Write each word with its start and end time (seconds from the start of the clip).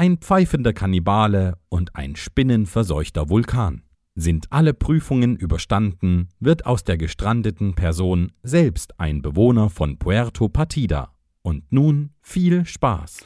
ein 0.00 0.16
pfeifender 0.16 0.72
Kannibale 0.72 1.58
und 1.68 1.94
ein 1.94 2.16
spinnenverseuchter 2.16 3.28
Vulkan. 3.28 3.82
Sind 4.14 4.46
alle 4.48 4.72
Prüfungen 4.72 5.36
überstanden, 5.36 6.30
wird 6.40 6.64
aus 6.64 6.84
der 6.84 6.96
gestrandeten 6.96 7.74
Person 7.74 8.32
selbst 8.42 8.98
ein 8.98 9.20
Bewohner 9.20 9.68
von 9.68 9.98
Puerto 9.98 10.48
Partida. 10.48 11.12
Und 11.42 11.70
nun 11.70 12.14
viel 12.22 12.64
Spaß. 12.64 13.18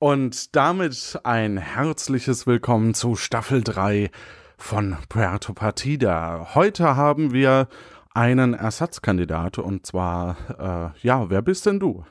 Und 0.00 0.54
damit 0.54 1.18
ein 1.24 1.56
herzliches 1.56 2.46
Willkommen 2.46 2.92
zu 2.92 3.16
Staffel 3.16 3.64
3 3.64 4.10
von 4.58 4.98
Puerto 5.08 5.54
Partida. 5.54 6.50
Heute 6.54 6.94
haben 6.94 7.32
wir 7.32 7.68
einen 8.12 8.52
Ersatzkandidat 8.52 9.56
und 9.56 9.86
zwar, 9.86 10.92
äh, 10.94 11.06
ja, 11.06 11.30
wer 11.30 11.40
bist 11.40 11.64
denn 11.64 11.80
du? 11.80 12.04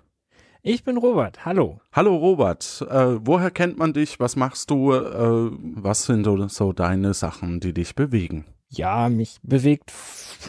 Ich 0.70 0.84
bin 0.84 0.98
Robert, 0.98 1.46
hallo. 1.46 1.80
Hallo 1.94 2.18
Robert, 2.18 2.86
äh, 2.90 3.26
woher 3.26 3.52
kennt 3.52 3.78
man 3.78 3.94
dich? 3.94 4.20
Was 4.20 4.36
machst 4.36 4.70
du? 4.70 4.92
Äh, 4.92 5.50
was 5.62 6.04
sind 6.04 6.26
so 6.52 6.74
deine 6.74 7.14
Sachen, 7.14 7.62
die 7.62 7.72
dich 7.74 7.96
bewegen? 7.96 8.44
Ja, 8.68 9.08
mich 9.08 9.38
bewegt 9.44 9.94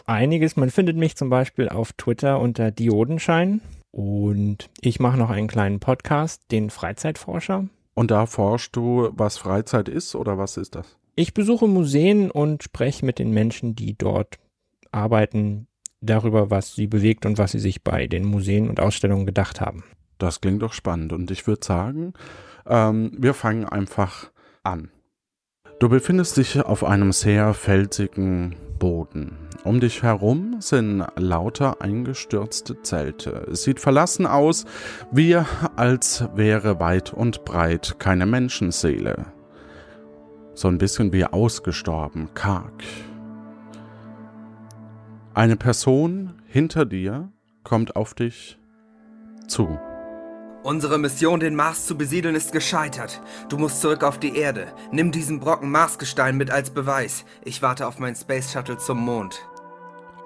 einiges. 0.07 0.57
Man 0.57 0.71
findet 0.71 0.97
mich 0.97 1.15
zum 1.15 1.31
Beispiel 1.31 1.69
auf 1.69 1.93
Twitter 1.93 2.41
unter 2.41 2.73
Diodenschein 2.73 3.61
und 3.93 4.69
ich 4.81 4.99
mache 4.99 5.19
noch 5.19 5.31
einen 5.31 5.47
kleinen 5.47 5.79
Podcast, 5.79 6.51
den 6.51 6.71
Freizeitforscher. 6.71 7.69
Und 7.95 8.11
da 8.11 8.27
forschst 8.27 8.75
du, 8.75 9.11
was 9.13 9.39
Freizeit 9.39 9.89
ist 9.89 10.17
oder 10.17 10.37
was 10.37 10.57
ist 10.57 10.75
das? 10.75 10.97
Ich 11.15 11.33
besuche 11.33 11.69
Museen 11.69 12.33
und 12.33 12.65
spreche 12.65 13.07
mit 13.07 13.21
den 13.21 13.31
Menschen, 13.31 13.77
die 13.77 13.97
dort 13.97 14.41
arbeiten, 14.91 15.69
darüber, 16.01 16.51
was 16.51 16.75
sie 16.75 16.89
bewegt 16.89 17.25
und 17.25 17.39
was 17.39 17.53
sie 17.53 17.61
sich 17.61 17.85
bei 17.85 18.09
den 18.09 18.25
Museen 18.25 18.69
und 18.69 18.81
Ausstellungen 18.81 19.25
gedacht 19.25 19.61
haben. 19.61 19.85
Das 20.19 20.41
klingt 20.41 20.63
doch 20.63 20.73
spannend 20.73 21.13
und 21.13 21.31
ich 21.31 21.47
würde 21.47 21.65
sagen, 21.65 22.13
ähm, 22.67 23.13
wir 23.17 23.35
fangen 23.35 23.65
einfach 23.65 24.31
an. 24.63 24.91
Du 25.79 25.89
befindest 25.89 26.37
dich 26.37 26.61
auf 26.61 26.83
einem 26.83 27.13
sehr 27.13 27.55
felsigen 27.55 28.57
Boden. 28.79 29.37
Um 29.65 29.81
dich 29.81 30.03
herum 30.03 30.57
sind 30.61 31.05
lauter 31.17 31.81
eingestürzte 31.81 32.83
Zelte. 32.83 33.47
Es 33.51 33.63
sieht 33.63 33.81
verlassen 33.81 34.27
aus, 34.27 34.65
wie 35.13 35.37
als 35.77 36.25
wäre 36.35 36.81
weit 36.81 37.13
und 37.13 37.45
breit 37.45 37.97
keine 37.99 38.27
Menschenseele. 38.27 39.27
So 40.55 40.69
ein 40.69 40.79
bisschen 40.79 41.13
wie 41.13 41.25
ausgestorben, 41.25 42.35
karg. 42.35 42.83
Eine 45.35 45.57
Person 45.57 46.43
hinter 46.47 46.85
dir 46.85 47.31
kommt 47.63 47.95
auf 47.95 48.15
dich 48.15 48.59
zu. 49.47 49.79
Unsere 50.69 50.99
Mission, 50.99 51.41
den 51.41 51.57
Mars 51.57 51.87
zu 51.87 51.97
besiedeln, 51.97 52.35
ist 52.35 52.53
gescheitert. 52.53 53.23
Du 53.49 53.57
musst 53.57 53.81
zurück 53.81 54.05
auf 54.05 54.19
die 54.19 54.37
Erde. 54.37 54.67
Nimm 54.93 55.13
diesen 55.13 55.41
Brocken 55.41 55.71
Marsgestein 55.71 56.37
mit 56.37 56.51
als 56.51 56.69
Beweis. 56.69 57.25
Ich 57.43 57.63
warte 57.63 57.87
auf 57.87 57.99
mein 57.99 58.15
Space 58.15 58.53
Shuttle 58.53 58.77
zum 58.77 58.99
Mond. 58.99 59.49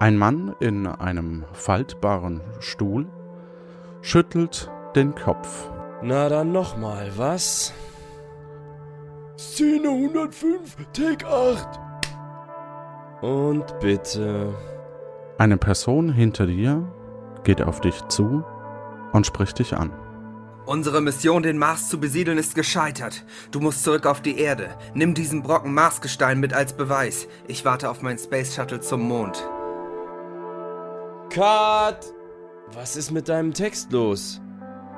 Ein 0.01 0.17
Mann 0.17 0.53
in 0.59 0.85
einem 0.85 1.45
faltbaren 1.53 2.41
Stuhl 2.59 3.07
schüttelt 4.01 4.69
den 4.97 5.15
Kopf. 5.15 5.71
Na 6.01 6.27
dann 6.27 6.51
nochmal, 6.51 7.09
was? 7.15 7.71
Szene 9.37 9.87
105, 9.87 10.75
Take 10.91 11.25
8. 11.25 11.79
Und 13.21 13.79
bitte. 13.79 14.53
Eine 15.37 15.55
Person 15.55 16.11
hinter 16.11 16.47
dir 16.47 16.85
geht 17.45 17.61
auf 17.61 17.79
dich 17.79 18.05
zu 18.09 18.43
und 19.13 19.25
spricht 19.25 19.59
dich 19.59 19.77
an. 19.77 20.02
Unsere 20.65 21.01
Mission, 21.01 21.43
den 21.43 21.57
Mars 21.57 21.89
zu 21.89 21.99
besiedeln, 21.99 22.37
ist 22.37 22.55
gescheitert. 22.55 23.25
Du 23.51 23.59
musst 23.59 23.83
zurück 23.83 24.05
auf 24.05 24.21
die 24.21 24.39
Erde. 24.39 24.69
Nimm 24.93 25.13
diesen 25.13 25.43
Brocken 25.43 25.73
Marsgestein 25.73 26.39
mit 26.39 26.53
als 26.53 26.71
Beweis. 26.71 27.27
Ich 27.47 27.65
warte 27.65 27.89
auf 27.89 28.01
mein 28.01 28.17
Space 28.17 28.55
Shuttle 28.55 28.79
zum 28.79 29.01
Mond. 29.01 29.45
Cut! 31.29 32.13
Was 32.73 32.95
ist 32.95 33.11
mit 33.11 33.27
deinem 33.27 33.53
Text 33.53 33.91
los? 33.91 34.39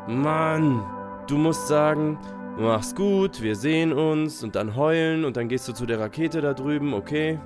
Mann, 0.07 0.83
du 1.27 1.35
musst 1.35 1.67
sagen, 1.67 2.19
mach's 2.59 2.93
gut, 2.93 3.41
wir 3.41 3.55
sehen 3.55 3.91
uns 3.91 4.43
und 4.43 4.55
dann 4.55 4.75
heulen 4.75 5.25
und 5.25 5.35
dann 5.35 5.49
gehst 5.49 5.67
du 5.67 5.73
zu 5.73 5.87
der 5.87 5.99
Rakete 5.99 6.41
da 6.41 6.53
drüben, 6.53 6.93
okay? 6.93 7.39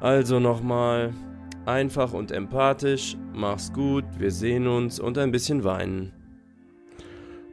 Also 0.00 0.40
nochmal, 0.40 1.14
einfach 1.66 2.12
und 2.12 2.32
empathisch, 2.32 3.16
mach's 3.32 3.72
gut, 3.72 4.04
wir 4.18 4.32
sehen 4.32 4.66
uns 4.66 4.98
und 4.98 5.18
ein 5.18 5.30
bisschen 5.30 5.62
weinen. 5.62 6.12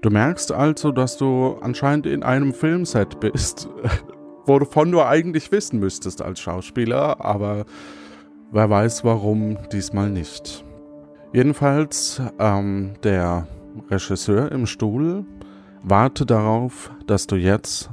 Du 0.02 0.10
merkst 0.10 0.52
also, 0.52 0.92
dass 0.92 1.18
du 1.18 1.58
anscheinend 1.62 2.06
in 2.06 2.24
einem 2.24 2.54
Filmset 2.54 3.20
bist, 3.20 3.70
wovon 4.46 4.92
du 4.92 5.02
eigentlich 5.02 5.52
wissen 5.52 5.80
müsstest 5.80 6.22
als 6.22 6.40
Schauspieler, 6.40 7.24
aber 7.24 7.66
wer 8.52 8.70
weiß 8.70 9.04
warum 9.04 9.58
diesmal 9.72 10.10
nicht. 10.10 10.64
Jedenfalls, 11.34 12.22
ähm, 12.40 12.94
der 13.04 13.48
Regisseur 13.90 14.52
im 14.52 14.66
Stuhl 14.66 15.26
warte 15.84 16.26
darauf, 16.26 16.92
dass 17.06 17.28
du 17.28 17.36
jetzt 17.36 17.90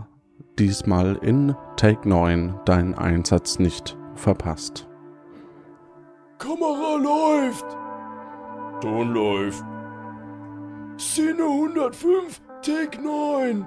diesmal 0.59 1.19
in 1.23 1.55
Take 1.77 2.09
9 2.09 2.55
deinen 2.65 2.95
Einsatz 2.95 3.59
nicht 3.59 3.97
verpasst. 4.15 4.89
Kamera 6.39 6.97
läuft. 6.97 7.67
Ton 8.81 9.13
läuft. 9.13 9.65
Szene 10.99 11.43
105, 11.43 12.41
Take 12.63 13.03
9. 13.03 13.67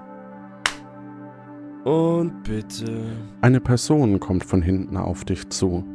Und 1.83 2.43
bitte. 2.43 3.05
Eine 3.41 3.59
Person 3.59 4.19
kommt 4.19 4.43
von 4.43 4.61
hinten 4.61 4.97
auf 4.97 5.25
dich 5.25 5.49
zu. 5.49 5.85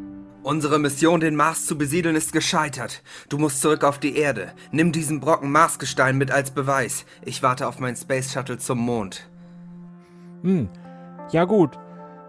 Unsere 0.45 0.79
Mission, 0.79 1.21
den 1.21 1.37
Mars 1.37 1.67
zu 1.67 1.77
besiedeln, 1.77 2.17
ist 2.17 2.33
gescheitert. 2.33 3.03
Du 3.29 3.39
musst 3.39 3.61
zurück 3.61 3.83
auf 3.83 3.99
die 3.99 4.17
Erde. 4.17 4.53
Nimm 4.71 4.93
diesen 4.93 5.21
Brocken 5.21 5.51
Marsgestein 5.51 6.17
mit 6.19 6.31
als 6.31 6.51
Beweis. 6.51 7.05
Ich 7.25 7.43
warte 7.43 7.67
auf 7.67 7.81
mein 7.81 7.97
Space 7.97 8.33
Shuttle 8.33 8.59
zum 8.59 8.79
Mond. 8.79 9.29
Hm, 10.43 10.69
ja 11.33 11.45
gut. 11.45 11.79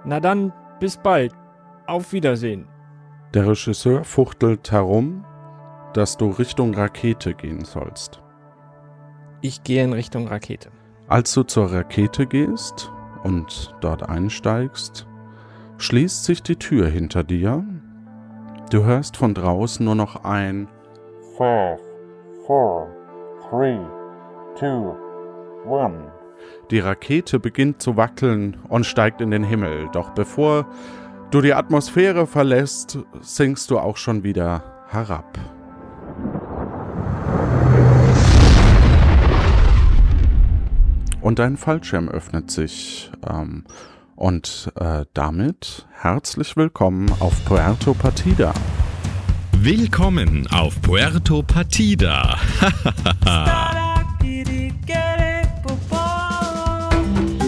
Na 0.03 0.19
dann, 0.19 0.53
bis 0.79 0.97
bald. 0.97 1.33
Auf 1.87 2.11
Wiedersehen. 2.11 2.67
Der 3.33 3.47
Regisseur 3.47 4.03
fuchtelt 4.03 4.71
herum, 4.71 5.25
dass 5.93 6.17
du 6.17 6.29
Richtung 6.29 6.73
Rakete 6.73 7.33
gehen 7.33 7.65
sollst. 7.65 8.21
Ich 9.47 9.61
gehe 9.61 9.83
in 9.83 9.93
Richtung 9.93 10.27
Rakete. 10.27 10.71
Als 11.07 11.31
du 11.35 11.43
zur 11.43 11.71
Rakete 11.71 12.25
gehst 12.25 12.91
und 13.23 13.75
dort 13.79 14.01
einsteigst, 14.09 15.05
schließt 15.77 16.23
sich 16.23 16.41
die 16.41 16.55
Tür 16.55 16.87
hinter 16.87 17.23
dir. 17.23 17.63
Du 18.71 18.85
hörst 18.85 19.17
von 19.17 19.35
draußen 19.35 19.85
nur 19.85 19.93
noch 19.93 20.23
ein 20.23 20.67
5, 21.37 21.79
4, 22.47 22.87
3, 23.51 23.79
2, 24.57 25.85
1. 25.85 25.93
Die 26.71 26.79
Rakete 26.79 27.39
beginnt 27.39 27.83
zu 27.83 27.97
wackeln 27.97 28.57
und 28.67 28.87
steigt 28.87 29.21
in 29.21 29.29
den 29.29 29.43
Himmel. 29.43 29.89
Doch 29.93 30.09
bevor 30.09 30.65
du 31.29 31.41
die 31.41 31.53
Atmosphäre 31.53 32.25
verlässt, 32.25 32.97
sinkst 33.21 33.69
du 33.69 33.77
auch 33.77 33.97
schon 33.97 34.23
wieder 34.23 34.63
herab. 34.89 35.37
Und 41.25 41.39
dein 41.39 41.57
Fallschirm 41.57 42.07
öffnet 42.07 42.51
sich. 42.51 43.09
Ähm, 43.27 43.63
und 44.15 44.71
äh, 44.75 45.05
damit 45.15 45.87
herzlich 45.91 46.55
willkommen 46.55 47.11
auf 47.19 47.43
Puerto 47.45 47.95
Partida. 47.95 48.53
Willkommen 49.53 50.45
auf 50.51 50.79
Puerto 50.83 51.41
Partida. 51.41 52.37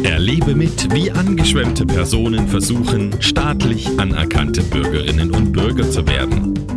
Erlebe 0.03 0.55
mit, 0.55 0.91
wie 0.95 1.11
angeschwemmte 1.11 1.85
Personen 1.85 2.47
versuchen, 2.47 3.21
staatlich 3.21 3.87
anerkannte 3.99 4.63
Bürgerinnen 4.63 5.29
und 5.29 5.51
Bürger 5.51 5.87
zu 5.87 6.07
werden. 6.07 6.76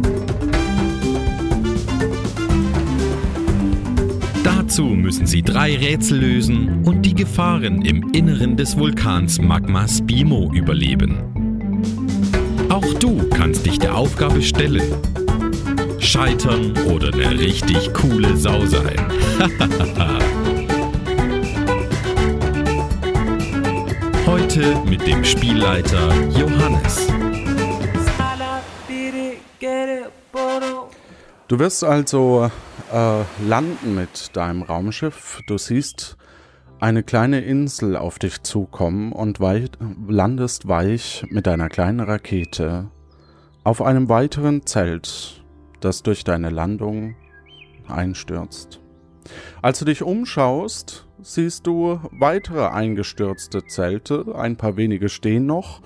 Dazu 4.70 4.84
müssen 4.84 5.26
sie 5.26 5.42
drei 5.42 5.76
Rätsel 5.76 6.20
lösen 6.20 6.84
und 6.84 7.02
die 7.02 7.16
Gefahren 7.16 7.82
im 7.82 8.12
Inneren 8.12 8.56
des 8.56 8.78
Vulkans 8.78 9.40
Magma 9.40 9.88
Spimo 9.88 10.52
überleben. 10.54 11.24
Auch 12.68 12.86
du 13.00 13.28
kannst 13.30 13.66
dich 13.66 13.80
der 13.80 13.96
Aufgabe 13.96 14.40
stellen. 14.40 14.94
Scheitern 15.98 16.78
oder 16.86 17.12
eine 17.12 17.36
richtig 17.36 17.92
coole 17.94 18.36
Sau 18.36 18.64
sein. 18.64 18.94
Heute 24.24 24.76
mit 24.88 25.04
dem 25.04 25.24
Spielleiter 25.24 26.14
Johannes. 26.38 27.08
Du 31.48 31.58
wirst 31.58 31.82
also 31.82 32.48
äh, 32.92 33.22
landen 33.46 33.94
mit 33.94 34.36
deinem 34.36 34.62
Raumschiff. 34.62 35.40
Du 35.46 35.58
siehst 35.58 36.16
eine 36.80 37.02
kleine 37.02 37.40
Insel 37.40 37.96
auf 37.96 38.18
dich 38.18 38.42
zukommen 38.42 39.12
und 39.12 39.40
wei 39.40 39.66
landest 40.08 40.68
weich 40.68 41.24
mit 41.28 41.46
deiner 41.46 41.68
kleinen 41.68 42.00
Rakete 42.00 42.90
auf 43.64 43.82
einem 43.82 44.08
weiteren 44.08 44.64
Zelt, 44.66 45.44
das 45.80 46.02
durch 46.02 46.24
deine 46.24 46.50
Landung 46.50 47.16
einstürzt. 47.86 48.80
Als 49.60 49.78
du 49.78 49.84
dich 49.84 50.02
umschaust, 50.02 51.06
siehst 51.22 51.66
du 51.66 52.00
weitere 52.10 52.66
eingestürzte 52.68 53.66
Zelte, 53.66 54.34
ein 54.34 54.56
paar 54.56 54.76
wenige 54.76 55.08
stehen 55.08 55.46
noch, 55.46 55.82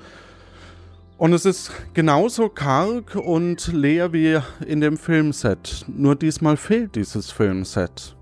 und 1.17 1.33
es 1.33 1.45
ist 1.45 1.71
genauso 1.95 2.49
karg 2.49 3.15
und 3.15 3.73
leer 3.73 4.13
wie 4.13 4.41
in 4.67 4.81
dem 4.81 4.97
Filmset. 4.97 5.85
Nur 5.89 6.17
diesmal 6.17 6.57
fehlt 6.57 6.97
dieses 6.97 7.31
Filmset. 7.31 8.17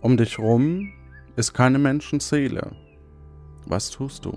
Um 0.00 0.16
dich 0.16 0.38
rum 0.38 0.92
ist 1.36 1.54
keine 1.54 1.78
Menschenseele. 1.78 2.72
Was 3.66 3.90
tust 3.90 4.24
du? 4.24 4.36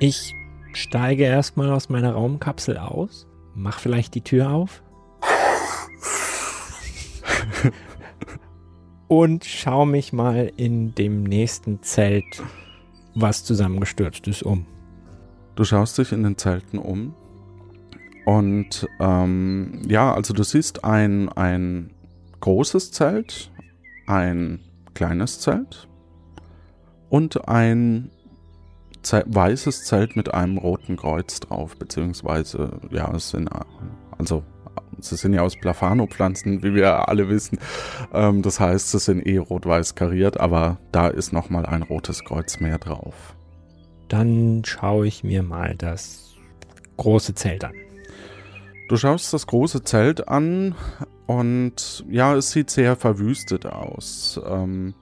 Ich 0.00 0.34
steige 0.72 1.22
erstmal 1.24 1.70
aus 1.70 1.88
meiner 1.88 2.12
Raumkapsel 2.12 2.76
aus, 2.78 3.28
mach 3.54 3.78
vielleicht 3.78 4.16
die 4.16 4.22
Tür 4.22 4.50
auf 4.50 4.82
und 9.08 9.44
schau 9.44 9.86
mich 9.86 10.12
mal 10.12 10.50
in 10.56 10.94
dem 10.94 11.22
nächsten 11.22 11.82
Zelt, 11.82 12.42
was 13.14 13.44
zusammengestürzt 13.44 14.26
ist, 14.26 14.42
um. 14.42 14.66
Du 15.56 15.64
schaust 15.64 15.98
dich 15.98 16.12
in 16.12 16.22
den 16.22 16.36
Zelten 16.36 16.78
um 16.78 17.14
und 18.24 18.88
ähm, 18.98 19.82
ja, 19.86 20.12
also 20.12 20.34
du 20.34 20.42
siehst 20.42 20.84
ein, 20.84 21.28
ein 21.28 21.90
großes 22.40 22.90
Zelt, 22.90 23.52
ein 24.06 24.60
kleines 24.94 25.40
Zelt 25.40 25.88
und 27.08 27.48
ein 27.48 28.10
Ze 29.02 29.22
weißes 29.26 29.84
Zelt 29.84 30.16
mit 30.16 30.32
einem 30.32 30.56
roten 30.56 30.96
Kreuz 30.96 31.38
drauf, 31.38 31.76
beziehungsweise, 31.76 32.80
ja, 32.90 33.12
es 33.14 33.28
sind, 33.28 33.50
also, 34.16 34.42
sie 34.98 35.16
sind 35.16 35.34
ja 35.34 35.42
aus 35.42 35.56
Plafano-Pflanzen, 35.56 36.62
wie 36.62 36.74
wir 36.74 37.06
alle 37.06 37.28
wissen. 37.28 37.58
Ähm, 38.14 38.40
das 38.40 38.60
heißt, 38.60 38.92
sie 38.92 38.98
sind 38.98 39.26
eh 39.26 39.36
rot-weiß 39.36 39.94
kariert, 39.94 40.40
aber 40.40 40.78
da 40.90 41.08
ist 41.08 41.34
nochmal 41.34 41.66
ein 41.66 41.82
rotes 41.82 42.24
Kreuz 42.24 42.60
mehr 42.60 42.78
drauf. 42.78 43.33
Dann 44.14 44.62
schaue 44.64 45.08
ich 45.08 45.24
mir 45.24 45.42
mal 45.42 45.74
das 45.76 46.36
große 46.98 47.34
Zelt 47.34 47.64
an. 47.64 47.74
Du 48.88 48.96
schaust 48.96 49.34
das 49.34 49.48
große 49.48 49.82
Zelt 49.82 50.28
an 50.28 50.76
und 51.26 52.04
ja, 52.08 52.36
es 52.36 52.52
sieht 52.52 52.70
sehr 52.70 52.94
verwüstet 52.94 53.66
aus. 53.66 54.40
Ähm, 54.48 54.94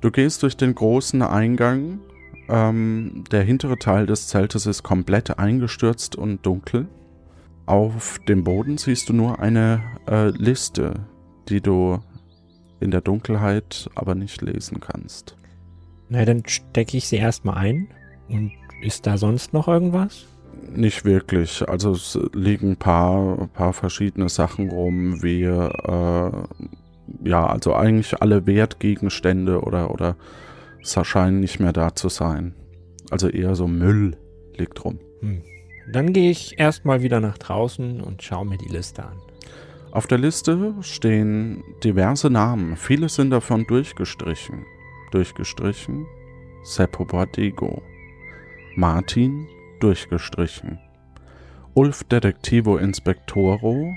du 0.00 0.10
gehst 0.10 0.42
durch 0.42 0.56
den 0.56 0.74
großen 0.74 1.20
Eingang. 1.20 2.00
Ähm, 2.48 3.24
der 3.30 3.42
hintere 3.42 3.78
Teil 3.78 4.06
des 4.06 4.28
Zeltes 4.28 4.64
ist 4.64 4.82
komplett 4.82 5.38
eingestürzt 5.38 6.16
und 6.16 6.46
dunkel. 6.46 6.88
Auf 7.66 8.18
dem 8.26 8.44
Boden 8.44 8.78
siehst 8.78 9.10
du 9.10 9.12
nur 9.12 9.40
eine 9.40 9.82
äh, 10.08 10.30
Liste, 10.30 10.94
die 11.50 11.60
du 11.60 11.98
in 12.80 12.92
der 12.92 13.02
Dunkelheit 13.02 13.90
aber 13.94 14.14
nicht 14.14 14.40
lesen 14.40 14.80
kannst. 14.80 15.36
Na, 16.08 16.24
dann 16.24 16.44
stecke 16.46 16.96
ich 16.96 17.08
sie 17.08 17.16
erstmal 17.16 17.58
ein. 17.58 17.88
Und 18.32 18.52
ist 18.82 19.06
da 19.06 19.16
sonst 19.16 19.52
noch 19.52 19.68
irgendwas? 19.68 20.26
Nicht 20.74 21.04
wirklich. 21.04 21.68
Also 21.68 21.92
es 21.92 22.18
liegen 22.32 22.72
ein 22.72 22.76
paar, 22.76 23.48
paar 23.48 23.72
verschiedene 23.72 24.28
Sachen 24.28 24.70
rum, 24.70 25.22
wie 25.22 25.42
äh, 25.44 26.32
ja, 27.24 27.46
also 27.46 27.74
eigentlich 27.74 28.20
alle 28.20 28.46
Wertgegenstände 28.46 29.60
oder, 29.60 29.90
oder 29.90 30.16
es 30.80 30.98
scheinen 31.06 31.40
nicht 31.40 31.60
mehr 31.60 31.72
da 31.72 31.94
zu 31.94 32.08
sein. 32.08 32.54
Also 33.10 33.28
eher 33.28 33.54
so 33.54 33.68
Müll 33.68 34.16
liegt 34.56 34.84
rum. 34.84 34.98
Hm. 35.20 35.42
Dann 35.92 36.12
gehe 36.12 36.30
ich 36.30 36.58
erstmal 36.58 37.02
wieder 37.02 37.20
nach 37.20 37.38
draußen 37.38 38.00
und 38.00 38.22
schaue 38.22 38.46
mir 38.46 38.58
die 38.58 38.72
Liste 38.72 39.04
an. 39.04 39.18
Auf 39.90 40.06
der 40.06 40.18
Liste 40.18 40.74
stehen 40.80 41.62
diverse 41.84 42.30
Namen. 42.30 42.76
Viele 42.76 43.08
sind 43.08 43.30
davon 43.30 43.66
durchgestrichen. 43.66 44.64
Durchgestrichen. 45.10 46.06
Seppo 46.62 47.04
Bordigo. 47.04 47.82
Martin 48.76 49.46
durchgestrichen. 49.80 50.78
Ulf 51.74 52.04
Detektivo 52.04 52.78
Inspectoro 52.78 53.94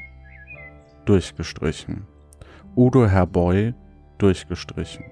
durchgestrichen. 1.05 2.05
Udo 2.75 3.07
Herboy 3.07 3.73
durchgestrichen. 4.17 5.05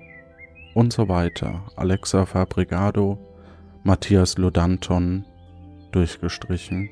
Und 0.73 0.91
so 0.91 1.07
weiter. 1.07 1.61
Alexa 1.77 2.25
Fabrigado, 2.25 3.17
Matthias 3.83 4.37
Lodanton 4.37 5.25
durchgestrichen. 5.91 6.89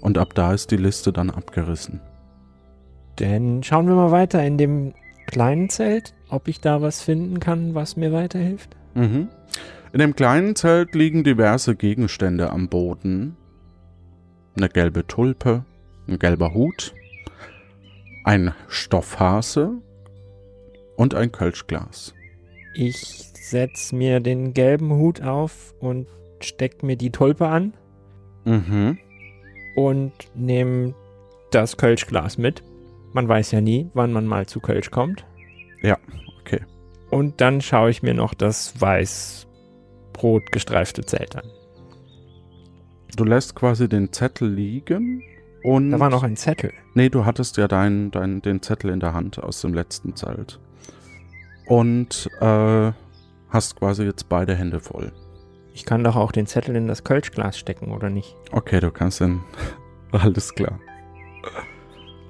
Und 0.00 0.16
ab 0.16 0.34
da 0.34 0.54
ist 0.54 0.70
die 0.70 0.76
Liste 0.76 1.12
dann 1.12 1.30
abgerissen. 1.30 2.00
Dann 3.16 3.62
schauen 3.62 3.88
wir 3.88 3.94
mal 3.94 4.10
weiter 4.10 4.42
in 4.42 4.56
dem 4.56 4.94
kleinen 5.26 5.68
Zelt, 5.68 6.14
ob 6.30 6.48
ich 6.48 6.60
da 6.60 6.80
was 6.80 7.02
finden 7.02 7.40
kann, 7.40 7.74
was 7.74 7.96
mir 7.96 8.12
weiterhilft. 8.12 8.76
Mhm. 8.94 9.28
In 9.92 10.00
dem 10.00 10.14
kleinen 10.14 10.56
Zelt 10.56 10.94
liegen 10.94 11.24
diverse 11.24 11.76
Gegenstände 11.76 12.50
am 12.50 12.68
Boden. 12.68 13.36
Eine 14.56 14.68
gelbe 14.68 15.06
Tulpe, 15.06 15.64
ein 16.08 16.18
gelber 16.18 16.54
Hut, 16.54 16.94
ein 18.24 18.54
Stoffhase 18.68 19.72
und 20.96 21.14
ein 21.14 21.32
Kölschglas. 21.32 22.14
Ich 22.74 23.32
setze 23.34 23.94
mir 23.94 24.20
den 24.20 24.52
gelben 24.52 24.92
Hut 24.92 25.22
auf 25.22 25.74
und 25.80 26.08
steck 26.40 26.82
mir 26.82 26.96
die 26.96 27.10
Tulpe 27.10 27.46
an. 27.46 27.74
Mhm. 28.44 28.98
Und 29.76 30.12
nehme 30.34 30.94
das 31.50 31.76
Kölschglas 31.76 32.38
mit. 32.38 32.62
Man 33.12 33.28
weiß 33.28 33.52
ja 33.52 33.60
nie, 33.60 33.90
wann 33.94 34.12
man 34.12 34.26
mal 34.26 34.46
zu 34.46 34.60
Kölsch 34.60 34.90
kommt. 34.90 35.24
Ja, 35.82 35.98
okay. 36.40 36.60
Und 37.10 37.40
dann 37.40 37.60
schaue 37.60 37.90
ich 37.90 38.02
mir 38.02 38.14
noch 38.14 38.34
das 38.34 38.80
Weiß 38.80 39.45
rot 40.22 40.52
gestreifte 40.52 41.04
Zelt 41.04 41.36
an. 41.36 41.50
Du 43.16 43.24
lässt 43.24 43.54
quasi 43.54 43.88
den 43.88 44.12
Zettel 44.12 44.52
liegen 44.52 45.22
und. 45.62 45.90
Da 45.90 46.00
war 46.00 46.10
noch 46.10 46.22
ein 46.22 46.36
Zettel. 46.36 46.72
Nee, 46.94 47.08
du 47.08 47.24
hattest 47.24 47.56
ja 47.56 47.68
dein, 47.68 48.10
dein, 48.10 48.42
den 48.42 48.62
Zettel 48.62 48.90
in 48.90 49.00
der 49.00 49.14
Hand 49.14 49.42
aus 49.42 49.60
dem 49.60 49.74
letzten 49.74 50.14
Zelt. 50.16 50.60
Und 51.66 52.30
äh, 52.40 52.92
hast 53.48 53.76
quasi 53.76 54.04
jetzt 54.04 54.28
beide 54.28 54.54
Hände 54.54 54.80
voll. 54.80 55.12
Ich 55.72 55.84
kann 55.84 56.04
doch 56.04 56.16
auch 56.16 56.32
den 56.32 56.46
Zettel 56.46 56.76
in 56.76 56.86
das 56.86 57.04
Kölschglas 57.04 57.58
stecken, 57.58 57.92
oder 57.92 58.08
nicht? 58.08 58.34
Okay, 58.52 58.80
du 58.80 58.90
kannst 58.90 59.20
den. 59.20 59.40
Alles 60.12 60.54
klar. 60.54 60.78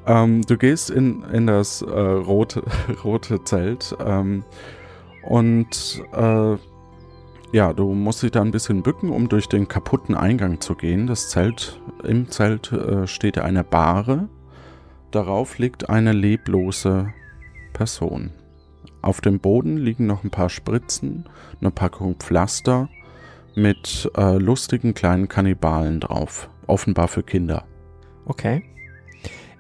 Ähm, 0.07 0.43
du 0.43 0.57
gehst 0.57 0.91
in, 0.91 1.23
in 1.33 1.47
das 1.47 1.83
äh, 1.83 1.89
rote, 1.89 2.63
rote 3.05 3.43
Zelt 3.45 3.95
ähm, 4.05 4.45
und 5.29 6.03
äh, 6.13 6.57
ja, 7.53 7.73
du 7.73 7.93
musst 7.95 8.23
dich 8.23 8.31
da 8.31 8.43
ein 8.43 8.51
bisschen 8.51 8.83
bücken, 8.83 9.11
um 9.11 9.29
durch 9.29 9.49
den 9.49 9.69
kaputten 9.69 10.15
Eingang 10.15 10.61
zu 10.61 10.75
gehen. 10.75 11.07
Das 11.07 11.31
Zelt, 11.31 11.81
im 12.05 12.31
Zelt 12.31 12.73
äh, 12.73 13.07
steht 13.07 13.39
eine 13.39 13.65
Bahre. 13.65 14.29
Darauf 15.11 15.59
liegt 15.59 15.89
eine 15.89 16.13
leblose 16.13 17.13
Person. 17.73 18.33
Auf 19.03 19.21
dem 19.21 19.39
Boden 19.39 19.77
liegen 19.77 20.07
noch 20.07 20.25
ein 20.25 20.31
paar 20.31 20.49
Spritzen, 20.49 21.29
eine 21.61 21.71
Packung 21.71 22.17
Pflaster 22.17 22.89
mit 23.55 24.11
äh, 24.17 24.37
lustigen 24.37 24.95
kleinen 24.95 25.29
Kannibalen 25.29 26.01
drauf. 26.01 26.51
Offenbar 26.67 27.09
für 27.09 27.23
Kinder. 27.23 27.65
Okay. 28.27 28.65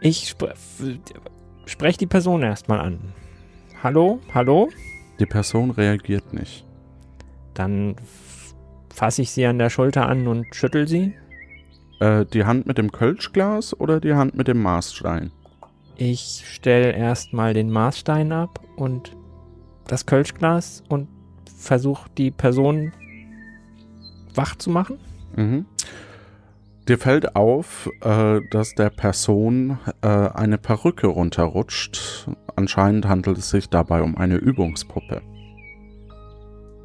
Ich 0.00 0.28
spre 0.28 0.54
spreche 1.64 1.98
die 1.98 2.06
Person 2.06 2.42
erstmal 2.42 2.80
an. 2.80 2.98
Hallo? 3.82 4.20
Hallo? 4.34 4.68
Die 5.18 5.26
Person 5.26 5.70
reagiert 5.70 6.34
nicht. 6.34 6.65
Dann 7.56 7.96
fasse 8.94 9.22
ich 9.22 9.30
sie 9.30 9.46
an 9.46 9.58
der 9.58 9.70
Schulter 9.70 10.08
an 10.08 10.28
und 10.28 10.46
schüttel 10.54 10.86
sie. 10.86 11.14
Äh, 12.00 12.26
die 12.26 12.44
Hand 12.44 12.66
mit 12.66 12.78
dem 12.78 12.92
Kölschglas 12.92 13.78
oder 13.78 14.00
die 14.00 14.14
Hand 14.14 14.36
mit 14.36 14.46
dem 14.46 14.62
Maßstein? 14.62 15.32
Ich 15.96 16.44
stelle 16.46 16.92
erstmal 16.92 17.54
den 17.54 17.70
Maßstein 17.70 18.30
ab 18.30 18.60
und 18.76 19.16
das 19.86 20.04
Kölschglas 20.04 20.82
und 20.88 21.08
versuche 21.56 22.10
die 22.18 22.30
Person 22.30 22.92
wach 24.34 24.56
zu 24.56 24.70
machen. 24.70 24.98
Mhm. 25.34 25.64
Dir 26.86 26.98
fällt 26.98 27.34
auf, 27.34 27.90
äh, 28.02 28.40
dass 28.50 28.74
der 28.74 28.90
Person 28.90 29.78
äh, 30.02 30.08
eine 30.08 30.58
Perücke 30.58 31.06
runterrutscht. 31.06 32.28
Anscheinend 32.54 33.08
handelt 33.08 33.38
es 33.38 33.50
sich 33.50 33.70
dabei 33.70 34.02
um 34.02 34.16
eine 34.16 34.36
Übungspuppe. 34.36 35.22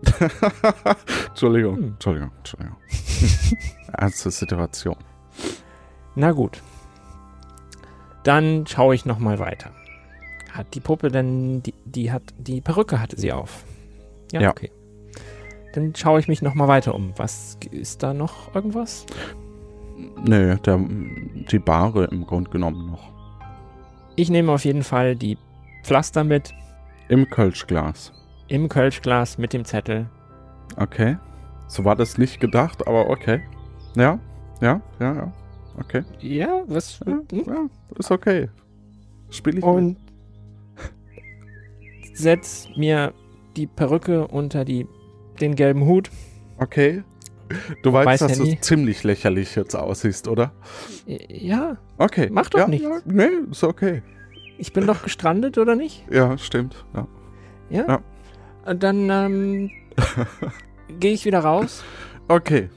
Entschuldigung, 1.29 1.75
Hm. 1.77 1.83
Entschuldigung, 1.93 2.31
Entschuldigung. 2.37 2.77
Ernste 3.93 4.31
Situation. 4.31 4.95
Na 6.15 6.31
gut. 6.31 6.61
Dann 8.23 8.65
schaue 8.67 8.95
ich 8.95 9.05
nochmal 9.05 9.39
weiter. 9.39 9.71
Hat 10.51 10.73
die 10.75 10.79
Puppe 10.79 11.09
denn, 11.09 11.63
die, 11.63 11.73
die 11.85 12.11
hat, 12.11 12.23
die 12.37 12.61
Perücke 12.61 12.99
hatte 12.99 13.19
sie 13.19 13.31
auf. 13.31 13.63
Ja, 14.31 14.41
Ja. 14.41 14.49
okay. 14.51 14.71
Dann 15.73 15.95
schaue 15.95 16.19
ich 16.19 16.27
mich 16.27 16.41
nochmal 16.41 16.67
weiter 16.67 16.93
um. 16.93 17.13
Was, 17.17 17.57
ist 17.71 18.03
da 18.03 18.13
noch 18.13 18.53
irgendwas? 18.53 19.05
Nee, 20.25 20.55
der, 20.57 20.79
die 21.49 21.59
Bahre 21.59 22.05
im 22.05 22.25
Grunde 22.27 22.49
genommen 22.51 22.87
noch. 22.91 23.11
Ich 24.17 24.29
nehme 24.29 24.51
auf 24.51 24.65
jeden 24.65 24.83
Fall 24.83 25.15
die 25.15 25.37
Pflaster 25.83 26.23
mit, 26.25 26.53
Im 27.07 27.29
Kölschglas. 27.29 28.11
Im 28.51 28.67
Kölschglas 28.67 29.37
mit 29.37 29.53
dem 29.53 29.63
Zettel. 29.63 30.09
Okay. 30.75 31.17
So 31.67 31.85
war 31.85 31.95
das 31.95 32.17
nicht 32.17 32.41
gedacht, 32.41 32.85
aber 32.85 33.09
okay. 33.09 33.41
Ja, 33.95 34.19
ja, 34.59 34.81
ja, 34.99 35.15
ja. 35.15 35.33
Okay. 35.79 36.03
Ja, 36.19 36.63
was? 36.67 36.99
Ja, 37.05 37.13
hm? 37.31 37.43
ja 37.47 37.65
ist 37.97 38.11
okay. 38.11 38.49
Spiel 39.29 39.57
ich 39.57 39.65
mit. 39.65 39.73
Und 39.73 39.97
setz 42.13 42.67
mir 42.75 43.13
die 43.55 43.67
Perücke 43.67 44.27
unter 44.27 44.65
die, 44.65 44.85
den 45.39 45.55
gelben 45.55 45.85
Hut. 45.85 46.11
Okay. 46.57 47.03
Du 47.83 47.91
weißt, 47.91 48.05
Weiß 48.05 48.19
dass 48.19 48.37
ja 48.37 48.43
du 48.43 48.49
nie. 48.49 48.59
ziemlich 48.59 49.03
lächerlich 49.03 49.55
jetzt 49.55 49.75
aussiehst, 49.75 50.27
oder? 50.27 50.53
Ja, 51.05 51.77
Okay. 51.97 52.29
Mach 52.31 52.49
doch 52.49 52.59
ja, 52.59 52.67
nichts. 52.67 52.87
Ja, 52.87 52.99
nee, 53.05 53.29
ist 53.49 53.63
okay. 53.63 54.01
ich 54.57 54.73
bin 54.73 54.87
doch 54.87 55.03
gestrandet, 55.03 55.57
oder 55.57 55.75
nicht? 55.75 56.05
Ja, 56.09 56.37
stimmt. 56.37 56.85
Ja. 56.93 57.07
Ja. 57.69 57.87
Ja. 57.87 58.01
Und 58.65 58.83
dann 58.83 59.09
ähm, 59.09 59.71
gehe 60.99 61.13
ich 61.13 61.25
wieder 61.25 61.39
raus. 61.39 61.83
Okay. 62.27 62.69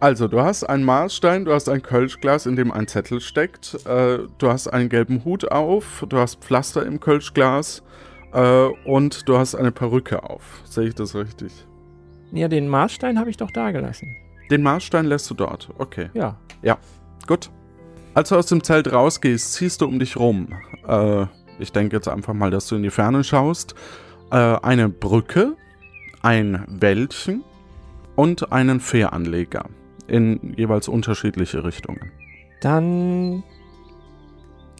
Also, 0.00 0.28
du 0.28 0.40
hast 0.40 0.64
einen 0.64 0.84
Maßstein, 0.84 1.46
du 1.46 1.52
hast 1.52 1.68
ein 1.68 1.80
Kölschglas, 1.80 2.46
in 2.46 2.56
dem 2.56 2.70
ein 2.70 2.86
Zettel 2.86 3.20
steckt, 3.20 3.74
äh, 3.86 4.18
du 4.38 4.48
hast 4.48 4.68
einen 4.68 4.90
gelben 4.90 5.24
Hut 5.24 5.50
auf, 5.50 6.04
du 6.08 6.18
hast 6.18 6.44
Pflaster 6.44 6.84
im 6.84 7.00
Kölschglas 7.00 7.82
äh, 8.34 8.66
und 8.84 9.26
du 9.28 9.38
hast 9.38 9.54
eine 9.54 9.72
Perücke 9.72 10.22
auf. 10.22 10.62
Sehe 10.64 10.88
ich 10.88 10.94
das 10.94 11.14
richtig? 11.14 11.52
Ja, 12.32 12.48
den 12.48 12.68
Maßstein 12.68 13.18
habe 13.18 13.30
ich 13.30 13.38
doch 13.38 13.50
da 13.50 13.70
gelassen. 13.70 14.14
Den 14.50 14.62
Maßstein 14.62 15.06
lässt 15.06 15.30
du 15.30 15.34
dort. 15.34 15.70
Okay. 15.78 16.10
Ja. 16.12 16.36
Gut. 17.26 17.50
Als 18.12 18.28
du 18.28 18.36
aus 18.36 18.46
dem 18.46 18.62
Zelt 18.62 18.92
rausgehst, 18.92 19.54
ziehst 19.54 19.80
du 19.80 19.86
um 19.86 19.98
dich 19.98 20.16
rum. 20.16 20.48
Äh, 20.86 21.26
ich 21.58 21.72
denke 21.72 21.96
jetzt 21.96 22.08
einfach 22.08 22.34
mal, 22.34 22.50
dass 22.50 22.68
du 22.68 22.76
in 22.76 22.82
die 22.82 22.90
Ferne 22.90 23.24
schaust. 23.24 23.74
Äh, 24.30 24.36
eine 24.36 24.88
Brücke, 24.88 25.56
ein 26.22 26.64
Wäldchen 26.68 27.44
und 28.16 28.52
einen 28.52 28.80
Fähranleger. 28.80 29.66
In 30.06 30.54
jeweils 30.56 30.88
unterschiedliche 30.88 31.64
Richtungen. 31.64 32.12
Dann 32.60 33.42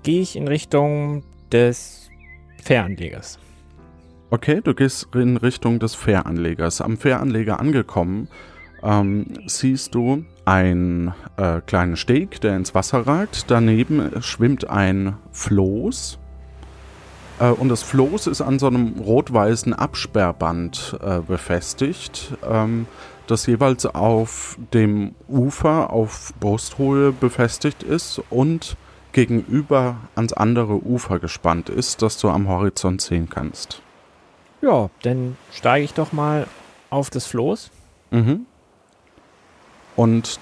gehe 0.02 0.20
ich 0.20 0.36
in 0.36 0.48
Richtung 0.48 1.22
des 1.50 2.10
Fähranlegers. 2.62 3.38
Okay, 4.30 4.60
du 4.62 4.74
gehst 4.74 5.14
in 5.14 5.36
Richtung 5.36 5.78
des 5.78 5.94
Fähranlegers. 5.94 6.80
Am 6.80 6.96
Fähranleger 6.96 7.60
angekommen, 7.60 8.28
ähm, 8.82 9.26
siehst 9.46 9.94
du 9.94 10.24
einen 10.44 11.14
äh, 11.36 11.60
kleinen 11.60 11.96
Steg, 11.96 12.40
der 12.40 12.56
ins 12.56 12.74
Wasser 12.74 13.06
ragt. 13.06 13.50
Daneben 13.50 14.10
schwimmt 14.22 14.68
ein 14.68 15.16
Floß. 15.32 16.18
Äh, 17.38 17.50
und 17.50 17.68
das 17.68 17.82
Floß 17.82 18.26
ist 18.26 18.40
an 18.40 18.58
so 18.58 18.66
einem 18.66 18.98
rot-weißen 19.00 19.72
Absperrband 19.72 20.98
äh, 21.02 21.20
befestigt, 21.20 22.32
ähm, 22.48 22.86
das 23.26 23.46
jeweils 23.46 23.86
auf 23.86 24.58
dem 24.72 25.14
Ufer 25.28 25.90
auf 25.90 26.34
Brusthöhe 26.40 27.12
befestigt 27.12 27.82
ist 27.82 28.20
und 28.30 28.76
gegenüber 29.12 29.96
ans 30.14 30.32
andere 30.32 30.84
Ufer 30.84 31.18
gespannt 31.20 31.68
ist, 31.68 32.02
das 32.02 32.18
du 32.18 32.28
am 32.28 32.48
Horizont 32.48 33.00
sehen 33.00 33.28
kannst. 33.30 33.80
Ja, 34.60 34.90
dann 35.02 35.36
steige 35.52 35.84
ich 35.84 35.94
doch 35.94 36.12
mal 36.12 36.46
auf 36.90 37.10
das 37.10 37.26
Floß. 37.26 37.70
Mhm. 38.10 38.46
Und 39.96 40.40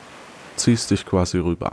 ziehst 0.56 0.90
dich 0.90 1.04
quasi 1.04 1.38
rüber. 1.38 1.72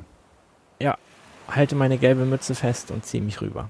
halte 1.49 1.75
meine 1.75 1.97
gelbe 1.97 2.25
Mütze 2.25 2.55
fest 2.55 2.91
und 2.91 3.05
ziehe 3.05 3.23
mich 3.23 3.41
rüber. 3.41 3.69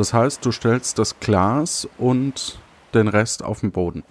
Das 0.00 0.14
heißt, 0.14 0.46
du 0.46 0.50
stellst 0.50 0.98
das 0.98 1.20
Glas 1.20 1.86
und 1.98 2.58
den 2.94 3.06
Rest 3.06 3.44
auf 3.44 3.60
den 3.60 3.70
Boden. 3.70 4.02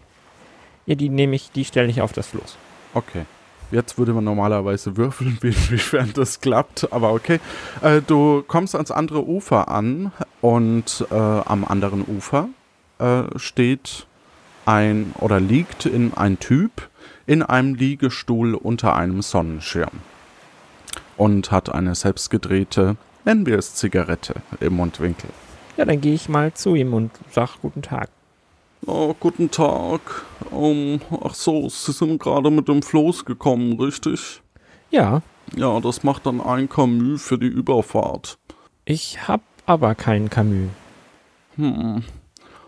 Ja, 0.86 0.94
die 0.94 1.10
nehme 1.10 1.36
ich, 1.36 1.50
die 1.52 1.66
stelle 1.66 1.88
ich 1.90 2.00
auf 2.04 2.14
das 2.14 2.28
Floß. 2.28 2.58
Okay. 2.94 3.26
Jetzt 3.72 3.98
würde 3.98 4.14
man 4.14 4.24
normalerweise 4.24 4.98
würfeln, 4.98 5.40
wie- 5.42 5.48
inwiefern 5.48 6.12
das 6.14 6.42
klappt, 6.42 6.94
aber 6.94 7.12
okay. 7.12 7.40
Äh, 7.82 8.04
du 8.06 8.44
kommst 8.48 8.76
ans 8.76 8.92
andere 8.92 9.28
Ufer 9.28 9.68
an 9.70 10.12
und 10.42 11.08
äh, 11.10 11.16
am 11.16 11.66
anderen 11.66 12.06
Ufer 12.08 12.50
äh, 13.00 13.24
steht 13.38 14.06
ein 14.68 15.16
oder 15.18 15.40
liegt 15.40 15.88
in 15.88 16.14
ein 16.14 16.38
Typ 16.38 16.88
in 17.26 17.42
einem 17.42 17.74
Liegestuhl 17.74 18.54
unter 18.54 18.96
einem 18.96 19.24
Sonnenschirm 19.24 19.90
und 21.18 21.50
hat 21.50 21.74
eine 21.74 21.96
selbstgedrehte, 21.96 22.96
nennen 23.26 23.48
wir 23.48 23.58
es 23.58 23.74
Zigarette, 23.74 24.36
im 24.60 24.76
Mundwinkel. 24.76 25.32
Ja, 25.80 25.86
dann 25.86 26.02
gehe 26.02 26.14
ich 26.14 26.28
mal 26.28 26.54
zu 26.54 26.76
ihm 26.76 26.94
und 26.94 27.10
sag 27.32 27.62
guten 27.62 27.82
Tag. 27.82 28.10
Oh, 28.86 29.16
guten 29.18 29.50
Tag. 29.50 30.02
Ähm, 30.52 31.00
ach 31.24 31.34
so, 31.34 31.70
Sie 31.70 31.94
sind 31.94 32.20
gerade 32.22 32.52
mit 32.52 32.68
dem 32.68 32.82
Floß 32.82 33.24
gekommen, 33.24 33.80
richtig? 33.80 34.42
Ja, 34.92 35.22
Ja, 35.56 35.80
das 35.80 36.04
macht 36.04 36.26
dann 36.26 36.42
ein 36.42 36.68
Camus 36.68 37.22
für 37.24 37.38
die 37.38 37.48
Überfahrt. 37.48 38.38
ich 38.84 39.26
hab 39.26 39.40
aber 39.66 39.96
kein 39.96 40.30
Camus. 40.30 40.70
Hm. 41.56 42.04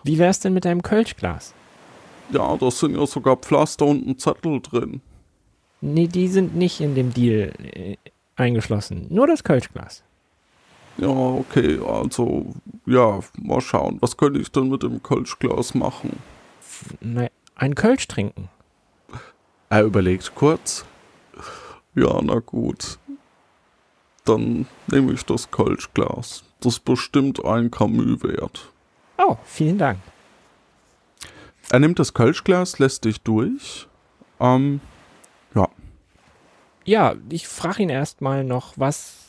Wie 0.06 0.18
wär's 0.18 0.40
denn 0.40 0.54
mit 0.54 0.64
deinem 0.64 0.82
Kölschglas? 0.82 1.54
Ja, 2.32 2.56
da 2.56 2.72
sind 2.72 2.96
ja 2.98 3.06
sogar 3.06 3.36
Pflaster 3.36 3.88
und 3.88 4.08
ein 4.08 4.18
Zettel 4.18 4.62
drin. 4.62 5.02
Nee, 5.82 6.08
die 6.08 6.30
sind 6.30 6.56
nicht 6.56 6.80
in 6.80 6.96
dem 6.96 7.14
Deal 7.14 7.52
äh, 7.74 7.98
eingeschlossen. 8.38 9.08
Nur 9.10 9.28
das 9.28 9.44
Kölschglas. 9.44 10.02
Ja, 11.02 11.08
okay, 11.08 11.80
also, 11.84 12.54
ja, 12.86 13.20
mal 13.42 13.60
schauen. 13.60 13.98
Was 14.02 14.16
könnte 14.18 14.40
ich 14.40 14.52
denn 14.52 14.70
mit 14.70 14.84
dem 14.84 15.02
Kölschglas 15.02 15.74
machen? 15.74 16.22
Na, 17.00 17.28
ein 17.56 17.74
Kölsch 17.74 18.08
trinken. 18.08 18.50
Er 19.70 19.84
überlegt 19.84 20.36
kurz. 20.36 20.86
Ja, 21.96 22.22
na 22.22 22.38
gut. 22.38 23.00
Dann 24.26 24.68
nehme 24.88 25.14
ich 25.14 25.26
das 25.26 25.50
Kölschglas. 25.50 26.44
Das 26.60 26.74
ist 26.74 26.86
bestimmt 26.86 27.44
ein 27.44 27.72
Camus 27.72 28.22
wert. 28.22 28.72
Oh, 29.18 29.38
vielen 29.44 29.80
Dank. 29.80 29.98
Er 31.72 31.80
nimmt 31.80 31.98
das 31.98 32.14
Kölschglas, 32.14 32.78
lässt 32.78 33.06
dich 33.06 33.22
durch. 33.22 33.88
Ähm, 34.40 34.82
ja. 35.56 35.68
Ja, 36.86 37.16
ich 37.30 37.48
frage 37.48 37.82
ihn 37.82 37.90
erstmal 37.90 38.44
noch, 38.44 38.74
was. 38.76 39.21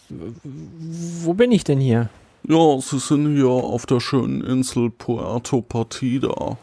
Wo 1.23 1.35
bin 1.35 1.53
ich 1.53 1.65
denn 1.65 1.81
hier? 1.81 2.09
Ja, 2.45 2.79
Sie 2.81 2.99
sind 2.99 3.37
hier 3.37 3.49
auf 3.49 3.87
der 3.87 4.01
schönen 4.01 4.43
Insel 4.43 4.91
Puerto 4.91 5.61
Partida. 5.61 6.59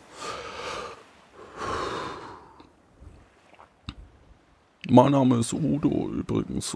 Mein 4.90 5.12
Name 5.12 5.38
ist 5.38 5.54
Udo 5.54 6.10
übrigens. 6.10 6.76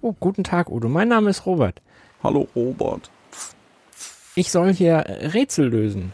Oh, 0.00 0.14
guten 0.18 0.44
Tag, 0.44 0.70
Udo. 0.70 0.88
Mein 0.88 1.08
Name 1.08 1.30
ist 1.30 1.46
Robert. 1.46 1.82
Hallo 2.22 2.48
Robert. 2.54 3.10
Ich 4.34 4.50
soll 4.50 4.72
hier 4.72 5.04
Rätsel 5.06 5.68
lösen. 5.68 6.12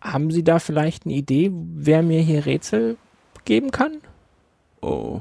Haben 0.00 0.30
Sie 0.30 0.44
da 0.44 0.58
vielleicht 0.58 1.06
eine 1.06 1.14
Idee, 1.14 1.50
wer 1.52 2.02
mir 2.02 2.20
hier 2.20 2.46
Rätsel 2.46 2.96
geben 3.44 3.70
kann? 3.70 3.98
Äh, 4.82 5.20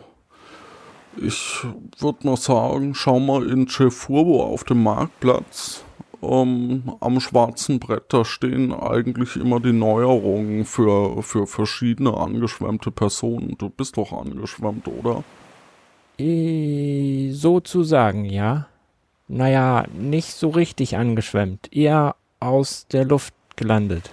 ich 1.17 1.65
würde 1.99 2.27
mal 2.27 2.37
sagen, 2.37 2.93
schau 2.95 3.19
mal 3.19 3.49
in 3.49 3.67
Cefurbo 3.67 4.43
auf 4.43 4.63
dem 4.63 4.83
Marktplatz. 4.83 5.83
Ähm, 6.21 6.83
am 6.99 7.19
schwarzen 7.19 7.79
Brett, 7.79 8.05
da 8.09 8.23
stehen 8.23 8.71
eigentlich 8.73 9.35
immer 9.35 9.59
die 9.59 9.73
Neuerungen 9.73 10.65
für, 10.65 11.23
für 11.23 11.47
verschiedene 11.47 12.15
angeschwemmte 12.15 12.91
Personen. 12.91 13.55
Du 13.57 13.69
bist 13.69 13.97
doch 13.97 14.13
angeschwemmt, 14.13 14.87
oder? 14.87 15.23
Äh, 16.19 17.31
sozusagen, 17.31 18.25
ja. 18.25 18.67
Naja, 19.27 19.85
nicht 19.93 20.33
so 20.33 20.49
richtig 20.49 20.95
angeschwemmt. 20.95 21.73
Eher 21.73 22.15
aus 22.39 22.85
der 22.87 23.05
Luft 23.05 23.33
gelandet. 23.55 24.11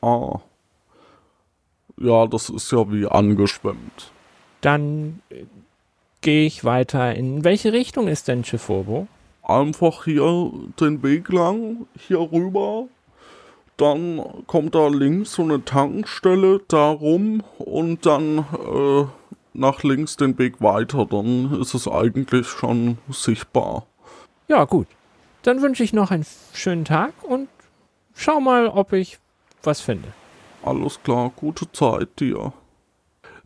Ah. 0.00 0.40
Ja, 1.98 2.26
das 2.26 2.48
ist 2.48 2.72
ja 2.72 2.90
wie 2.90 3.06
angeschwemmt. 3.06 4.12
Dann 4.62 5.20
äh, 5.28 5.44
gehe 6.22 6.46
ich 6.46 6.64
weiter. 6.64 7.14
In 7.14 7.44
welche 7.44 7.72
Richtung 7.72 8.08
ist 8.08 8.28
denn 8.28 8.42
Chifurbo? 8.42 9.06
Einfach 9.42 10.04
hier 10.04 10.50
den 10.80 11.02
Weg 11.02 11.28
lang, 11.30 11.86
hier 11.98 12.20
rüber. 12.20 12.86
Dann 13.76 14.22
kommt 14.46 14.74
da 14.74 14.88
links 14.88 15.34
so 15.34 15.42
eine 15.42 15.64
Tankstelle 15.64 16.60
da 16.68 16.90
rum 16.90 17.42
und 17.58 18.06
dann 18.06 18.38
äh, 18.38 19.04
nach 19.52 19.82
links 19.82 20.16
den 20.16 20.38
Weg 20.38 20.60
weiter. 20.60 21.06
Dann 21.06 21.60
ist 21.60 21.74
es 21.74 21.88
eigentlich 21.88 22.46
schon 22.46 22.98
sichtbar. 23.10 23.86
Ja, 24.48 24.64
gut. 24.64 24.86
Dann 25.42 25.60
wünsche 25.60 25.82
ich 25.82 25.92
noch 25.92 26.10
einen 26.12 26.26
schönen 26.52 26.84
Tag 26.84 27.12
und 27.22 27.48
schau 28.14 28.40
mal, 28.40 28.68
ob 28.68 28.92
ich 28.92 29.18
was 29.64 29.80
finde. 29.80 30.08
Alles 30.62 31.02
klar, 31.02 31.32
gute 31.34 31.70
Zeit 31.72 32.20
dir. 32.20 32.52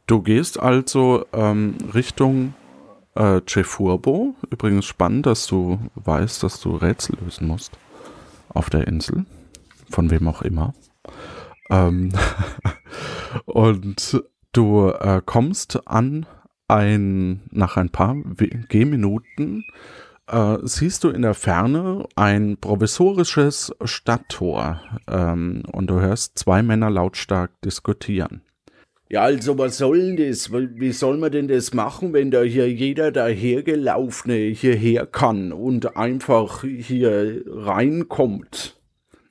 Du 0.06 0.20
gehst 0.20 0.60
also 0.60 1.24
ähm, 1.32 1.76
Richtung 1.94 2.54
äh, 3.16 3.40
Cefurbo. 3.46 4.34
Übrigens 4.50 4.84
spannend, 4.84 5.26
dass 5.26 5.46
du 5.46 5.78
weißt, 5.94 6.42
dass 6.42 6.60
du 6.60 6.76
Rätsel 6.76 7.16
lösen 7.22 7.46
musst. 7.46 7.78
Auf 8.48 8.70
der 8.70 8.86
Insel. 8.86 9.24
Von 9.90 10.10
wem 10.10 10.28
auch 10.28 10.42
immer. 10.42 10.74
Ähm 11.70 12.12
und 13.44 14.22
du 14.52 14.88
äh, 14.88 15.20
kommst 15.24 15.86
an 15.86 16.26
ein, 16.68 17.42
nach 17.50 17.76
ein 17.76 17.90
paar 17.90 18.16
Gehminuten 18.68 19.64
äh, 20.26 20.58
siehst 20.62 21.04
du 21.04 21.10
in 21.10 21.22
der 21.22 21.34
Ferne 21.34 22.06
ein 22.16 22.56
provisorisches 22.60 23.72
Stadttor 23.84 24.80
ähm, 25.06 25.62
und 25.72 25.88
du 25.88 26.00
hörst 26.00 26.38
zwei 26.38 26.62
Männer 26.62 26.90
lautstark 26.90 27.52
diskutieren. 27.62 28.42
Ja, 29.08 29.22
also 29.22 29.56
was 29.56 29.78
soll 29.78 30.16
denn 30.16 30.28
das? 30.28 30.50
Wie 30.52 30.90
soll 30.90 31.16
man 31.16 31.30
denn 31.30 31.46
das 31.46 31.72
machen, 31.72 32.12
wenn 32.12 32.32
da 32.32 32.42
hier 32.42 32.70
jeder 32.72 33.12
dahergelaufene 33.12 34.34
hierher 34.34 35.06
kann 35.06 35.52
und 35.52 35.96
einfach 35.96 36.64
hier 36.64 37.42
reinkommt? 37.46 38.80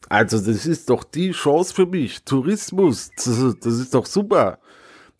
Also 0.08 0.38
das 0.38 0.66
ist 0.66 0.90
doch 0.90 1.04
die 1.04 1.32
Chance 1.32 1.74
für 1.74 1.86
mich. 1.86 2.24
Tourismus, 2.24 3.12
das, 3.18 3.56
das 3.62 3.74
ist 3.80 3.94
doch 3.94 4.06
super. 4.06 4.60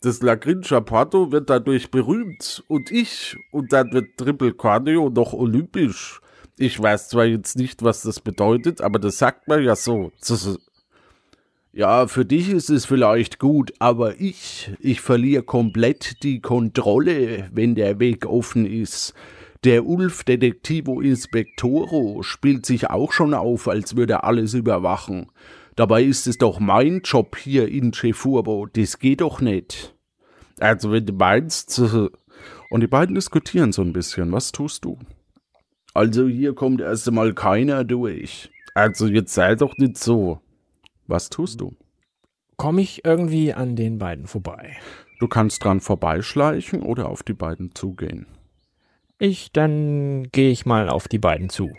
Das 0.00 0.22
Lagrinscher 0.22 0.80
Porto 0.80 1.32
wird 1.32 1.50
dadurch 1.50 1.90
berühmt 1.90 2.64
und 2.68 2.90
ich 2.90 3.36
und 3.50 3.72
dann 3.72 3.92
wird 3.92 4.16
Triple 4.16 4.54
Cardio 4.54 5.10
noch 5.10 5.34
olympisch. 5.34 6.20
Ich 6.56 6.80
weiß 6.80 7.08
zwar 7.10 7.26
jetzt 7.26 7.58
nicht, 7.58 7.82
was 7.82 8.02
das 8.02 8.20
bedeutet, 8.20 8.80
aber 8.80 8.98
das 8.98 9.18
sagt 9.18 9.48
man 9.48 9.62
ja 9.62 9.76
so. 9.76 10.12
Das, 10.26 10.58
ja, 11.76 12.06
für 12.06 12.24
dich 12.24 12.48
ist 12.48 12.70
es 12.70 12.86
vielleicht 12.86 13.38
gut, 13.38 13.74
aber 13.80 14.18
ich, 14.18 14.70
ich 14.80 15.02
verliere 15.02 15.42
komplett 15.42 16.22
die 16.22 16.40
Kontrolle, 16.40 17.50
wenn 17.52 17.74
der 17.74 18.00
Weg 18.00 18.24
offen 18.24 18.64
ist. 18.64 19.12
Der 19.62 19.84
Ulf 19.84 20.24
Detektivo 20.24 21.02
Inspectoro 21.02 22.22
spielt 22.22 22.64
sich 22.64 22.88
auch 22.88 23.12
schon 23.12 23.34
auf, 23.34 23.68
als 23.68 23.94
würde 23.94 24.14
er 24.14 24.24
alles 24.24 24.54
überwachen. 24.54 25.26
Dabei 25.74 26.02
ist 26.02 26.26
es 26.26 26.38
doch 26.38 26.60
mein 26.60 27.02
Job 27.04 27.36
hier 27.36 27.68
in 27.68 27.92
Chefurbo. 27.92 28.66
Das 28.72 28.98
geht 28.98 29.20
doch 29.20 29.42
nicht. 29.42 29.94
Also, 30.58 30.92
wenn 30.92 31.04
du 31.04 31.12
meinst. 31.12 31.78
Und 32.70 32.80
die 32.80 32.86
beiden 32.86 33.14
diskutieren 33.14 33.72
so 33.72 33.82
ein 33.82 33.92
bisschen. 33.92 34.32
Was 34.32 34.50
tust 34.50 34.86
du? 34.86 34.98
Also, 35.92 36.26
hier 36.26 36.54
kommt 36.54 36.80
erst 36.80 37.06
einmal 37.06 37.34
keiner 37.34 37.84
durch. 37.84 38.50
Also, 38.72 39.08
jetzt 39.08 39.34
sei 39.34 39.56
doch 39.56 39.76
nicht 39.76 39.98
so. 39.98 40.40
Was 41.06 41.30
tust 41.30 41.60
du? 41.60 41.76
Komme 42.56 42.82
ich 42.82 43.04
irgendwie 43.04 43.52
an 43.52 43.76
den 43.76 43.98
beiden 43.98 44.26
vorbei? 44.26 44.76
Du 45.18 45.28
kannst 45.28 45.64
dran 45.64 45.80
vorbeischleichen 45.80 46.82
oder 46.82 47.08
auf 47.08 47.22
die 47.22 47.34
beiden 47.34 47.74
zugehen. 47.74 48.26
Ich, 49.18 49.52
dann 49.52 50.24
gehe 50.30 50.50
ich 50.50 50.66
mal 50.66 50.88
auf 50.88 51.08
die 51.08 51.18
beiden 51.18 51.48
zu 51.48 51.70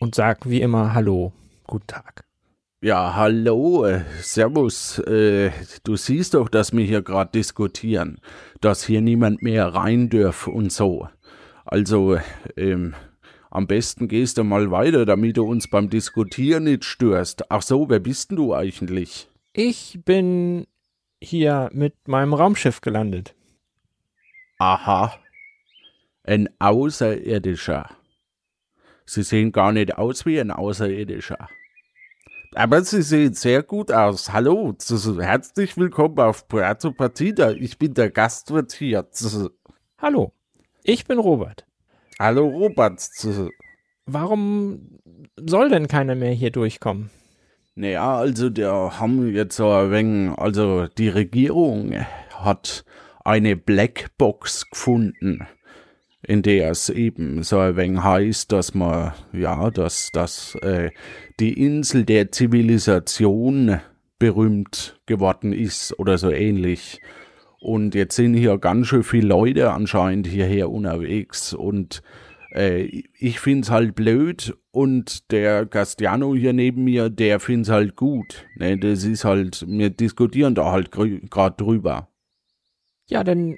und 0.00 0.14
sag 0.14 0.48
wie 0.48 0.60
immer 0.60 0.94
Hallo, 0.94 1.32
guten 1.66 1.86
Tag. 1.88 2.24
Ja, 2.80 3.16
hallo, 3.16 3.84
äh, 3.84 4.02
servus. 4.20 4.98
Äh, 5.00 5.50
du 5.82 5.96
siehst 5.96 6.34
doch, 6.34 6.48
dass 6.48 6.72
wir 6.72 6.84
hier 6.84 7.02
gerade 7.02 7.32
diskutieren, 7.32 8.20
dass 8.60 8.84
hier 8.84 9.00
niemand 9.00 9.42
mehr 9.42 9.74
rein 9.74 10.08
dürf 10.08 10.46
und 10.46 10.70
so. 10.70 11.08
Also, 11.64 12.18
ähm, 12.56 12.94
am 13.50 13.66
besten 13.66 14.08
gehst 14.08 14.38
du 14.38 14.44
mal 14.44 14.70
weiter, 14.70 15.06
damit 15.06 15.36
du 15.36 15.44
uns 15.44 15.68
beim 15.68 15.90
Diskutieren 15.90 16.64
nicht 16.64 16.84
störst. 16.84 17.50
Ach 17.50 17.62
so, 17.62 17.88
wer 17.88 18.00
bist 18.00 18.30
denn 18.30 18.36
du 18.36 18.54
eigentlich? 18.54 19.28
Ich 19.52 20.00
bin 20.04 20.66
hier 21.20 21.70
mit 21.72 22.08
meinem 22.08 22.34
Raumschiff 22.34 22.80
gelandet. 22.80 23.34
Aha, 24.58 25.18
ein 26.26 26.48
Außerirdischer. 26.58 27.90
Sie 29.04 29.22
sehen 29.22 29.52
gar 29.52 29.72
nicht 29.72 29.96
aus 29.96 30.26
wie 30.26 30.40
ein 30.40 30.50
Außerirdischer. 30.50 31.48
Aber 32.54 32.82
Sie 32.82 33.02
sehen 33.02 33.34
sehr 33.34 33.62
gut 33.62 33.92
aus. 33.92 34.32
Hallo, 34.32 34.74
herzlich 35.20 35.76
willkommen 35.76 36.18
auf 36.18 36.48
Puerto 36.48 36.90
Partida. 36.90 37.52
Ich 37.52 37.78
bin 37.78 37.94
der 37.94 38.10
Gastwirt 38.10 38.72
hier. 38.72 39.06
Hallo, 39.98 40.32
ich 40.82 41.04
bin 41.04 41.18
Robert. 41.18 41.66
Hallo 42.18 42.46
Robert. 42.48 42.98
Warum 44.06 45.00
soll 45.36 45.68
denn 45.68 45.86
keiner 45.86 46.14
mehr 46.14 46.32
hier 46.32 46.50
durchkommen? 46.50 47.10
Naja, 47.74 48.16
also 48.16 48.48
der 48.48 48.98
haben 48.98 49.34
jetzt 49.34 49.56
so 49.56 49.70
ein 49.70 49.90
wenig, 49.90 50.38
also 50.38 50.86
die 50.86 51.10
Regierung 51.10 51.92
hat 52.32 52.86
eine 53.22 53.54
Blackbox 53.54 54.70
gefunden, 54.70 55.46
in 56.22 56.40
der 56.40 56.70
es 56.70 56.88
eben 56.88 57.42
so 57.42 57.58
ein 57.58 57.76
wenig 57.76 58.02
heißt, 58.02 58.50
dass 58.50 58.72
man, 58.72 59.12
ja, 59.34 59.70
dass, 59.70 60.10
dass 60.10 60.54
äh, 60.62 60.92
die 61.38 61.52
Insel 61.62 62.06
der 62.06 62.32
Zivilisation 62.32 63.80
berühmt 64.18 64.98
geworden 65.04 65.52
ist 65.52 65.98
oder 65.98 66.16
so 66.16 66.30
ähnlich. 66.30 67.02
Und 67.66 67.96
jetzt 67.96 68.14
sind 68.14 68.34
hier 68.34 68.58
ganz 68.58 68.86
schön 68.86 69.02
viele 69.02 69.26
Leute 69.26 69.72
anscheinend 69.72 70.28
hierher 70.28 70.70
unterwegs 70.70 71.52
und 71.52 72.00
äh, 72.54 73.02
ich 73.18 73.40
find's 73.40 73.72
halt 73.72 73.96
blöd 73.96 74.56
und 74.70 75.32
der 75.32 75.66
Castiano 75.66 76.36
hier 76.36 76.52
neben 76.52 76.84
mir, 76.84 77.10
der 77.10 77.40
find's 77.40 77.68
halt 77.68 77.96
gut. 77.96 78.46
Ne, 78.54 78.78
das 78.78 79.02
ist 79.02 79.24
halt, 79.24 79.64
wir 79.66 79.90
diskutieren 79.90 80.54
da 80.54 80.70
halt 80.70 80.92
gerade 80.92 81.56
drüber. 81.56 82.06
Ja, 83.08 83.24
dann 83.24 83.56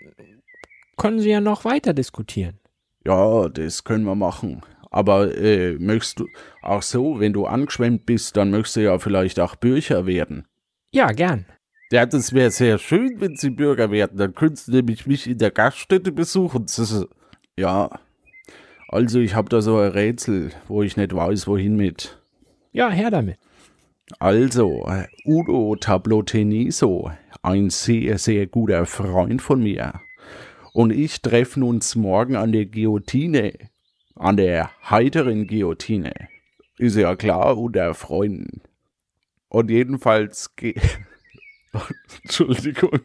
können 0.97 1.19
Sie 1.19 1.29
ja 1.29 1.43
noch 1.43 1.67
weiter 1.67 1.93
diskutieren. 1.93 2.61
Ja, 3.07 3.51
das 3.51 3.85
können 3.85 4.05
wir 4.05 4.15
machen. 4.15 4.63
Aber 4.91 5.37
äh, 5.37 5.75
möchtest 5.79 6.21
du 6.21 6.29
auch 6.63 6.81
so, 6.81 7.21
wenn 7.21 7.35
du 7.35 7.45
angeschwemmt 7.45 8.07
bist, 8.07 8.39
dann 8.39 8.53
möchtest 8.53 8.77
du 8.77 8.85
ja 8.85 8.99
vielleicht 8.99 9.39
auch 9.39 9.55
Bürger 9.55 10.07
werden. 10.07 10.49
Ja, 10.93 11.09
gern. 11.13 11.45
Ja, 11.91 12.05
das 12.05 12.33
wäre 12.33 12.51
sehr 12.51 12.79
schön, 12.79 13.21
wenn 13.21 13.37
Sie 13.37 13.51
Bürger 13.51 13.91
werden. 13.91 14.19
Dann 14.19 14.35
könntest 14.35 14.69
du 14.69 14.73
nämlich 14.73 15.07
mich 15.07 15.27
in 15.27 15.39
der 15.39 15.51
Gaststätte 15.51 16.13
besuchen. 16.13 16.67
Ja, 17.57 17.91
also 18.89 19.21
ich 19.21 19.35
habe 19.35 19.51
da 19.51 19.61
so 19.61 19.77
ein 19.77 19.93
Rätsel, 19.93 20.51
wo 20.67 20.83
ich 20.83 20.97
nicht 20.97 21.15
weiß, 21.15 21.47
wohin 21.47 21.77
mit. 21.77 22.19
Ja, 22.73 22.89
her 22.89 23.11
damit. 23.11 23.39
Also, 24.19 24.89
Udo 25.27 25.77
Tabloteniso, 25.77 27.11
ein 27.43 27.69
sehr, 27.69 28.17
sehr 28.17 28.47
guter 28.47 28.87
Freund 28.87 29.43
von 29.43 29.63
mir. 29.63 30.01
Und 30.73 30.91
ich 30.91 31.21
treffen 31.21 31.63
uns 31.63 31.97
morgen 31.97 32.37
an 32.37 32.53
der 32.53 32.65
Guillotine. 32.65 33.53
An 34.15 34.39
der 34.39 34.71
heiteren 34.89 35.47
Guillotine. 35.47 36.13
Ist 36.79 36.97
ja 36.97 37.15
klar, 37.17 37.59
unter 37.59 37.93
Freunden. 37.93 38.63
Und 39.49 39.71
jedenfalls 39.71 40.57
ge 40.57 40.75
Entschuldigung. 42.23 43.01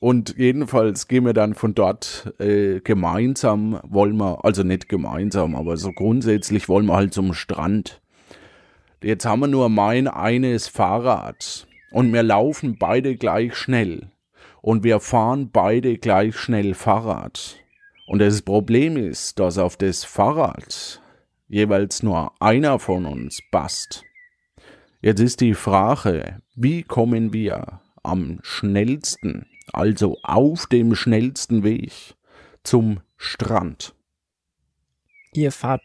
Und 0.00 0.36
jedenfalls 0.38 1.08
gehen 1.08 1.24
wir 1.26 1.32
dann 1.32 1.54
von 1.54 1.74
dort 1.74 2.32
äh, 2.38 2.80
gemeinsam, 2.80 3.80
wollen 3.82 4.16
wir, 4.16 4.44
also 4.44 4.62
nicht 4.62 4.88
gemeinsam, 4.88 5.56
aber 5.56 5.76
so 5.76 5.92
grundsätzlich 5.92 6.68
wollen 6.68 6.86
wir 6.86 6.94
halt 6.94 7.12
zum 7.12 7.34
Strand. 7.34 8.00
Jetzt 9.02 9.26
haben 9.26 9.40
wir 9.40 9.48
nur 9.48 9.68
mein 9.68 10.06
eines 10.06 10.68
Fahrrad 10.68 11.66
und 11.90 12.12
wir 12.12 12.22
laufen 12.22 12.76
beide 12.78 13.16
gleich 13.16 13.56
schnell 13.56 14.10
und 14.60 14.84
wir 14.84 15.00
fahren 15.00 15.50
beide 15.50 15.98
gleich 15.98 16.36
schnell 16.36 16.74
Fahrrad. 16.74 17.56
Und 18.06 18.20
das 18.20 18.42
Problem 18.42 18.96
ist, 18.96 19.38
dass 19.38 19.58
auf 19.58 19.76
das 19.76 20.04
Fahrrad 20.04 21.02
jeweils 21.48 22.02
nur 22.02 22.32
einer 22.40 22.78
von 22.78 23.04
uns 23.04 23.40
passt. 23.50 24.04
Jetzt 25.00 25.20
ist 25.20 25.40
die 25.40 25.54
Frage, 25.54 26.42
wie 26.56 26.82
kommen 26.82 27.32
wir 27.32 27.80
am 28.02 28.40
schnellsten, 28.42 29.46
also 29.72 30.18
auf 30.22 30.66
dem 30.66 30.94
schnellsten 30.94 31.62
Weg 31.62 31.92
zum 32.64 33.00
Strand? 33.16 33.94
Ihr 35.34 35.52
fahrt 35.52 35.82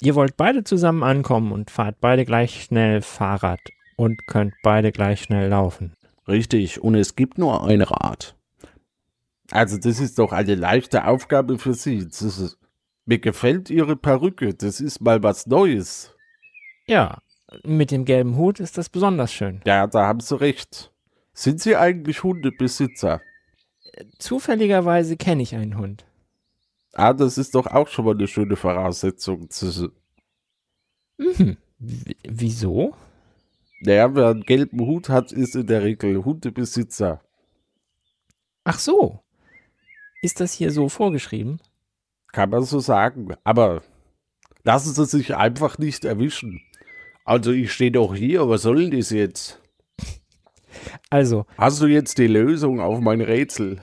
Ihr 0.00 0.14
wollt 0.14 0.36
beide 0.36 0.62
zusammen 0.62 1.02
ankommen 1.02 1.50
und 1.50 1.70
fahrt 1.70 2.00
beide 2.00 2.24
gleich 2.24 2.62
schnell 2.62 3.02
Fahrrad 3.02 3.60
und 3.96 4.26
könnt 4.28 4.54
beide 4.62 4.92
gleich 4.92 5.22
schnell 5.22 5.48
laufen. 5.48 5.94
Richtig, 6.28 6.80
und 6.80 6.94
es 6.94 7.16
gibt 7.16 7.36
nur 7.36 7.66
ein 7.66 7.82
Rad. 7.82 8.36
Also, 9.50 9.76
das 9.76 9.98
ist 9.98 10.18
doch 10.18 10.32
eine 10.32 10.54
leichte 10.54 11.06
Aufgabe 11.06 11.58
für 11.58 11.74
Sie. 11.74 11.96
Ist, 11.96 12.58
mir 13.06 13.18
gefällt 13.18 13.70
Ihre 13.70 13.96
Perücke. 13.96 14.54
Das 14.54 14.80
ist 14.80 15.00
mal 15.00 15.22
was 15.22 15.46
Neues. 15.46 16.14
Ja, 16.86 17.22
mit 17.64 17.90
dem 17.90 18.04
gelben 18.04 18.36
Hut 18.36 18.60
ist 18.60 18.76
das 18.78 18.88
besonders 18.88 19.32
schön. 19.32 19.60
Ja, 19.66 19.86
da 19.86 20.06
haben 20.06 20.20
Sie 20.20 20.38
recht. 20.40 20.92
Sind 21.32 21.60
Sie 21.60 21.76
eigentlich 21.76 22.22
Hundebesitzer? 22.22 23.20
Zufälligerweise 24.18 25.16
kenne 25.16 25.42
ich 25.42 25.54
einen 25.54 25.76
Hund. 25.78 26.04
Ah, 26.92 27.12
das 27.12 27.38
ist 27.38 27.54
doch 27.54 27.66
auch 27.66 27.88
schon 27.88 28.04
mal 28.04 28.14
eine 28.14 28.26
schöne 28.26 28.56
Voraussetzung. 28.56 29.50
zu- 29.50 29.92
Mhm. 31.16 31.56
W 31.78 32.14
wieso? 32.28 32.94
Naja, 33.80 34.12
wer 34.14 34.28
einen 34.28 34.42
gelben 34.42 34.80
Hut 34.80 35.08
hat, 35.08 35.30
ist 35.32 35.54
in 35.54 35.66
der 35.68 35.82
Regel 35.84 36.24
Hundebesitzer. 36.24 37.22
Ach 38.64 38.78
so. 38.78 39.20
Ist 40.22 40.40
das 40.40 40.52
hier 40.52 40.72
so 40.72 40.88
vorgeschrieben? 40.88 41.60
Kann 42.32 42.50
man 42.50 42.64
so 42.64 42.80
sagen. 42.80 43.34
Aber 43.44 43.82
lassen 44.64 44.92
Sie 44.92 45.04
sich 45.06 45.36
einfach 45.36 45.78
nicht 45.78 46.04
erwischen. 46.04 46.60
Also, 47.28 47.52
ich 47.52 47.72
stehe 47.74 47.92
doch 47.92 48.14
hier. 48.14 48.48
Was 48.48 48.62
soll 48.62 48.88
denn 48.88 48.98
das 48.98 49.10
jetzt? 49.10 49.60
Also, 51.10 51.44
Hast 51.58 51.82
du 51.82 51.86
jetzt 51.86 52.16
die 52.16 52.26
Lösung 52.26 52.80
auf 52.80 53.00
mein 53.00 53.20
Rätsel? 53.20 53.82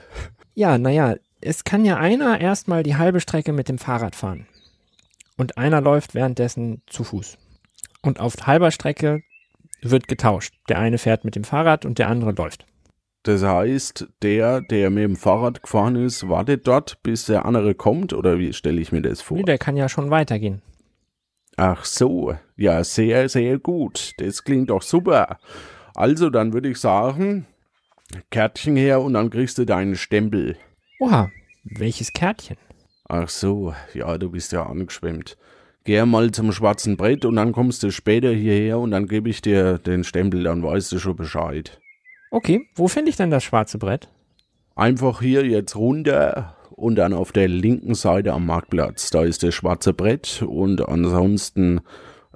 ja, 0.54 0.78
naja, 0.78 1.14
es 1.40 1.62
kann 1.62 1.84
ja 1.84 1.96
einer 1.96 2.40
erstmal 2.40 2.82
die 2.82 2.96
halbe 2.96 3.20
Strecke 3.20 3.52
mit 3.52 3.68
dem 3.68 3.78
Fahrrad 3.78 4.16
fahren. 4.16 4.48
Und 5.36 5.58
einer 5.58 5.80
läuft 5.80 6.16
währenddessen 6.16 6.82
zu 6.88 7.04
Fuß. 7.04 7.38
Und 8.02 8.18
auf 8.18 8.34
halber 8.48 8.72
Strecke 8.72 9.22
wird 9.80 10.08
getauscht. 10.08 10.52
Der 10.68 10.80
eine 10.80 10.98
fährt 10.98 11.24
mit 11.24 11.36
dem 11.36 11.44
Fahrrad 11.44 11.84
und 11.84 12.00
der 12.00 12.08
andere 12.08 12.32
läuft. 12.32 12.66
Das 13.22 13.44
heißt, 13.44 14.08
der, 14.22 14.60
der 14.60 14.90
mit 14.90 15.04
dem 15.04 15.14
Fahrrad 15.14 15.62
gefahren 15.62 15.94
ist, 15.94 16.28
wartet 16.28 16.66
dort, 16.66 17.00
bis 17.04 17.26
der 17.26 17.44
andere 17.44 17.76
kommt? 17.76 18.12
Oder 18.12 18.40
wie 18.40 18.52
stelle 18.52 18.80
ich 18.80 18.90
mir 18.90 19.02
das 19.02 19.20
vor? 19.20 19.36
Nee, 19.36 19.44
der 19.44 19.58
kann 19.58 19.76
ja 19.76 19.88
schon 19.88 20.10
weitergehen. 20.10 20.62
Ach 21.56 21.84
so, 21.84 22.36
ja, 22.56 22.84
sehr, 22.84 23.28
sehr 23.28 23.58
gut. 23.58 24.12
Das 24.18 24.44
klingt 24.44 24.70
doch 24.70 24.82
super. 24.82 25.38
Also, 25.94 26.28
dann 26.28 26.52
würde 26.52 26.68
ich 26.68 26.78
sagen, 26.78 27.46
Kärtchen 28.30 28.76
her 28.76 29.00
und 29.00 29.14
dann 29.14 29.30
kriegst 29.30 29.56
du 29.58 29.64
deinen 29.64 29.96
Stempel. 29.96 30.56
Oha, 31.00 31.30
welches 31.64 32.12
Kärtchen? 32.12 32.58
Ach 33.08 33.28
so, 33.28 33.74
ja, 33.94 34.18
du 34.18 34.30
bist 34.30 34.52
ja 34.52 34.66
angeschwemmt. 34.66 35.38
Geh 35.84 36.04
mal 36.04 36.32
zum 36.32 36.50
schwarzen 36.52 36.96
Brett 36.96 37.24
und 37.24 37.36
dann 37.36 37.52
kommst 37.52 37.82
du 37.82 37.90
später 37.90 38.30
hierher 38.30 38.78
und 38.78 38.90
dann 38.90 39.06
gebe 39.06 39.30
ich 39.30 39.40
dir 39.40 39.78
den 39.78 40.02
Stempel, 40.04 40.42
dann 40.42 40.62
weißt 40.62 40.90
du 40.92 40.98
schon 40.98 41.16
Bescheid. 41.16 41.80
Okay, 42.30 42.68
wo 42.74 42.88
finde 42.88 43.10
ich 43.10 43.16
denn 43.16 43.30
das 43.30 43.44
schwarze 43.44 43.78
Brett? 43.78 44.08
Einfach 44.74 45.20
hier 45.20 45.46
jetzt 45.46 45.76
runter 45.76 46.55
und 46.76 46.96
dann 46.96 47.12
auf 47.12 47.32
der 47.32 47.48
linken 47.48 47.94
Seite 47.94 48.32
am 48.32 48.46
Marktplatz. 48.46 49.10
Da 49.10 49.24
ist 49.24 49.42
das 49.42 49.54
schwarze 49.54 49.92
Brett 49.92 50.42
und 50.46 50.86
ansonsten, 50.86 51.80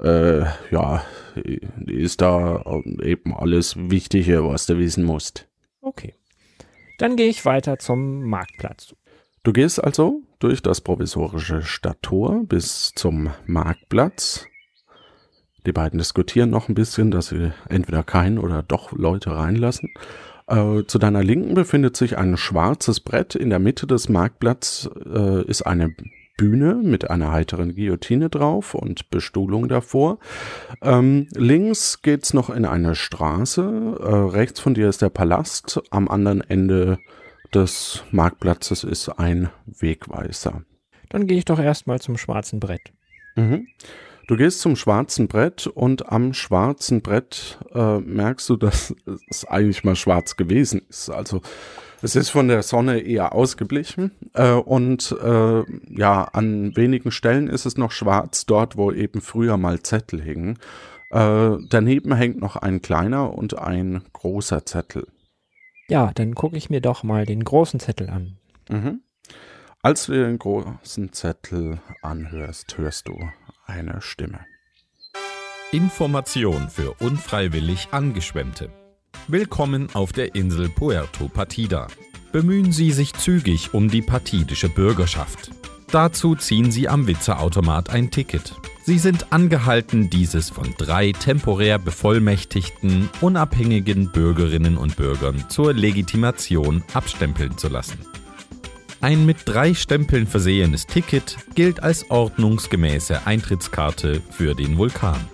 äh, 0.03 0.41
ja, 0.71 1.05
ist 1.87 2.21
da 2.21 2.65
eben 3.03 3.35
alles 3.35 3.77
Wichtige, 3.77 4.45
was 4.45 4.67
du 4.67 4.79
wissen 4.79 5.05
musst. 5.05 5.47
Okay. 5.83 6.15
Dann 6.99 7.17
gehe 7.17 7.29
ich 7.29 7.45
weiter 7.45 7.79
zum 7.79 8.25
Marktplatz. 8.25 8.95
Du 9.43 9.53
gehst 9.53 9.83
also 9.83 10.23
durch 10.39 10.61
das 10.63 10.81
provisorische 10.81 11.63
Stadttor 11.63 12.45
bis 12.45 12.93
zum 12.95 13.31
Marktplatz. 13.47 14.47
Die 15.67 15.73
beiden 15.73 15.99
diskutieren 15.99 16.51
noch 16.51 16.69
ein 16.69 16.75
bisschen, 16.75 17.11
dass 17.11 17.29
sie 17.29 17.53
entweder 17.69 18.03
keinen 18.03 18.39
oder 18.39 18.63
doch 18.63 18.93
Leute 18.93 19.31
reinlassen. 19.31 19.93
Äh, 20.51 20.85
zu 20.87 20.99
deiner 20.99 21.23
Linken 21.23 21.55
befindet 21.55 21.97
sich 21.97 22.19
ein 22.19 22.37
schwarzes 22.37 23.01
Brett. 23.01 23.35
In 23.35 23.51
der 23.51 23.61
Mitte 23.61 23.87
des 23.87 24.09
Marktplatzes 24.09 24.91
äh, 25.07 25.45
ist 25.45 25.63
eine 25.63 25.95
Bühne 26.37 26.75
mit 26.75 27.11
einer 27.11 27.31
heiteren 27.31 27.75
Guillotine 27.75 28.31
drauf 28.31 28.75
und 28.75 29.11
Bestuhlung 29.11 29.69
davor. 29.69 30.19
Ähm, 30.83 31.29
links 31.35 32.03
geht's 32.03 32.35
noch 32.35 32.51
in 32.51 32.65
eine 32.65 32.95
Straße. 32.95 33.99
Äh, 34.01 34.15
rechts 34.35 34.59
von 34.59 34.75
dir 34.75 34.89
ist 34.89 35.03
der 35.03 35.11
Palast. 35.11 35.81
Am 35.91 36.09
anderen 36.09 36.41
Ende 36.41 36.99
des 37.55 38.03
Marktplatzes 38.11 38.85
ist 38.85 39.09
ein 39.09 39.51
Wegweiser. 39.67 40.63
Dann 41.11 41.27
gehe 41.27 41.39
ich 41.39 41.45
doch 41.45 41.59
erstmal 41.59 42.01
zum 42.01 42.17
schwarzen 42.17 42.59
Brett. 42.59 42.93
Mhm. 43.37 43.69
Du 44.31 44.37
gehst 44.37 44.61
zum 44.61 44.77
schwarzen 44.77 45.27
Brett 45.27 45.67
und 45.67 46.13
am 46.13 46.35
schwarzen 46.35 47.03
Brett 47.03 47.59
äh, 47.75 47.99
merkst 47.99 48.49
du, 48.49 48.57
dass 48.57 48.95
es 49.29 49.45
eigentlich 49.45 49.83
mal 49.83 49.97
schwarz 49.97 50.37
gewesen 50.37 50.83
ist. 50.89 51.11
Also 51.11 51.43
es 52.01 52.15
ist 52.15 52.31
von 52.31 52.47
der 52.47 52.63
Sonne 52.63 53.01
eher 53.01 53.33
ausgeblichen 53.33 54.13
äh, 54.35 54.53
und 54.53 55.17
äh, 55.21 55.65
ja, 55.89 56.23
an 56.33 56.77
wenigen 56.77 57.11
Stellen 57.11 57.49
ist 57.49 57.67
es 57.67 57.77
noch 57.77 57.91
schwarz, 57.91 58.47
dort 58.47 58.77
wo 58.77 58.93
eben 58.93 59.21
früher 59.21 59.57
mal 59.57 59.83
Zettel 59.83 60.23
hingen. 60.23 60.61
Äh, 61.11 61.57
daneben 61.69 62.15
hängt 62.15 62.41
noch 62.41 62.55
ein 62.55 62.83
kleiner 62.83 63.35
und 63.35 63.59
ein 63.59 64.05
großer 64.13 64.65
Zettel. 64.65 65.09
Ja, 65.89 66.13
dann 66.15 66.37
gucke 66.37 66.57
ich 66.57 66.71
mir 66.71 66.81
doch 66.81 67.03
mal 67.03 67.27
den 67.27 67.43
großen 67.43 67.81
Zettel 67.81 68.09
an. 68.09 68.37
Mhm. 68.69 69.01
Als 69.83 70.07
du 70.07 70.13
dir 70.13 70.27
den 70.27 70.39
großen 70.39 71.13
Zettel 71.13 71.81
anhörst, 72.03 72.79
hörst 72.79 73.09
du 73.09 73.19
eine 73.71 74.03
Stimme. 74.03 74.41
Information 75.73 76.69
für 76.69 76.95
unfreiwillig 76.95 77.89
Angeschwemmte. 77.93 78.71
Willkommen 79.29 79.89
auf 79.95 80.13
der 80.13 80.35
Insel 80.35 80.69
Puerto 80.69 81.29
Partida. 81.29 81.87
Bemühen 82.33 82.73
Sie 82.73 82.91
sich 82.91 83.13
zügig 83.15 83.73
um 83.73 83.89
die 83.89 84.03
partidische 84.03 84.69
Bürgerschaft. 84.69 85.51
Dazu 85.93 86.35
ziehen 86.35 86.73
Sie 86.73 86.89
am 86.89 87.07
Witzeautomat 87.07 87.91
ein 87.91 88.11
Ticket. 88.11 88.55
Sie 88.85 88.99
sind 88.99 89.33
angehalten, 89.33 90.11
dieses 90.11 90.51
von 90.51 90.75
drei 90.77 91.13
temporär 91.13 91.79
bevollmächtigten, 91.79 93.09
unabhängigen 93.21 94.11
Bürgerinnen 94.11 94.77
und 94.77 94.97
Bürgern 94.97 95.45
zur 95.49 95.73
Legitimation 95.73 96.83
abstempeln 96.93 97.57
zu 97.57 97.69
lassen. 97.69 97.99
Ein 99.03 99.25
mit 99.25 99.39
drei 99.47 99.73
Stempeln 99.73 100.27
versehenes 100.27 100.87
Ticket 100.87 101.39
gilt 101.55 101.83
als 101.83 102.11
ordnungsgemäße 102.11 103.27
Eintrittskarte 103.27 104.21
für 104.31 104.55
den 104.55 104.77
Vulkan. 104.77 105.27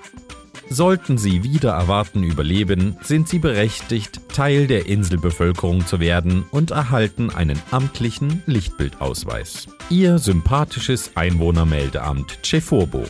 Sollten 0.69 1.19
Sie 1.19 1.43
wieder 1.43 1.73
erwarten 1.73 2.23
überleben, 2.23 2.97
sind 3.03 3.29
Sie 3.29 3.41
berechtigt, 3.41 4.21
Teil 4.33 4.69
der 4.69 4.87
Inselbevölkerung 4.87 5.85
zu 5.85 5.99
werden 5.99 6.45
und 6.53 6.71
erhalten 6.71 7.31
einen 7.31 7.61
amtlichen 7.73 8.45
Lichtbildausweis. 8.47 9.67
Ihr 9.91 10.19
sympathisches 10.19 11.17
Einwohnermeldeamt 11.17 12.39
Ceforbo. 12.45 13.05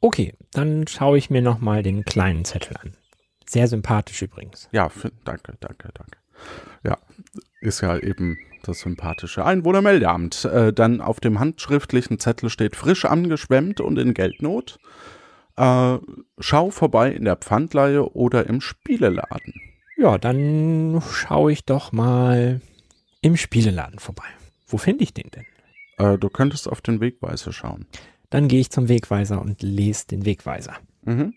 Okay, 0.00 0.34
dann 0.52 0.86
schaue 0.86 1.18
ich 1.18 1.28
mir 1.28 1.42
noch 1.42 1.60
mal 1.60 1.82
den 1.82 2.04
kleinen 2.04 2.46
Zettel 2.46 2.76
an. 2.78 2.96
Sehr 3.48 3.68
sympathisch 3.68 4.22
übrigens. 4.22 4.68
Ja, 4.72 4.90
danke, 5.24 5.54
danke, 5.60 5.90
danke. 5.94 6.18
Ja, 6.84 6.98
ist 7.60 7.80
ja 7.80 7.98
eben 7.98 8.36
das 8.62 8.80
sympathische 8.80 9.44
Einwohnermeldeamt. 9.44 10.44
Äh, 10.44 10.72
dann 10.72 11.00
auf 11.00 11.20
dem 11.20 11.38
handschriftlichen 11.38 12.18
Zettel 12.18 12.50
steht 12.50 12.76
frisch 12.76 13.04
angeschwemmt 13.04 13.80
und 13.80 13.98
in 13.98 14.14
Geldnot. 14.14 14.78
Äh, 15.56 15.98
schau 16.38 16.70
vorbei 16.70 17.12
in 17.12 17.24
der 17.24 17.36
Pfandleihe 17.36 18.12
oder 18.14 18.46
im 18.46 18.60
Spieleladen. 18.60 19.54
Ja, 19.96 20.18
dann 20.18 21.02
schaue 21.10 21.52
ich 21.52 21.64
doch 21.64 21.92
mal 21.92 22.60
im 23.22 23.36
Spieleladen 23.36 23.98
vorbei. 23.98 24.26
Wo 24.66 24.76
finde 24.76 25.04
ich 25.04 25.14
den 25.14 25.30
denn? 25.30 25.46
Äh, 25.98 26.18
du 26.18 26.28
könntest 26.28 26.68
auf 26.68 26.80
den 26.80 27.00
Wegweiser 27.00 27.52
schauen. 27.52 27.86
Dann 28.28 28.48
gehe 28.48 28.60
ich 28.60 28.70
zum 28.70 28.88
Wegweiser 28.88 29.40
und 29.40 29.62
lese 29.62 30.08
den 30.08 30.26
Wegweiser. 30.26 30.76
Mhm. 31.02 31.34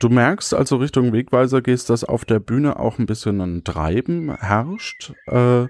Du 0.00 0.08
merkst, 0.08 0.54
also 0.54 0.76
Richtung 0.76 1.12
Wegweiser 1.12 1.60
gehst, 1.60 1.90
dass 1.90 2.04
auf 2.04 2.24
der 2.24 2.40
Bühne 2.40 2.80
auch 2.80 2.98
ein 2.98 3.04
bisschen 3.04 3.38
ein 3.42 3.64
Treiben 3.64 4.34
herrscht, 4.34 5.12
äh, 5.26 5.66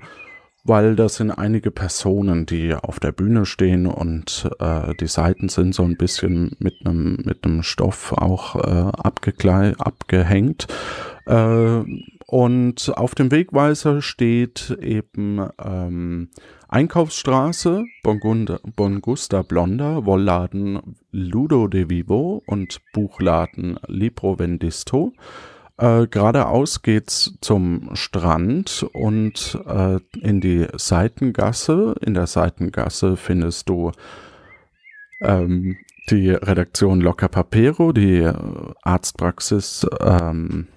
weil 0.63 0.95
das 0.95 1.17
sind 1.17 1.33
einige 1.33 1.73
Personen, 1.73 2.47
die 2.47 2.73
auf 2.73 3.01
der 3.01 3.11
Bühne 3.11 3.45
stehen 3.45 3.87
und 3.87 4.49
äh, 4.61 4.95
die 5.01 5.09
Seiten 5.09 5.49
sind 5.49 5.75
so 5.75 5.83
ein 5.83 5.97
bisschen 5.97 6.55
mit 6.61 6.75
einem 6.85 7.19
mit 7.25 7.45
Stoff 7.65 8.13
auch 8.13 8.55
äh, 8.55 8.93
abgehängt. 9.79 10.69
Äh, 11.27 11.83
und 12.27 12.93
auf 12.97 13.17
dem 13.17 13.33
Wegweiser 13.33 14.01
steht 14.01 14.79
eben 14.81 15.45
ähm, 15.61 16.29
Einkaufsstraße, 16.73 17.85
Bongusta 18.05 19.43
Blonda, 19.43 20.07
Wollladen 20.07 20.97
Ludo 21.11 21.67
de 21.67 21.91
Vivo 21.91 22.45
und 22.47 22.81
Buchladen 22.93 23.77
Libro 23.89 24.39
Vendisto. 24.39 25.13
Äh, 25.79 26.07
geradeaus 26.07 26.83
geht's 26.83 27.35
zum 27.41 27.91
Strand 27.95 28.87
und 28.93 29.59
äh, 29.67 29.99
in 30.21 30.41
die 30.41 30.69
Seitengasse. 30.75 31.97
In 32.03 32.15
der 32.15 32.29
Seitengasse 32.29 33.17
findest 33.17 33.69
du 33.69 33.91
ähm, 35.23 35.77
die 36.09 36.31
Redaktion 36.31 37.01
Locker 37.01 37.29
Papero, 37.29 37.91
die 37.91 38.19
äh, 38.19 38.33
Arztpraxis 38.83 39.89
ähm, 40.01 40.69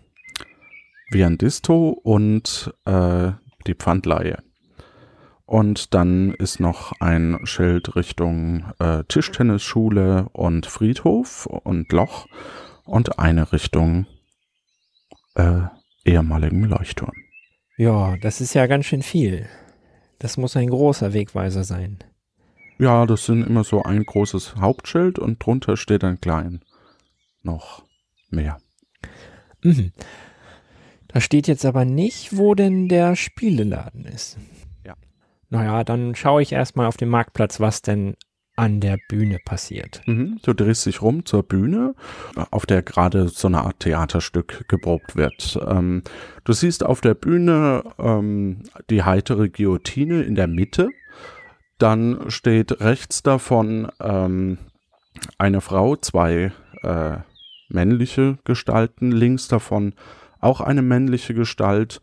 Viandisto 1.11 1.89
und 1.89 2.73
äh, 2.85 3.33
die 3.67 3.75
Pfandleihe. 3.75 4.39
Und 5.45 5.93
dann 5.93 6.33
ist 6.33 6.59
noch 6.59 6.93
ein 6.99 7.39
Schild 7.43 7.95
Richtung 7.95 8.71
äh, 8.79 9.03
Tischtennisschule 9.07 10.29
und 10.31 10.65
Friedhof 10.65 11.45
und 11.45 11.91
Loch 11.91 12.27
und 12.85 13.19
eine 13.19 13.51
Richtung 13.51 14.05
äh, 15.35 15.61
ehemaligen 16.05 16.63
Leuchtturm. 16.63 17.13
Ja, 17.77 18.15
das 18.17 18.39
ist 18.39 18.53
ja 18.53 18.67
ganz 18.67 18.85
schön 18.85 19.01
viel. 19.01 19.47
Das 20.19 20.37
muss 20.37 20.55
ein 20.55 20.69
großer 20.69 21.13
Wegweiser 21.13 21.63
sein. 21.63 21.99
Ja, 22.79 23.05
das 23.05 23.25
sind 23.25 23.45
immer 23.45 23.63
so 23.63 23.83
ein 23.83 24.03
großes 24.05 24.55
Hauptschild 24.55 25.19
und 25.19 25.43
drunter 25.43 25.77
steht 25.77 26.03
dann 26.03 26.21
klein 26.21 26.61
noch 27.41 27.83
mehr. 28.29 28.59
Mhm. 29.61 29.91
Da 31.07 31.21
steht 31.21 31.47
jetzt 31.47 31.65
aber 31.65 31.85
nicht, 31.85 32.37
wo 32.37 32.55
denn 32.55 32.87
der 32.87 33.15
Spieleladen 33.15 34.05
ist. 34.05 34.37
Ja. 35.53 35.59
Naja, 35.59 35.83
dann 35.83 36.15
schaue 36.15 36.41
ich 36.41 36.51
erstmal 36.51 36.87
auf 36.87 36.97
dem 36.97 37.09
Marktplatz, 37.09 37.59
was 37.59 37.81
denn 37.81 38.15
an 38.55 38.79
der 38.79 38.97
Bühne 39.09 39.39
passiert. 39.43 40.01
Mhm. 40.05 40.39
Du 40.43 40.53
drehst 40.53 40.85
dich 40.85 41.01
rum 41.01 41.25
zur 41.25 41.43
Bühne, 41.43 41.95
auf 42.51 42.65
der 42.65 42.83
gerade 42.83 43.27
so 43.27 43.47
eine 43.47 43.63
Art 43.63 43.79
Theaterstück 43.79 44.67
geprobt 44.67 45.15
wird. 45.15 45.59
Ähm, 45.65 46.03
du 46.43 46.53
siehst 46.53 46.85
auf 46.85 47.01
der 47.01 47.15
Bühne 47.15 47.83
ähm, 47.97 48.63
die 48.89 49.03
heitere 49.03 49.49
Guillotine 49.49 50.21
in 50.23 50.35
der 50.35 50.47
Mitte. 50.47 50.89
Dann 51.79 52.29
steht 52.29 52.79
rechts 52.79 53.23
davon 53.23 53.91
ähm, 53.99 54.59
eine 55.39 55.61
Frau, 55.61 55.95
zwei 55.95 56.51
äh, 56.83 57.17
männliche 57.69 58.37
Gestalten, 58.43 59.11
links 59.11 59.47
davon 59.47 59.93
auch 60.39 60.61
eine 60.61 60.81
männliche 60.81 61.33
Gestalt 61.33 62.01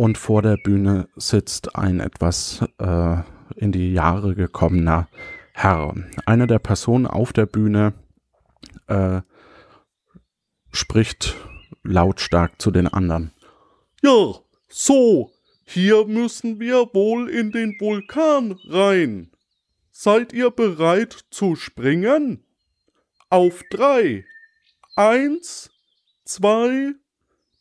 und 0.00 0.16
vor 0.16 0.40
der 0.40 0.56
Bühne 0.56 1.10
sitzt 1.16 1.76
ein 1.76 2.00
etwas 2.00 2.64
äh, 2.78 3.16
in 3.56 3.70
die 3.70 3.92
Jahre 3.92 4.34
gekommener 4.34 5.10
Herr. 5.52 5.94
Eine 6.24 6.46
der 6.46 6.58
Personen 6.58 7.06
auf 7.06 7.34
der 7.34 7.44
Bühne 7.44 7.92
äh, 8.86 9.20
spricht 10.72 11.36
lautstark 11.82 12.62
zu 12.62 12.70
den 12.70 12.88
anderen. 12.88 13.32
Ja, 14.00 14.36
so, 14.70 15.32
hier 15.66 16.06
müssen 16.06 16.60
wir 16.60 16.88
wohl 16.94 17.28
in 17.28 17.52
den 17.52 17.76
Vulkan 17.78 18.58
rein. 18.70 19.30
Seid 19.90 20.32
ihr 20.32 20.50
bereit 20.50 21.26
zu 21.30 21.56
springen? 21.56 22.42
Auf 23.28 23.60
drei. 23.70 24.24
Eins, 24.96 25.68
zwei, 26.24 26.94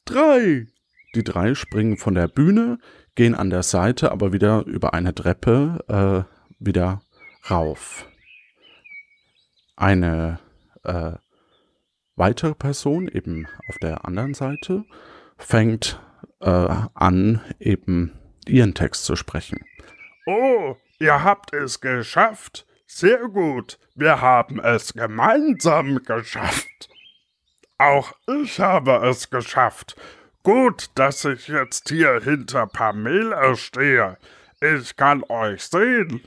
drei. 0.06 0.68
Die 1.16 1.24
drei 1.24 1.56
springen 1.56 1.98
von 1.98 2.14
der 2.14 2.28
Bühne, 2.28 2.78
gehen 3.16 3.36
an 3.36 3.50
der 3.50 3.64
Seite 3.64 4.12
aber 4.12 4.32
wieder 4.32 4.66
über 4.66 4.94
eine 4.94 5.14
Treppe 5.14 6.26
äh, 6.28 6.64
wieder 6.64 7.02
rauf. 7.50 8.08
Eine 9.76 10.40
äh, 10.84 11.14
weitere 12.16 12.54
Person 12.54 13.08
eben 13.08 13.48
auf 13.68 13.78
der 13.80 14.06
anderen 14.06 14.34
Seite 14.34 14.86
fängt 15.38 16.00
äh, 16.42 16.70
an, 16.94 17.42
eben 17.60 18.14
ihren 18.48 18.74
Text 18.74 19.06
zu 19.06 19.16
sprechen. 19.16 19.60
Oh, 20.26 20.76
ihr 21.00 21.24
habt 21.24 21.54
es 21.54 21.82
geschafft. 21.82 22.66
Sehr 22.86 23.30
gut. 23.30 23.80
Wir 23.96 24.22
haben 24.22 24.60
es 24.60 24.94
gemeinsam 24.94 26.04
geschafft. 26.04 26.90
Auch 27.78 28.14
ich 28.28 28.60
habe 28.60 29.08
es 29.08 29.30
geschafft. 29.30 29.96
Gut, 30.44 30.90
dass 30.96 31.26
ich 31.26 31.48
jetzt 31.48 31.90
hier 31.90 32.22
hinter 32.24 32.66
Pamela 32.66 33.56
stehe. 33.56 34.18
Ich 34.62 34.96
kann 34.96 35.24
euch 35.28 35.64
sehen. 35.64 36.22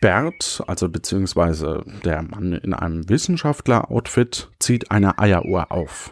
Bert, 0.00 0.62
also 0.66 0.88
beziehungsweise 0.88 1.84
der 2.04 2.22
Mann 2.22 2.52
in 2.52 2.74
einem 2.74 3.08
Wissenschaftler-Outfit, 3.08 4.48
zieht 4.58 4.90
eine 4.90 5.18
Eieruhr 5.18 5.70
auf. 5.70 6.10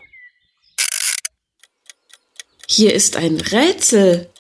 Hier 2.68 2.94
ist 2.94 3.16
ein 3.16 3.40
Rätsel. 3.40 4.31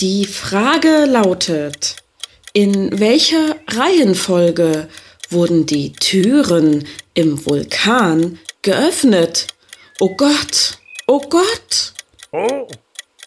Die 0.00 0.24
Frage 0.24 1.06
lautet, 1.06 1.96
in 2.52 2.98
welcher 2.98 3.56
Reihenfolge 3.68 4.88
wurden 5.30 5.66
die 5.66 5.92
Türen 5.92 6.84
im 7.14 7.46
Vulkan 7.46 8.40
geöffnet? 8.62 9.46
Oh 10.00 10.16
Gott, 10.16 10.78
oh 11.06 11.20
Gott. 11.28 11.94
Oh, 12.32 12.68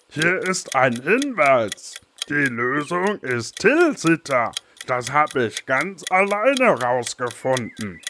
hier 0.09 0.39
ist 0.47 0.75
ein 0.75 1.01
Hinweis. 1.01 1.95
Die 2.29 2.33
Lösung 2.33 3.19
ist 3.21 3.57
Tilsiter. 3.57 4.51
Das 4.85 5.11
habe 5.11 5.45
ich 5.45 5.65
ganz 5.65 6.03
alleine 6.09 6.81
rausgefunden. 6.81 8.01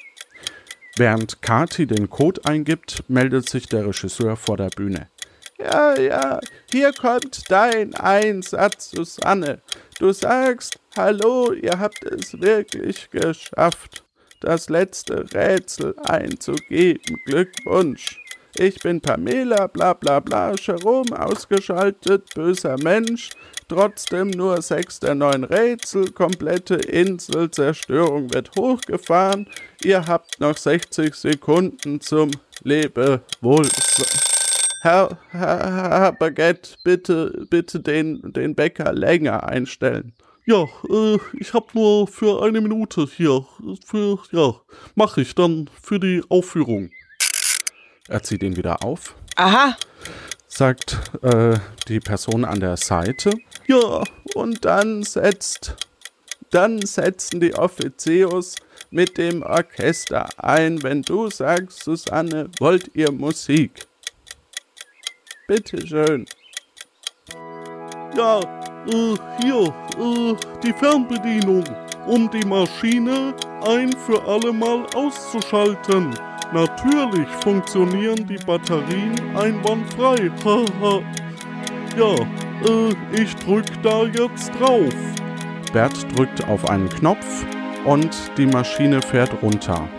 Während 0.96 1.42
Kati 1.42 1.86
den 1.86 2.10
Code 2.10 2.42
eingibt, 2.46 3.04
meldet 3.08 3.50
sich 3.50 3.68
der 3.68 3.86
Regisseur 3.86 4.36
vor 4.36 4.58
der 4.58 4.70
Bühne. 4.70 5.10
Ja, 5.60 6.00
ja, 6.00 6.40
hier 6.72 6.94
kommt 6.94 7.50
dein 7.50 7.96
Einsatz, 7.96 8.92
Susanne. 8.92 9.62
Du 10.00 10.12
sagst, 10.12 10.80
hallo, 10.96 11.52
ihr 11.52 11.80
habt 11.80 12.04
es 12.04 12.40
wirklich 12.40 13.10
geschafft, 13.10 14.04
das 14.42 14.70
letzte 14.70 15.26
Rätsel 15.34 15.96
einzugeben. 16.04 17.18
Glückwunsch. 17.26 18.20
Ich 18.60 18.80
bin 18.80 19.00
Pamela, 19.00 19.68
bla 19.68 19.94
bla 19.94 20.20
bla, 20.20 20.56
Jerome 20.56 21.20
ausgeschaltet, 21.20 22.34
böser 22.34 22.76
Mensch, 22.82 23.30
trotzdem 23.68 24.32
nur 24.32 24.64
sechs 24.64 25.00
der 25.00 25.14
neun 25.14 25.44
Rätsel, 25.44 26.12
komplette 26.12 26.74
Inselzerstörung 26.74 28.34
wird 28.34 28.50
hochgefahren, 28.58 29.48
ihr 29.84 30.08
habt 30.08 30.40
noch 30.40 30.58
60 30.58 31.14
Sekunden 31.14 32.02
zum 32.02 32.32
Lebewohl. 32.64 33.70
Herr, 34.82 35.20
Herr, 35.30 35.90
Herr 35.90 36.12
Baguette, 36.14 36.78
bitte, 36.84 37.46
bitte 37.52 37.80
den, 37.80 38.34
den 38.34 38.56
Bäcker 38.56 38.92
länger 38.92 39.48
einstellen. 39.48 40.14
Ja, 40.48 40.64
äh, 40.90 41.20
ich 41.34 41.54
habe 41.54 41.68
nur 41.74 42.08
für 42.08 42.42
eine 42.42 42.62
Minute 42.62 43.06
hier. 43.06 43.46
Für, 43.86 44.18
ja, 44.32 44.56
mache 44.96 45.22
ich 45.22 45.36
dann 45.36 45.70
für 45.80 46.00
die 46.00 46.24
Aufführung. 46.30 46.90
Er 48.08 48.24
zieht 48.24 48.42
ihn 48.44 48.56
wieder 48.56 48.84
auf, 48.84 49.16
Aha, 49.36 49.76
sagt 50.48 50.98
äh, 51.22 51.60
die 51.88 52.00
Person 52.00 52.46
an 52.46 52.60
der 52.60 52.78
Seite. 52.78 53.32
Ja, 53.68 54.04
und 54.34 54.64
dann 54.64 55.04
setzt, 55.04 55.76
dann 56.52 56.82
setzen 56.82 57.42
die 57.42 57.54
Offizios 57.54 58.56
mit 58.90 59.18
dem 59.18 59.44
Orchester 59.44 60.30
ein, 60.38 60.82
wenn 60.84 61.02
du 61.02 61.30
sagst, 61.30 61.84
Susanne, 61.84 62.50
wollt 62.60 62.96
ihr 62.96 63.12
Musik? 63.12 63.86
Bitte 65.48 65.86
schön. 65.86 66.26
Ja, 68.16 68.40
äh, 68.88 69.16
hier, 69.42 69.74
äh, 70.00 70.36
die 70.64 70.74
Fernbedienung, 70.74 71.66
um 72.08 72.30
die 72.32 72.46
Maschine 72.46 73.36
ein 73.66 73.92
für 74.06 74.24
alle 74.26 74.54
Mal 74.54 74.86
auszuschalten. 74.96 76.18
Natürlich 76.54 77.28
funktionieren 77.44 78.26
die 78.26 78.38
Batterien 78.46 79.20
einwandfrei. 79.36 80.32
Haha. 80.46 81.02
ja, 81.98 82.14
äh, 82.66 83.22
ich 83.22 83.36
drück 83.36 83.66
da 83.84 84.04
jetzt 84.06 84.52
drauf. 84.58 84.94
Bert 85.74 85.94
drückt 86.16 86.48
auf 86.48 86.70
einen 86.70 86.88
Knopf 86.88 87.46
und 87.84 88.16
die 88.38 88.46
Maschine 88.46 89.02
fährt 89.02 89.42
runter. 89.42 89.90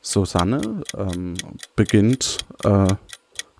Susanne 0.00 0.82
ähm, 0.96 1.34
beginnt 1.76 2.38
äh, 2.64 2.86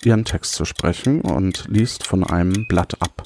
ihren 0.05 0.25
Text 0.25 0.55
zu 0.55 0.65
sprechen 0.65 1.21
und 1.21 1.65
liest 1.69 2.07
von 2.07 2.25
einem 2.25 2.67
Blatt 2.67 2.95
ab. 3.01 3.25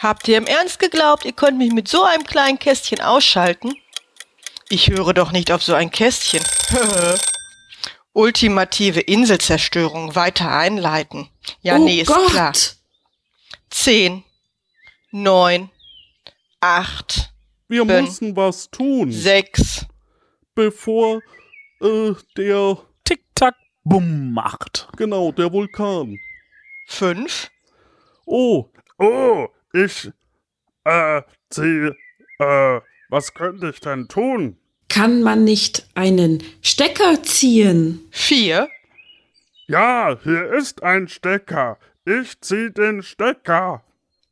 habt 0.00 0.28
ihr 0.28 0.38
im 0.38 0.46
Ernst 0.46 0.78
geglaubt, 0.78 1.26
ihr 1.26 1.32
könnt 1.32 1.58
mich 1.58 1.72
mit 1.72 1.88
so 1.88 2.04
einem 2.04 2.24
kleinen 2.24 2.58
Kästchen 2.58 3.00
ausschalten? 3.00 3.74
Ich 4.68 4.90
höre 4.90 5.14
doch 5.14 5.32
nicht 5.32 5.52
auf 5.52 5.62
so 5.62 5.74
ein 5.74 5.90
Kästchen. 5.90 6.42
Ultimative 8.12 9.00
Inselzerstörung 9.00 10.14
weiter 10.14 10.50
einleiten. 10.50 11.28
Ja, 11.60 11.76
oh 11.76 11.84
nee, 11.84 12.00
ist 12.00 12.08
Gott. 12.08 12.30
klar. 12.30 12.52
Zehn, 13.70 14.24
neun, 15.10 15.70
acht, 16.60 17.32
Wir 17.68 17.84
Ben. 17.84 18.04
müssen 18.04 18.34
was 18.36 18.70
tun, 18.70 19.12
sechs. 19.12 19.86
bevor 20.54 21.20
äh, 21.82 22.12
der 22.36 22.78
Tick-Tack, 23.04 23.54
Bumm 23.84 24.32
macht. 24.32 24.88
Genau, 24.96 25.30
der 25.30 25.52
Vulkan. 25.52 26.18
Fünf. 26.88 27.50
Oh, 28.24 28.68
oh, 28.98 29.46
ich, 29.72 30.10
äh, 30.84 31.22
zieh, 31.50 31.90
äh, 32.38 32.80
was 33.08 33.34
könnte 33.34 33.70
ich 33.70 33.80
denn 33.80 34.08
tun? 34.08 34.56
Kann 34.88 35.22
man 35.22 35.44
nicht 35.44 35.88
einen 35.94 36.42
Stecker 36.62 37.22
ziehen? 37.22 38.06
Vier. 38.10 38.68
Ja, 39.66 40.16
hier 40.22 40.52
ist 40.52 40.82
ein 40.82 41.08
Stecker. 41.08 41.78
Ich 42.04 42.40
zieh 42.40 42.70
den 42.70 43.02
Stecker. 43.02 43.82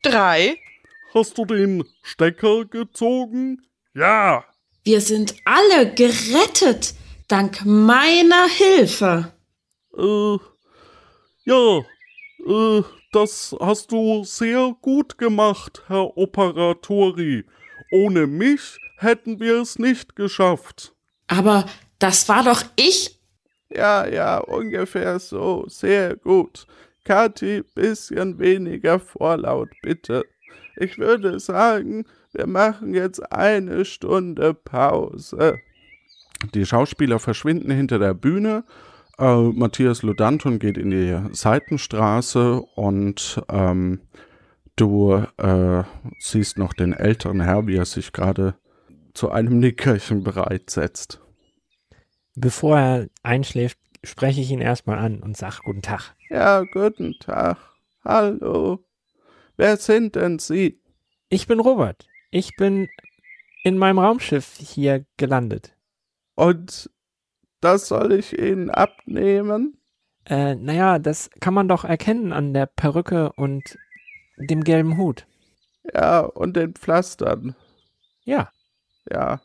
Drei. 0.03 0.57
Hast 1.13 1.37
du 1.39 1.45
den 1.45 1.85
Stecker 2.03 2.65
gezogen? 2.65 3.63
Ja. 3.95 4.45
Wir 4.85 5.01
sind 5.01 5.35
alle 5.45 5.93
gerettet, 5.93 6.95
dank 7.29 7.65
meiner 7.65 8.49
Hilfe. 8.49 9.33
Äh, 9.97 10.37
ja, 11.45 11.79
äh, 12.47 12.83
das 13.13 13.57
hast 13.61 13.93
du 13.93 14.25
sehr 14.25 14.75
gut 14.83 15.19
gemacht, 15.19 15.83
Herr 15.87 16.17
Operatori. 16.17 17.45
Ohne 17.95 18.27
mich 18.27 18.79
hätten 18.97 19.39
wir 19.39 19.61
es 19.61 19.79
nicht 19.79 20.17
geschafft. 20.17 20.93
Aber 21.29 21.65
das 22.01 22.29
war 22.29 22.43
doch 22.43 22.65
ich. 22.75 23.21
Ja, 23.71 24.05
ja, 24.05 24.39
ungefähr 24.39 25.21
so. 25.21 25.65
Sehr 25.69 26.17
gut. 26.17 26.67
Kathi, 27.05 27.63
bisschen 27.77 28.41
weniger 28.41 28.99
Vorlaut, 28.99 29.69
bitte. 29.81 30.25
Ich 30.77 30.99
würde 30.99 31.39
sagen, 31.39 32.05
wir 32.33 32.49
machen 32.49 32.95
jetzt 32.95 33.21
eine 33.33 33.85
Stunde 33.85 34.55
Pause. 34.55 35.61
Die 36.53 36.67
Schauspieler 36.67 37.21
verschwinden 37.21 37.71
hinter 37.71 38.01
der 38.01 38.15
Bühne. 38.15 38.65
Äh, 39.19 39.37
Matthias 39.37 40.03
Ludanton 40.03 40.59
geht 40.59 40.79
in 40.79 40.91
die 40.91 41.17
Seitenstraße 41.31 42.61
und 42.75 43.41
ähm, 43.49 44.01
du 44.77 45.25
äh, 45.37 45.83
siehst 46.19 46.59
noch 46.59 46.73
den 46.73 46.93
älteren 46.93 47.41
Herr, 47.41 47.67
wie 47.67 47.77
er 47.77 47.85
sich 47.85 48.13
gerade 48.13 48.55
zu 49.13 49.31
einem 49.31 49.59
Nickerchen 49.59 50.25
bereitsetzt. 50.25 51.21
Bevor 52.35 52.79
er 52.79 53.09
einschläft, 53.23 53.79
spreche 54.03 54.41
ich 54.41 54.51
ihn 54.51 54.61
erstmal 54.61 54.99
an 54.99 55.23
und 55.23 55.37
sage 55.37 55.59
Guten 55.65 55.83
Tag. 55.83 56.15
Ja, 56.29 56.65
guten 56.65 57.15
Tag. 57.21 57.59
Hallo. 58.05 58.85
Wer 59.57 59.77
sind 59.77 60.17
denn 60.17 60.39
Sie? 60.39 60.81
Ich 61.29 61.47
bin 61.47 61.61
Robert. 61.61 62.07
Ich 62.31 62.57
bin 62.57 62.89
in 63.63 63.79
meinem 63.79 63.99
Raumschiff 63.99 64.57
hier 64.59 65.07
gelandet. 65.17 65.77
Und 66.35 66.91
das 67.61 67.89
soll 67.89 68.13
ich 68.13 68.39
Ihnen 68.39 68.69
abnehmen? 68.69 69.79
Äh, 70.27 70.57
naja, 70.57 70.99
das 70.99 71.31
kann 71.41 71.55
man 71.55 71.69
doch 71.69 71.85
erkennen 71.85 72.33
an 72.33 72.53
der 72.53 72.67
Perücke 72.67 73.33
und 73.33 73.79
dem 74.37 74.65
gelben 74.65 74.97
Hut. 74.97 75.27
Ja, 75.93 76.21
und 76.21 76.57
den 76.57 76.75
Pflastern. 76.75 77.55
Ja. 78.25 78.51
Ja. 79.11 79.41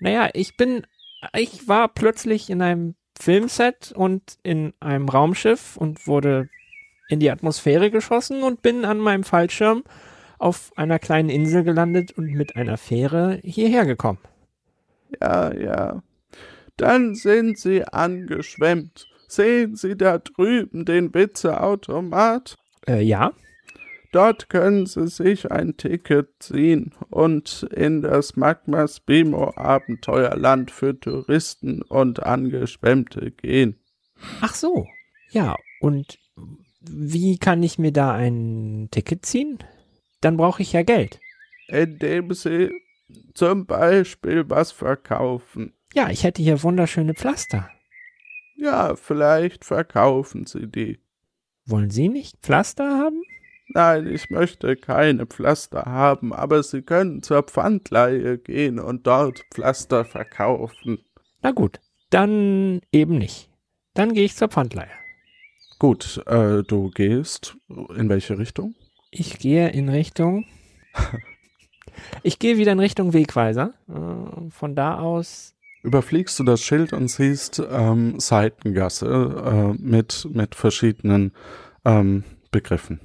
Naja, 0.00 0.28
ich 0.34 0.56
bin, 0.56 0.86
ich 1.34 1.68
war 1.68 1.88
plötzlich 1.88 2.50
in 2.50 2.62
einem 2.62 2.94
Filmset 3.18 3.92
und 3.92 4.38
in 4.42 4.74
einem 4.80 5.08
Raumschiff 5.08 5.76
und 5.76 6.06
wurde 6.06 6.48
in 7.08 7.20
die 7.20 7.30
Atmosphäre 7.30 7.90
geschossen 7.90 8.42
und 8.42 8.62
bin 8.62 8.84
an 8.84 8.98
meinem 8.98 9.24
Fallschirm 9.24 9.84
auf 10.38 10.72
einer 10.76 10.98
kleinen 10.98 11.28
Insel 11.28 11.62
gelandet 11.62 12.12
und 12.12 12.32
mit 12.32 12.56
einer 12.56 12.76
Fähre 12.76 13.40
hierher 13.42 13.86
gekommen. 13.86 14.18
Ja, 15.20 15.54
ja. 15.54 16.02
Dann 16.76 17.14
sind 17.14 17.58
Sie 17.58 17.84
angeschwemmt. 17.84 19.06
Sehen 19.28 19.76
Sie 19.76 19.96
da 19.96 20.18
drüben 20.18 20.84
den 20.84 21.14
Witzeautomat? 21.14 22.56
Äh, 22.86 23.00
ja. 23.02 23.32
Dort 24.14 24.48
können 24.48 24.86
Sie 24.86 25.08
sich 25.08 25.50
ein 25.50 25.76
Ticket 25.76 26.28
ziehen 26.38 26.92
und 27.10 27.66
in 27.74 28.00
das 28.00 28.36
Magma 28.36 28.86
Spimo 28.86 29.52
Abenteuerland 29.56 30.70
für 30.70 30.98
Touristen 31.00 31.82
und 31.82 32.22
Angeschwemmte 32.22 33.32
gehen. 33.32 33.74
Ach 34.40 34.54
so. 34.54 34.86
Ja, 35.30 35.56
und 35.80 36.20
wie 36.80 37.38
kann 37.38 37.64
ich 37.64 37.76
mir 37.80 37.90
da 37.90 38.12
ein 38.12 38.86
Ticket 38.92 39.26
ziehen? 39.26 39.58
Dann 40.20 40.36
brauche 40.36 40.62
ich 40.62 40.72
ja 40.74 40.84
Geld. 40.84 41.18
Indem 41.66 42.32
Sie 42.34 42.70
zum 43.34 43.66
Beispiel 43.66 44.48
was 44.48 44.70
verkaufen. 44.70 45.72
Ja, 45.92 46.08
ich 46.08 46.22
hätte 46.22 46.40
hier 46.40 46.62
wunderschöne 46.62 47.14
Pflaster. 47.14 47.68
Ja, 48.54 48.94
vielleicht 48.94 49.64
verkaufen 49.64 50.46
Sie 50.46 50.68
die. 50.68 51.00
Wollen 51.66 51.90
Sie 51.90 52.08
nicht 52.08 52.36
Pflaster 52.42 52.96
haben? 52.96 53.20
Nein, 53.68 54.06
ich 54.06 54.30
möchte 54.30 54.76
keine 54.76 55.26
Pflaster 55.26 55.84
haben, 55.86 56.32
aber 56.32 56.62
Sie 56.62 56.82
können 56.82 57.22
zur 57.22 57.42
Pfandleihe 57.42 58.38
gehen 58.38 58.78
und 58.78 59.06
dort 59.06 59.44
Pflaster 59.52 60.04
verkaufen. 60.04 60.98
Na 61.42 61.50
gut, 61.50 61.80
dann 62.10 62.80
eben 62.92 63.18
nicht. 63.18 63.48
Dann 63.94 64.12
gehe 64.12 64.24
ich 64.24 64.36
zur 64.36 64.48
Pfandleihe. 64.48 64.90
Gut, 65.78 66.22
äh, 66.26 66.62
du 66.62 66.90
gehst 66.90 67.56
in 67.68 68.08
welche 68.08 68.38
Richtung? 68.38 68.74
Ich 69.10 69.38
gehe 69.38 69.68
in 69.70 69.88
Richtung. 69.88 70.44
ich 72.22 72.38
gehe 72.38 72.56
wieder 72.58 72.72
in 72.72 72.80
Richtung 72.80 73.12
Wegweiser. 73.12 73.74
Äh, 73.88 74.50
von 74.50 74.74
da 74.74 74.98
aus. 74.98 75.54
Überfliegst 75.82 76.38
du 76.38 76.44
das 76.44 76.62
Schild 76.62 76.92
und 76.92 77.08
siehst 77.08 77.62
ähm, 77.70 78.18
Seitengasse 78.18 79.74
äh, 79.76 79.82
mit, 79.82 80.26
mit 80.32 80.54
verschiedenen 80.54 81.32
ähm, 81.84 82.24
Begriffen. 82.50 83.00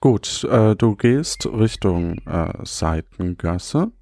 Gut, 0.00 0.44
äh, 0.44 0.76
du 0.76 0.94
gehst 0.94 1.46
Richtung 1.46 2.18
äh, 2.26 2.52
Seitengasse. 2.64 3.92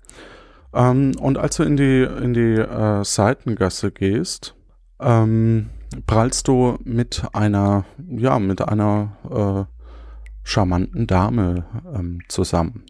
Ähm, 0.75 1.13
und 1.21 1.39
als 1.39 1.57
du 1.57 1.63
in 1.63 1.77
die, 1.77 2.03
in 2.03 2.35
die 2.35 2.55
äh, 2.61 3.05
Seitengasse 3.05 3.93
gehst, 3.93 4.57
ähm, 5.01 5.71
prallst 6.07 6.49
du 6.49 6.79
mit 6.83 7.23
einer, 7.33 7.85
ja, 8.09 8.39
mit 8.41 8.61
einer 8.61 9.17
äh, 9.31 9.75
charmanten 10.43 11.07
Dame 11.07 11.65
ähm, 11.95 12.21
zusammen. 12.29 12.85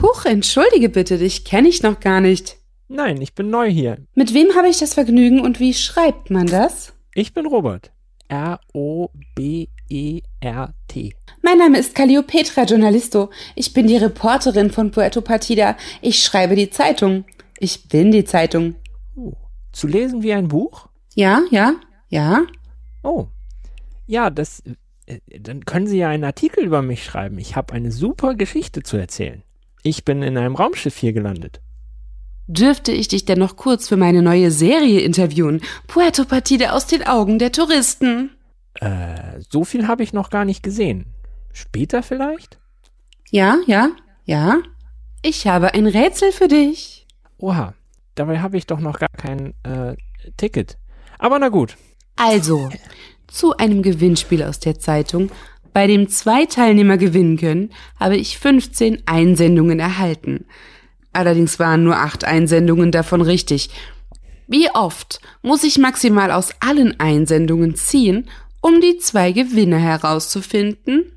Huch, 0.00 0.26
entschuldige 0.26 0.90
bitte, 0.90 1.18
dich 1.18 1.44
kenne 1.44 1.68
ich 1.68 1.82
noch 1.82 1.98
gar 1.98 2.20
nicht. 2.20 2.58
Nein, 2.88 3.20
ich 3.20 3.34
bin 3.34 3.50
neu 3.50 3.68
hier. 3.68 3.98
Mit 4.14 4.32
wem 4.34 4.54
habe 4.54 4.68
ich 4.68 4.78
das 4.78 4.94
Vergnügen 4.94 5.40
und 5.40 5.60
wie 5.60 5.74
schreibt 5.74 6.30
man 6.30 6.46
das? 6.46 6.94
Ich 7.14 7.34
bin 7.34 7.46
Robert. 7.46 7.92
R-O-B-E-R-T. 8.28 9.77
Mein 11.42 11.58
Name 11.58 11.78
ist 11.78 11.94
Calliopetra 11.94 12.64
Journalisto. 12.64 13.30
Ich 13.54 13.72
bin 13.72 13.86
die 13.86 13.96
Reporterin 13.96 14.70
von 14.70 14.90
Puerto 14.90 15.20
Partida. 15.20 15.76
Ich 16.02 16.22
schreibe 16.22 16.56
die 16.56 16.70
Zeitung. 16.70 17.24
Ich 17.58 17.88
bin 17.88 18.10
die 18.12 18.24
Zeitung. 18.24 18.74
Oh. 19.16 19.32
Zu 19.72 19.86
lesen 19.86 20.22
wie 20.22 20.32
ein 20.32 20.48
Buch? 20.48 20.88
Ja, 21.14 21.42
ja, 21.50 21.74
ja. 22.08 22.42
Oh. 23.02 23.26
Ja, 24.06 24.30
das. 24.30 24.62
äh, 25.06 25.18
Dann 25.40 25.64
können 25.64 25.86
Sie 25.86 25.98
ja 25.98 26.08
einen 26.08 26.24
Artikel 26.24 26.64
über 26.64 26.82
mich 26.82 27.04
schreiben. 27.04 27.38
Ich 27.38 27.56
habe 27.56 27.72
eine 27.74 27.90
super 27.92 28.34
Geschichte 28.34 28.82
zu 28.82 28.96
erzählen. 28.96 29.42
Ich 29.82 30.04
bin 30.04 30.22
in 30.22 30.36
einem 30.36 30.54
Raumschiff 30.56 30.96
hier 30.96 31.12
gelandet. 31.12 31.60
Dürfte 32.46 32.92
ich 32.92 33.08
dich 33.08 33.24
denn 33.26 33.38
noch 33.38 33.56
kurz 33.56 33.88
für 33.88 33.96
meine 33.96 34.22
neue 34.22 34.50
Serie 34.50 35.00
interviewen? 35.00 35.60
Puerto 35.86 36.24
Partida 36.24 36.70
aus 36.70 36.86
den 36.86 37.06
Augen 37.06 37.38
der 37.38 37.52
Touristen. 37.52 38.30
Äh, 38.80 39.40
so 39.48 39.64
viel 39.64 39.88
habe 39.88 40.02
ich 40.02 40.12
noch 40.12 40.30
gar 40.30 40.44
nicht 40.44 40.62
gesehen. 40.62 41.06
Später 41.52 42.02
vielleicht? 42.02 42.58
Ja, 43.30 43.58
ja, 43.66 43.90
ja. 44.24 44.58
Ich 45.22 45.46
habe 45.46 45.74
ein 45.74 45.86
Rätsel 45.86 46.32
für 46.32 46.48
dich. 46.48 47.06
Oha, 47.38 47.74
dabei 48.14 48.40
habe 48.40 48.56
ich 48.56 48.66
doch 48.66 48.80
noch 48.80 48.98
gar 48.98 49.08
kein 49.16 49.54
äh, 49.64 49.96
Ticket. 50.36 50.78
Aber 51.18 51.38
na 51.38 51.48
gut. 51.48 51.76
Also, 52.16 52.68
zu 53.26 53.56
einem 53.56 53.82
Gewinnspiel 53.82 54.42
aus 54.42 54.60
der 54.60 54.78
Zeitung, 54.78 55.30
bei 55.72 55.86
dem 55.86 56.08
zwei 56.08 56.46
Teilnehmer 56.46 56.96
gewinnen 56.98 57.36
können, 57.36 57.70
habe 57.98 58.16
ich 58.16 58.38
15 58.38 59.02
Einsendungen 59.06 59.78
erhalten. 59.78 60.46
Allerdings 61.12 61.58
waren 61.58 61.84
nur 61.84 61.96
acht 61.96 62.24
Einsendungen 62.24 62.92
davon 62.92 63.20
richtig. 63.20 63.70
Wie 64.46 64.70
oft 64.70 65.20
muss 65.42 65.62
ich 65.62 65.78
maximal 65.78 66.30
aus 66.30 66.50
allen 66.60 66.98
Einsendungen 66.98 67.74
ziehen, 67.74 68.28
um 68.68 68.80
die 68.80 68.98
zwei 68.98 69.32
Gewinner 69.32 69.78
herauszufinden? 69.78 71.12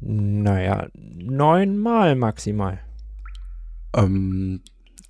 Naja, 0.00 0.88
neunmal 0.94 2.14
maximal. 2.14 2.80
Ähm, 3.96 4.60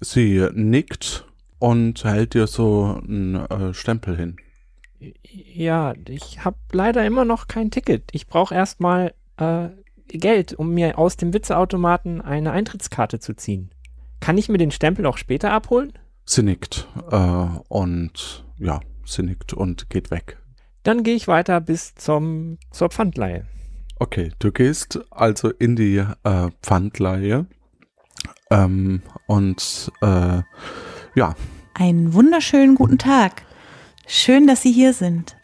sie 0.01 0.47
nickt 0.53 1.27
und 1.59 2.05
hält 2.05 2.35
dir 2.35 2.47
so 2.47 3.01
einen 3.03 3.37
äh, 3.37 3.75
Stempel 3.75 4.17
hin. 4.17 4.37
Ja, 5.23 5.95
ich 6.09 6.45
habe 6.45 6.57
leider 6.73 7.05
immer 7.05 7.25
noch 7.25 7.49
kein 7.49 7.71
Ticket. 7.71 8.05
Ich 8.13 8.27
brauche 8.27 8.55
erstmal 8.55 9.15
äh, 9.37 9.69
Geld, 10.07 10.55
um 10.55 10.75
mir 10.75 10.99
aus 10.99 11.17
dem 11.17 11.33
Witzeautomaten 11.33 12.21
eine 12.21 12.53
Eintrittskarte 12.53 13.19
zu 13.19 13.35
ziehen. 13.35 13.71
Kann 14.21 14.39
ich 14.39 14.49
mir 14.49 14.59
den 14.59 14.71
Stempel 14.71 15.07
auch 15.07 15.19
später 15.19 15.51
abholen? 15.53 15.93
Sie 16.25 16.43
nickt 16.43 16.87
äh, 17.11 17.47
und 17.69 18.45
ja, 18.59 18.81
sie 19.07 19.23
nickt 19.23 19.53
und 19.53 19.91
geht 19.91 20.11
weg. 20.11 20.39
Dann 20.83 21.03
gehe 21.03 21.15
ich 21.15 21.29
weiter 21.29 21.61
bis 21.61 21.95
zum, 21.95 22.59
zur 22.71 22.91
Pfandleihe. 22.91 23.47
Okay, 23.99 24.33
du 24.39 24.53
gehst 24.53 25.01
also 25.11 25.51
in 25.51 25.77
die 25.77 25.97
äh, 25.97 26.51
Pfandleihe 26.63 27.47
ähm, 28.51 29.03
und 29.27 29.91
äh, 30.03 30.43
ja, 31.15 31.35
Einen 31.75 32.13
wunderschönen 32.13 32.75
guten 32.75 32.99
Tag. 32.99 33.43
Schön, 34.07 34.47
dass 34.47 34.63
Sie 34.63 34.73
hier 34.73 34.93
sind. 34.93 35.37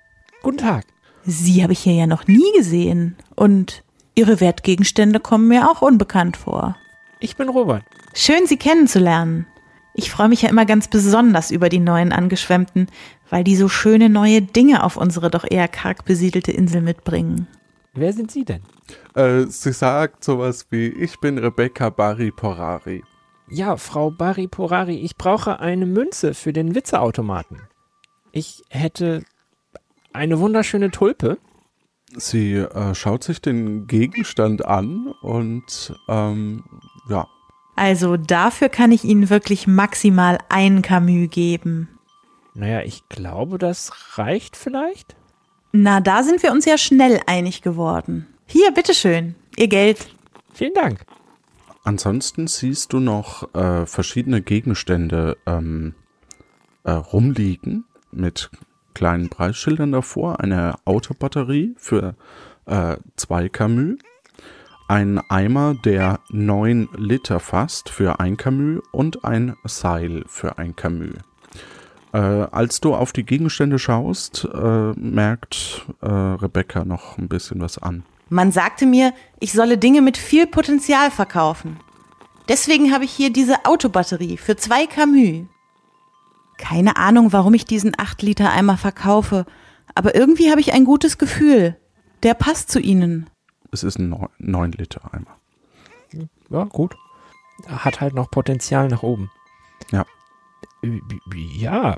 Guten 0.43 0.59
Tag. 0.59 0.85
Sie 1.25 1.63
habe 1.63 1.73
ich 1.73 1.81
hier 1.81 1.95
ja 1.95 2.07
noch 2.07 2.27
nie 2.27 2.53
gesehen. 2.57 3.17
Und 3.37 3.85
Ihre 4.15 4.41
Wertgegenstände 4.41 5.21
kommen 5.21 5.49
mir 5.49 5.71
auch 5.71 5.83
unbekannt 5.83 6.37
vor. 6.37 6.77
Ich 7.21 7.37
bin 7.37 7.49
Robert. 7.49 7.85
Schön, 8.15 8.47
Sie 8.47 8.57
kennenzulernen. 8.57 9.47
Ich 9.95 10.11
freue 10.11 10.29
mich 10.29 10.43
ja 10.43 10.49
immer 10.49 10.67
ganz 10.67 10.89
besonders 10.89 11.51
über 11.51 11.69
die 11.69 11.81
neuen 11.81 12.13
Angeschwemmten, 12.13 12.87
weil 13.31 13.45
die 13.45 13.57
so 13.57 13.69
schöne 13.69 14.09
neue 14.09 14.43
Dinge 14.43 14.85
auf 14.85 14.97
unsere 14.97 15.31
doch 15.31 15.45
eher 15.49 15.69
karg 15.69 16.05
besiedelte 16.05 16.53
Insel 16.53 16.83
mitbringen. 16.83 17.47
Wer 17.95 18.13
sind 18.13 18.31
Sie 18.31 18.45
denn? 18.45 18.63
äh, 19.15 19.47
sie 19.47 19.73
sagt 19.73 20.23
sowas 20.25 20.67
wie, 20.71 20.89
ich 20.89 21.19
bin 21.21 21.39
Rebecca 21.39 21.91
Barry 21.91 22.31
Porari. 22.31 23.03
Ja, 23.49 23.77
Frau 23.77 24.11
Bari 24.13 24.47
Porari, 24.47 24.97
ich 25.01 25.17
brauche 25.17 25.59
eine 25.59 25.87
Münze 25.87 26.35
für 26.35 26.53
den 26.53 26.75
Witzeautomaten. 26.77 27.63
Ich 28.33 28.63
hätte 28.69 29.25
eine 30.13 30.39
wunderschöne 30.39 30.91
Tulpe. 30.93 31.39
Sie 32.17 32.55
äh, 32.55 32.95
schaut 32.95 33.25
sich 33.25 33.41
den 33.41 33.87
Gegenstand 33.89 34.65
an 34.65 35.13
und 35.23 35.95
ähm, 36.09 36.65
ja, 37.09 37.27
Also 37.77 38.17
dafür 38.17 38.69
kann 38.69 38.93
ich 38.93 39.05
Ihnen 39.05 39.31
wirklich 39.31 39.67
maximal 39.67 40.39
ein 40.49 40.83
Camus 40.83 41.31
geben. 41.31 41.89
Naja, 42.55 42.83
ich 42.83 43.09
glaube, 43.09 43.59
das 43.59 43.93
reicht 44.19 44.57
vielleicht. 44.57 45.17
Na, 45.73 46.01
da 46.01 46.23
sind 46.23 46.43
wir 46.43 46.53
uns 46.53 46.65
ja 46.65 46.77
schnell 46.79 47.21
einig 47.27 47.63
geworden. 47.63 48.27
Hier, 48.47 48.73
bitteschön, 48.73 49.37
Ihr 49.57 49.69
Geld. 49.69 50.09
Vielen 50.53 50.75
Dank. 50.75 51.05
Ansonsten 51.85 52.47
siehst 52.47 52.93
du 52.93 53.01
noch 53.01 53.55
äh, 53.55 53.87
verschiedene 53.87 54.43
Gegenstände 54.43 55.37
ähm, 55.47 55.95
äh, 56.83 56.91
rumliegen 56.91 57.85
mit 58.11 58.51
kleinen 58.95 59.29
Preisschildern 59.29 59.93
davor. 59.93 60.41
Eine 60.41 60.75
Autobatterie 60.85 61.75
für 61.79 62.17
äh, 62.67 62.97
zwei 63.17 63.49
Camus. 63.49 63.99
Ein 64.89 65.21
Eimer, 65.31 65.75
der 65.85 66.19
neun 66.31 66.89
Liter 66.97 67.39
fasst 67.39 67.89
für 67.89 68.19
ein 68.19 68.37
Camus 68.37 68.83
und 68.91 69.25
ein 69.25 69.57
Seil 69.65 70.25
für 70.27 70.59
ein 70.59 70.75
Camus. 70.75 71.15
Äh, 72.13 72.19
als 72.19 72.81
du 72.81 72.95
auf 72.95 73.13
die 73.13 73.25
Gegenstände 73.25 73.79
schaust, 73.79 74.49
äh, 74.53 74.93
merkt 74.93 75.87
äh, 76.01 76.07
Rebecca 76.07 76.85
noch 76.85 77.19
ein 77.19 77.29
bisschen 77.29 77.61
was 77.61 77.79
an. 77.79 78.03
Man 78.29 78.53
sagte 78.53 78.87
mir, 78.87 79.13
ich 79.39 79.53
solle 79.53 79.79
Dinge 79.79 80.03
mit 80.03 80.17
viel 80.17 80.47
Potenzial 80.47 81.11
verkaufen. 81.11 81.79
Deswegen 82.49 82.93
habe 82.93 83.05
ich 83.05 83.13
hier 83.13 83.33
diese 83.33 83.65
Autobatterie 83.65 84.37
für 84.37 84.57
zwei 84.57 84.87
Camus. 84.87 85.47
Keine 86.59 86.97
Ahnung, 86.97 87.33
warum 87.33 87.55
ich 87.55 87.65
diesen 87.65 87.93
8-Liter-Eimer 87.93 88.77
verkaufe, 88.77 89.47
aber 89.95 90.15
irgendwie 90.15 90.51
habe 90.51 90.61
ich 90.61 90.73
ein 90.73 90.85
gutes 90.85 91.17
Gefühl. 91.17 91.77
Der 92.23 92.35
passt 92.35 92.71
zu 92.71 92.81
Ihnen. 92.81 93.31
Es 93.73 93.83
ist 93.83 93.99
ein 93.99 94.15
9 94.39 94.73
Liter 94.73 95.13
Eimer. 95.13 95.39
Ja, 96.51 96.65
gut. 96.65 96.97
Hat 97.67 98.01
halt 98.01 98.15
noch 98.15 98.31
Potenzial 98.31 98.89
nach 98.89 99.03
oben. 99.03 99.31
Ja. 99.91 100.05
Ja, 101.35 101.97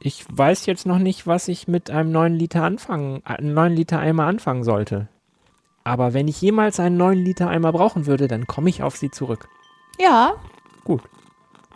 ich 0.00 0.24
weiß 0.30 0.66
jetzt 0.66 0.86
noch 0.86 0.98
nicht, 0.98 1.26
was 1.26 1.48
ich 1.48 1.68
mit 1.68 1.90
einem 1.90 2.12
9 2.12 2.34
Liter 2.34 2.64
anfangen, 2.64 3.24
einem 3.24 3.54
9 3.54 3.72
Liter 3.74 3.98
Eimer 3.98 4.24
anfangen 4.26 4.64
sollte. 4.64 5.08
Aber 5.84 6.12
wenn 6.14 6.28
ich 6.28 6.40
jemals 6.40 6.78
einen 6.80 6.96
9 6.96 7.18
Liter 7.18 7.48
Eimer 7.48 7.72
brauchen 7.72 8.06
würde, 8.06 8.28
dann 8.28 8.46
komme 8.46 8.70
ich 8.70 8.82
auf 8.82 8.96
Sie 8.96 9.10
zurück. 9.10 9.48
Ja, 10.00 10.34
Gut. 10.84 11.02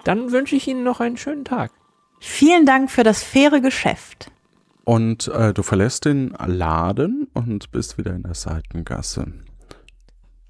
Dann 0.05 0.31
wünsche 0.33 0.57
ich 0.57 0.69
Ihnen 0.69 0.85
noch 0.85 1.01
einen 1.01 1.17
schönen 1.17 1.45
Tag. 1.45 1.73
vielen 2.21 2.67
Dank 2.67 2.91
für 2.91 3.03
das 3.03 3.23
faire 3.23 3.61
Geschäft. 3.61 4.31
Und 4.85 5.29
äh, 5.29 5.53
du 5.53 5.63
verlässt 5.63 6.05
den 6.05 6.31
Laden 6.47 7.27
und 7.35 7.73
bist 7.73 7.99
wieder 7.99 8.15
in 8.15 8.23
der 8.23 8.35
Seitengasse. 8.35 9.33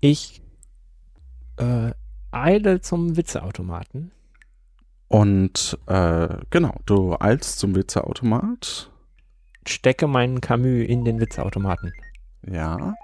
Ich 0.01 0.43
äh, 1.57 1.93
eile 2.33 2.81
zum 2.83 3.17
Witzeautomaten. 3.17 4.11
Und 5.09 5.79
äh, 5.87 6.29
genau, 6.51 6.75
du 6.87 7.17
eilst 7.19 7.59
zum 7.59 7.75
Witzeautomat. 7.75 8.91
Stecke 9.67 10.07
meinen 10.07 10.41
Camus 10.41 10.87
in 10.87 11.05
den 11.05 11.21
Witzeautomaten. 11.21 11.93
Ja. 12.47 12.95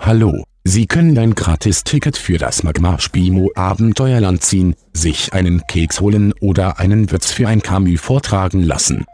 Hallo, 0.00 0.44
Sie 0.70 0.86
können 0.86 1.16
ein 1.16 1.34
Gratis-Ticket 1.34 2.18
für 2.18 2.36
das 2.36 2.62
Magma 2.62 2.98
Spimo 2.98 3.50
Abenteuerland 3.54 4.42
ziehen, 4.42 4.76
sich 4.92 5.32
einen 5.32 5.62
Keks 5.66 6.02
holen 6.02 6.34
oder 6.40 6.78
einen 6.78 7.10
Witz 7.10 7.32
für 7.32 7.48
ein 7.48 7.62
Camus 7.62 8.00
vortragen 8.02 8.62
lassen. 8.62 9.06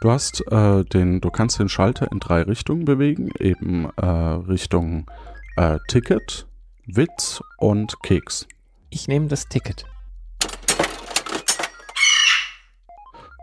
Du 0.00 0.10
hast 0.10 0.42
äh, 0.50 0.84
den, 0.84 1.20
du 1.20 1.30
kannst 1.30 1.60
den 1.60 1.68
Schalter 1.68 2.10
in 2.10 2.18
drei 2.18 2.42
Richtungen 2.42 2.84
bewegen, 2.84 3.30
eben 3.38 3.88
äh, 3.96 4.04
Richtung 4.04 5.08
äh, 5.56 5.78
Ticket, 5.86 6.48
Witz 6.86 7.40
und 7.58 8.02
Keks. 8.02 8.48
Ich 8.90 9.06
nehme 9.06 9.28
das 9.28 9.46
Ticket. 9.48 9.86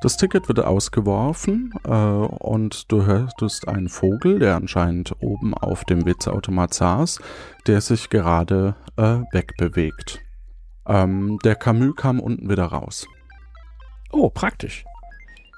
Das 0.03 0.17
Ticket 0.17 0.49
wird 0.49 0.59
ausgeworfen 0.59 1.73
äh, 1.85 1.89
und 1.89 2.91
du 2.91 3.05
hörst 3.05 3.69
einen 3.69 3.87
Vogel, 3.87 4.37
der 4.37 4.57
anscheinend 4.57 5.15
oben 5.21 5.53
auf 5.53 5.85
dem 5.85 6.05
Witzautomat 6.05 6.73
saß, 6.73 7.21
der 7.67 7.79
sich 7.79 8.09
gerade 8.09 8.75
äh, 8.97 9.21
wegbewegt. 9.31 10.19
Ähm, 10.85 11.39
der 11.45 11.55
Camus 11.55 11.95
kam 11.95 12.19
unten 12.19 12.49
wieder 12.49 12.65
raus. 12.65 13.07
Oh, 14.11 14.29
praktisch. 14.29 14.83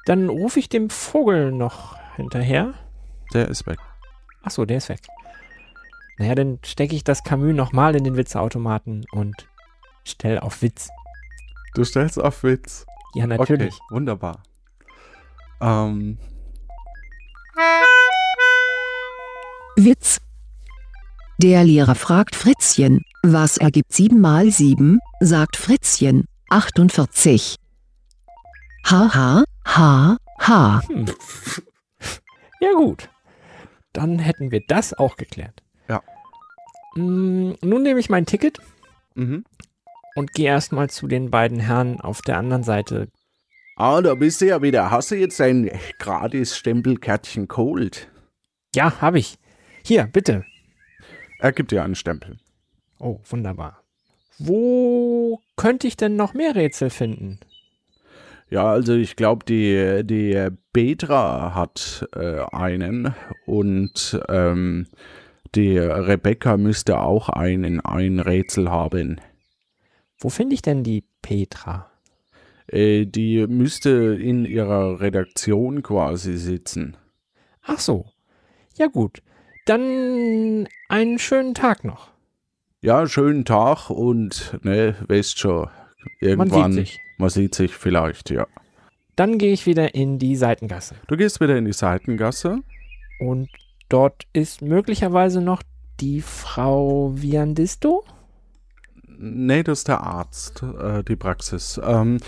Dann 0.06 0.30
rufe 0.30 0.60
ich 0.60 0.70
dem 0.70 0.92
Vogel 0.92 1.52
noch 1.52 1.98
hinterher. 2.16 2.76
Der 3.34 3.48
ist 3.48 3.66
weg. 3.66 3.80
Ach 4.44 4.52
so, 4.52 4.64
der 4.66 4.78
ist 4.78 4.90
weg. 4.90 5.02
Naja, 6.20 6.36
dann 6.36 6.60
stecke 6.64 6.96
ich 6.96 7.04
das 7.04 7.24
Camus 7.24 7.56
nochmal 7.56 7.96
in 7.96 8.04
den 8.04 8.16
Witzeautomaten 8.16 9.08
und 9.12 9.50
stell 10.04 10.38
auf 10.38 10.62
Witz. 10.62 10.90
Du 11.74 11.84
stellst 11.84 12.22
auf 12.22 12.44
Witz. 12.44 12.86
Ja, 13.16 13.28
natürlich. 13.28 13.74
Okay, 13.74 13.96
wunderbar. 13.96 14.44
Ähm, 15.62 16.18
Witz. 19.78 20.20
Der 21.38 21.64
Lehrer 21.64 21.96
fragt 21.96 22.36
Fritzchen, 22.36 23.02
was 23.24 23.58
ergibt 23.58 23.94
7 23.94 24.20
mal 24.20 24.52
7, 24.52 25.00
sagt 25.20 25.58
Fritzchen, 25.58 26.26
48. 26.50 27.56
Ha 28.90 29.14
ha, 29.14 29.44
ha, 29.66 30.18
ha. 30.40 30.82
Hm. 30.88 31.06
Ja, 32.62 32.72
gut. 32.74 33.10
Dann 33.92 34.20
hätten 34.20 34.52
wir 34.52 34.62
das 34.68 34.94
auch 34.94 35.18
geklärt. 35.18 35.62
Ja. 35.88 36.02
Mm, 36.96 37.54
nun 37.62 37.84
nehme 37.84 38.00
ich 38.00 38.10
mein 38.10 38.26
Ticket 38.26 38.60
mhm. 39.16 39.46
Und 40.16 40.34
gehe 40.34 40.48
erstmal 40.48 40.90
zu 40.90 41.08
den 41.08 41.30
beiden 41.30 41.60
Herren 41.60 42.02
auf 42.02 42.22
der 42.22 42.38
anderen 42.38 42.64
Seite. 42.64 43.10
Ah, 43.76 44.02
da 44.02 44.16
bist 44.16 44.42
du 44.42 44.48
ja 44.48 44.62
wieder. 44.62 44.90
Hast 44.90 45.12
du 45.12 45.16
jetzt 45.16 45.40
ein 45.42 45.70
gratis 46.00 46.58
Stempelkärtchen 46.58 47.48
geholt? 47.48 48.10
Ja, 48.74 49.02
habe 49.02 49.20
ich. 49.20 49.38
Hier, 49.84 50.06
bitte. 50.06 50.46
Er 51.40 51.52
gibt 51.52 51.72
dir 51.72 51.84
einen 51.84 51.96
Stempel. 51.96 52.38
Oh, 53.00 53.20
wunderbar. 53.30 53.84
Wo 54.40 55.40
könnte 55.58 55.88
ich 55.88 55.98
denn 55.98 56.16
noch 56.16 56.34
mehr 56.34 56.56
Rätsel 56.56 56.90
finden? 56.90 57.40
Ja, 58.50 58.70
also 58.70 58.94
ich 58.94 59.16
glaube, 59.16 59.46
die, 59.46 60.02
die 60.04 60.50
Petra 60.72 61.56
hat 61.56 62.08
äh, 62.16 62.42
einen 62.52 63.14
und 63.46 64.20
ähm, 64.30 64.88
die 65.56 65.78
Rebecca 65.78 66.58
müsste 66.58 67.00
auch 67.00 67.30
einen, 67.30 67.80
ein 67.82 68.20
Rätsel 68.20 68.70
haben. 68.70 69.20
Wo 70.18 70.30
finde 70.30 70.56
ich 70.56 70.62
denn 70.62 70.84
die 70.84 71.04
Petra? 71.22 71.92
Äh, 72.68 73.06
die 73.06 73.46
müsste 73.48 73.90
in 73.90 74.46
ihrer 74.46 75.00
Redaktion 75.00 75.84
quasi 75.84 76.38
sitzen. 76.38 76.98
Ach 77.64 77.80
so. 77.80 78.06
Ja 78.76 78.88
gut. 78.88 79.22
Dann 79.66 80.68
einen 80.90 81.20
schönen 81.20 81.54
Tag 81.54 81.84
noch. 81.84 82.10
Ja, 82.82 83.08
schönen 83.08 83.46
Tag 83.46 83.90
und 83.90 84.60
ne, 84.64 84.96
weißt 85.08 85.40
schon, 85.40 85.70
irgendwann. 86.20 86.62
Man 86.62 86.74
sieht 86.74 86.88
sich. 86.88 87.00
Man 87.18 87.30
sieht 87.30 87.56
sich 87.56 87.74
vielleicht, 87.74 88.30
ja. 88.30 88.46
Dann 89.16 89.38
gehe 89.38 89.54
ich 89.54 89.66
wieder 89.66 89.96
in 89.96 90.20
die 90.20 90.36
Seitengasse. 90.36 90.96
Du 91.08 91.16
gehst 91.16 91.40
wieder 91.40 91.58
in 91.58 91.66
die 91.66 91.74
Seitengasse. 91.74 92.60
Und 93.20 93.50
dort 93.88 94.26
ist 94.34 94.62
möglicherweise 94.62 95.42
noch 95.42 95.64
die 96.02 96.22
Frau 96.22 97.14
Viandisto? 97.16 98.04
Nee, 99.18 99.64
das 99.64 99.80
ist 99.80 99.88
der 99.88 100.02
Arzt, 100.02 100.64
äh, 100.64 101.04
die 101.04 101.16
Praxis. 101.16 101.80
Ähm, 101.84 102.20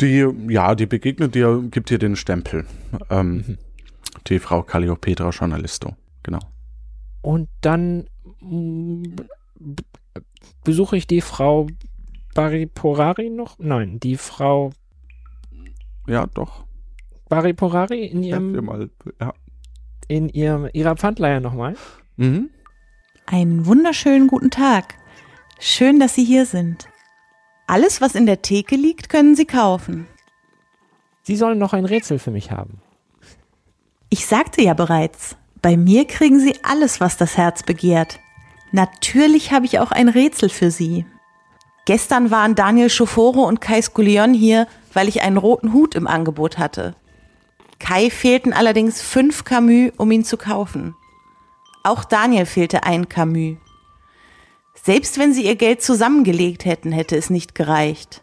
die, 0.00 0.26
ja, 0.48 0.74
die 0.74 0.86
begegnet 0.86 1.34
dir, 1.34 1.62
gibt 1.70 1.90
dir 1.90 1.98
den 1.98 2.16
Stempel. 2.16 2.64
Ähm, 3.10 3.44
Mhm. 3.46 3.58
Die 4.28 4.38
Frau 4.38 4.62
Calliopetra 4.62 5.30
Journalisto, 5.30 5.94
genau. 6.22 6.40
Und 7.22 7.48
dann 7.60 8.08
mm, 8.40 9.04
besuche 10.64 10.96
ich 10.96 11.06
die 11.06 11.20
Frau 11.20 11.68
Bariporari 12.34 13.30
noch? 13.30 13.58
Nein, 13.58 14.00
die 14.00 14.16
Frau 14.16 14.70
Ja, 16.06 16.26
doch. 16.26 16.64
Bariporari 17.28 18.06
in 18.06 18.22
ihrem, 18.22 18.64
mal, 18.64 18.90
ja. 19.20 19.32
in 20.08 20.28
ihrem, 20.28 20.68
ihrer 20.72 20.96
Pfandleihe 20.96 21.40
nochmal. 21.40 21.76
Mhm. 22.16 22.50
Einen 23.26 23.66
wunderschönen 23.66 24.28
guten 24.28 24.50
Tag. 24.50 24.94
Schön, 25.58 25.98
dass 26.00 26.14
Sie 26.14 26.24
hier 26.24 26.46
sind. 26.46 26.88
Alles, 27.66 28.00
was 28.00 28.14
in 28.14 28.26
der 28.26 28.42
Theke 28.42 28.76
liegt, 28.76 29.08
können 29.08 29.34
Sie 29.34 29.46
kaufen. 29.46 30.06
Sie 31.22 31.36
sollen 31.36 31.58
noch 31.58 31.72
ein 31.72 31.84
Rätsel 31.84 32.18
für 32.18 32.30
mich 32.30 32.50
haben. 32.50 32.80
Ich 34.10 34.26
sagte 34.26 34.62
ja 34.62 34.74
bereits, 34.74 35.36
bei 35.62 35.76
mir 35.76 36.06
kriegen 36.06 36.38
Sie 36.38 36.54
alles, 36.62 37.00
was 37.00 37.16
das 37.16 37.36
Herz 37.36 37.62
begehrt. 37.62 38.20
Natürlich 38.70 39.52
habe 39.52 39.66
ich 39.66 39.78
auch 39.78 39.90
ein 39.90 40.08
Rätsel 40.08 40.48
für 40.48 40.70
Sie. 40.70 41.06
Gestern 41.86 42.30
waren 42.30 42.54
Daniel 42.54 42.90
Schoforo 42.90 43.42
und 43.44 43.60
Kai 43.60 43.80
Skullion 43.80 44.34
hier, 44.34 44.68
weil 44.92 45.08
ich 45.08 45.22
einen 45.22 45.36
roten 45.36 45.72
Hut 45.72 45.94
im 45.94 46.06
Angebot 46.06 46.58
hatte. 46.58 46.94
Kai 47.78 48.10
fehlten 48.10 48.52
allerdings 48.52 49.02
fünf 49.02 49.44
Camus, 49.44 49.92
um 49.96 50.10
ihn 50.10 50.24
zu 50.24 50.36
kaufen. 50.36 50.94
Auch 51.82 52.04
Daniel 52.04 52.46
fehlte 52.46 52.84
ein 52.84 53.08
Camus. 53.08 53.56
Selbst 54.82 55.18
wenn 55.18 55.32
sie 55.32 55.44
ihr 55.44 55.56
Geld 55.56 55.82
zusammengelegt 55.82 56.64
hätten, 56.64 56.92
hätte 56.92 57.16
es 57.16 57.30
nicht 57.30 57.54
gereicht. 57.54 58.22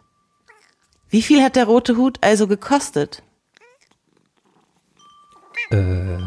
Wie 1.08 1.22
viel 1.22 1.42
hat 1.42 1.56
der 1.56 1.66
rote 1.66 1.96
Hut 1.96 2.18
also 2.22 2.46
gekostet? 2.48 3.22
Äh. 5.70 6.18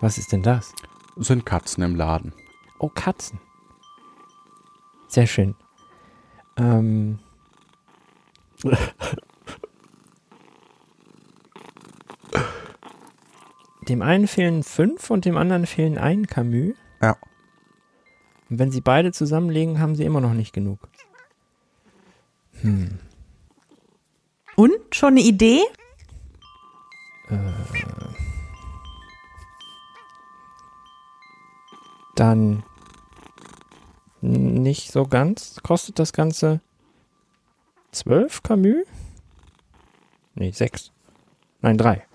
Was 0.00 0.18
ist 0.18 0.32
denn 0.32 0.42
das? 0.42 0.74
Sind 1.16 1.46
Katzen 1.46 1.82
im 1.82 1.96
Laden. 1.96 2.32
Oh, 2.78 2.88
Katzen. 2.88 3.40
Sehr 5.08 5.26
schön. 5.26 5.54
Ähm. 6.56 7.18
Dem 13.88 14.02
einen 14.02 14.26
fehlen 14.26 14.62
fünf 14.62 15.10
und 15.10 15.24
dem 15.24 15.36
anderen 15.36 15.66
fehlen 15.66 15.98
ein 15.98 16.26
Camus. 16.26 16.74
Ja. 17.00 17.16
Und 18.50 18.58
wenn 18.58 18.70
sie 18.70 18.80
beide 18.80 19.12
zusammenlegen, 19.12 19.78
haben 19.78 19.94
sie 19.94 20.04
immer 20.04 20.20
noch 20.20 20.32
nicht 20.32 20.52
genug. 20.52 20.88
Hm. 22.62 22.98
Und 24.56 24.94
schon 24.94 25.10
eine 25.10 25.20
Idee? 25.20 25.60
Äh. 27.28 27.36
Dann 32.16 32.62
nicht 34.20 34.90
so 34.90 35.06
ganz. 35.06 35.60
Kostet 35.62 35.98
das 35.98 36.12
Ganze 36.12 36.60
zwölf 37.92 38.42
Camus? 38.42 38.86
Nee, 40.34 40.50
sechs. 40.50 40.92
Nein, 41.60 41.78
drei. 41.78 42.06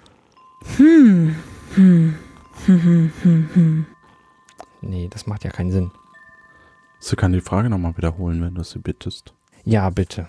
Hm. 0.78 1.36
Hm. 1.76 2.16
Hm, 2.66 2.84
hm, 2.84 3.12
hm, 3.22 3.50
hm. 3.54 3.86
Nee, 4.82 5.08
das 5.10 5.26
macht 5.26 5.44
ja 5.44 5.50
keinen 5.50 5.72
Sinn. 5.72 5.92
Sie 7.00 7.16
kann 7.16 7.34
die 7.34 7.42
Frage 7.42 7.70
nochmal 7.70 7.98
wiederholen, 7.98 8.42
wenn 8.42 8.56
du 8.56 8.64
sie 8.64 8.80
bittest. 8.80 9.34
Ja, 9.64 9.90
bitte. 9.90 10.28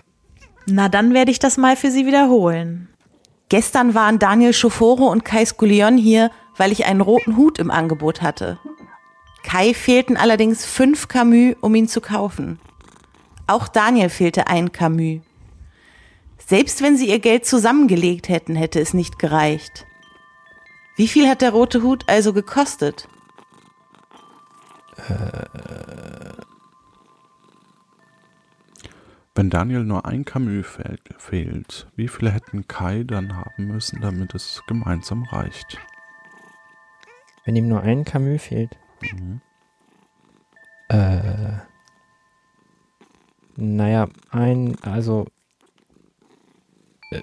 Na, 0.65 0.89
dann 0.89 1.13
werde 1.13 1.31
ich 1.31 1.39
das 1.39 1.57
mal 1.57 1.75
für 1.75 1.91
Sie 1.91 2.05
wiederholen. 2.05 2.87
Gestern 3.49 3.93
waren 3.93 4.17
Daniel 4.17 4.53
Schoforo 4.53 5.11
und 5.11 5.25
Kai 5.25 5.45
Skullion 5.45 5.97
hier, 5.97 6.31
weil 6.57 6.71
ich 6.71 6.85
einen 6.85 7.01
roten 7.01 7.37
Hut 7.37 7.59
im 7.59 7.69
Angebot 7.69 8.21
hatte. 8.21 8.57
Kai 9.43 9.73
fehlten 9.73 10.17
allerdings 10.17 10.65
fünf 10.65 11.07
Camus, 11.07 11.55
um 11.61 11.75
ihn 11.75 11.87
zu 11.87 12.01
kaufen. 12.01 12.59
Auch 13.45 13.67
Daniel 13.67 14.09
fehlte 14.09 14.47
ein 14.47 14.71
Camus. 14.71 15.21
Selbst 16.37 16.81
wenn 16.81 16.97
sie 16.97 17.09
ihr 17.09 17.19
Geld 17.19 17.45
zusammengelegt 17.45 18.29
hätten, 18.29 18.55
hätte 18.55 18.79
es 18.79 18.93
nicht 18.93 19.19
gereicht. 19.19 19.85
Wie 20.95 21.07
viel 21.07 21.27
hat 21.27 21.41
der 21.41 21.51
rote 21.51 21.81
Hut 21.81 22.03
also 22.07 22.33
gekostet? 22.33 23.07
Wenn 29.35 29.49
Daniel 29.49 29.83
nur 29.83 30.05
ein 30.05 30.25
Camus 30.25 30.67
fehl 30.67 30.99
fehlt, 31.17 31.87
wie 31.95 32.07
viele 32.07 32.31
hätten 32.31 32.67
Kai 32.67 33.03
dann 33.03 33.35
haben 33.35 33.65
müssen, 33.65 33.99
damit 34.01 34.35
es 34.35 34.61
gemeinsam 34.67 35.23
reicht? 35.23 35.79
Wenn 37.43 37.55
ihm 37.55 37.67
nur 37.67 37.81
ein 37.81 38.05
Camus 38.05 38.43
fehlt. 38.43 38.77
Mhm. 39.01 39.41
Äh. 40.89 41.57
Naja, 43.55 44.07
ein, 44.29 44.77
also. 44.83 45.25
Äh, 47.11 47.21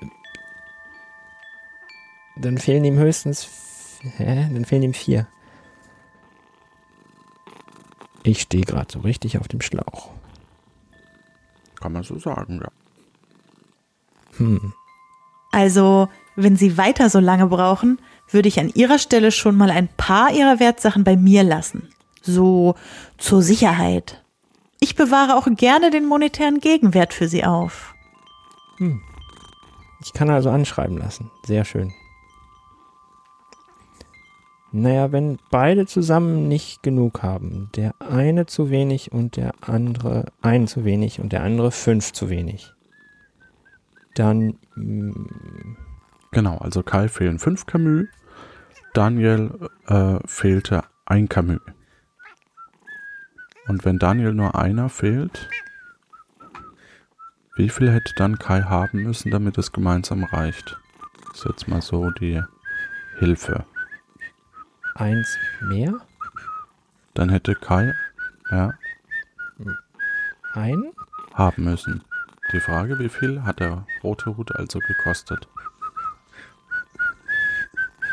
dann 2.40 2.58
fehlen 2.58 2.84
ihm 2.84 2.98
höchstens. 2.98 3.48
Hä? 4.16 4.48
Dann 4.52 4.64
fehlen 4.64 4.82
ihm 4.82 4.94
vier. 4.94 5.26
Ich 8.22 8.42
stehe 8.42 8.64
gerade 8.64 8.92
so 8.92 9.00
richtig 9.00 9.38
auf 9.38 9.48
dem 9.48 9.60
Schlauch. 9.60 10.10
Kann 11.80 11.92
man 11.92 12.02
so 12.02 12.18
sagen, 12.18 12.60
ja. 12.62 12.70
Hm. 14.36 14.72
Also, 15.52 16.08
wenn 16.36 16.56
Sie 16.56 16.76
weiter 16.76 17.10
so 17.10 17.18
lange 17.18 17.46
brauchen, 17.46 17.98
würde 18.30 18.48
ich 18.48 18.60
an 18.60 18.68
Ihrer 18.68 18.98
Stelle 18.98 19.32
schon 19.32 19.56
mal 19.56 19.70
ein 19.70 19.88
paar 19.88 20.32
Ihrer 20.32 20.60
Wertsachen 20.60 21.04
bei 21.04 21.16
mir 21.16 21.42
lassen. 21.42 21.88
So 22.22 22.74
zur 23.18 23.42
Sicherheit. 23.42 24.22
Ich 24.80 24.94
bewahre 24.94 25.36
auch 25.36 25.48
gerne 25.56 25.90
den 25.90 26.06
monetären 26.06 26.60
Gegenwert 26.60 27.12
für 27.12 27.28
Sie 27.28 27.44
auf. 27.44 27.94
Hm. 28.76 29.02
Ich 30.02 30.12
kann 30.12 30.30
also 30.30 30.50
anschreiben 30.50 30.96
lassen. 30.96 31.30
Sehr 31.44 31.64
schön. 31.64 31.92
Naja, 34.72 35.10
wenn 35.12 35.38
beide 35.50 35.86
zusammen 35.86 36.46
nicht 36.46 36.82
genug 36.82 37.22
haben, 37.22 37.70
der 37.74 37.94
eine 37.98 38.46
zu 38.46 38.70
wenig 38.70 39.10
und 39.12 39.36
der 39.36 39.52
andere 39.60 40.26
ein 40.42 40.66
zu 40.66 40.84
wenig 40.84 41.20
und 41.20 41.32
der 41.32 41.42
andere 41.42 41.70
fünf 41.72 42.12
zu 42.12 42.30
wenig, 42.30 42.72
dann 44.14 44.58
mm, 44.76 45.10
Genau, 46.32 46.58
also 46.58 46.84
Kai 46.84 47.08
fehlen 47.08 47.40
fünf 47.40 47.66
Camus, 47.66 48.06
Daniel 48.94 49.68
äh, 49.86 50.18
fehlte 50.26 50.84
ein 51.04 51.28
Camus. 51.28 51.60
Und 53.66 53.84
wenn 53.84 53.98
Daniel 53.98 54.32
nur 54.32 54.54
einer 54.54 54.88
fehlt, 54.88 55.48
wie 57.56 57.68
viel 57.68 57.90
hätte 57.90 58.12
dann 58.16 58.38
Kai 58.38 58.62
haben 58.62 59.02
müssen, 59.02 59.32
damit 59.32 59.58
es 59.58 59.72
gemeinsam 59.72 60.22
reicht? 60.24 60.78
Das 61.28 61.38
ist 61.38 61.46
jetzt 61.46 61.68
mal 61.68 61.82
so 61.82 62.10
die 62.10 62.40
Hilfe. 63.18 63.64
Eins 64.94 65.36
mehr, 65.60 65.94
Dann 67.14 67.28
hätte 67.28 67.54
Kai, 67.54 67.92
ja, 68.50 68.72
ein, 70.54 70.92
haben 71.34 71.64
müssen. 71.64 72.02
Die 72.52 72.60
Frage, 72.60 72.98
wie 72.98 73.08
viel 73.08 73.42
hat 73.44 73.60
der 73.60 73.86
rote 74.02 74.36
Hut 74.36 74.54
also 74.56 74.80
gekostet? 74.80 75.48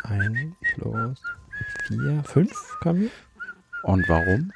ein 0.09 0.55
plus 0.73 1.21
vier, 1.87 2.23
fünf 2.23 2.77
Camus. 2.81 3.11
Und 3.83 4.07
warum? 4.09 4.51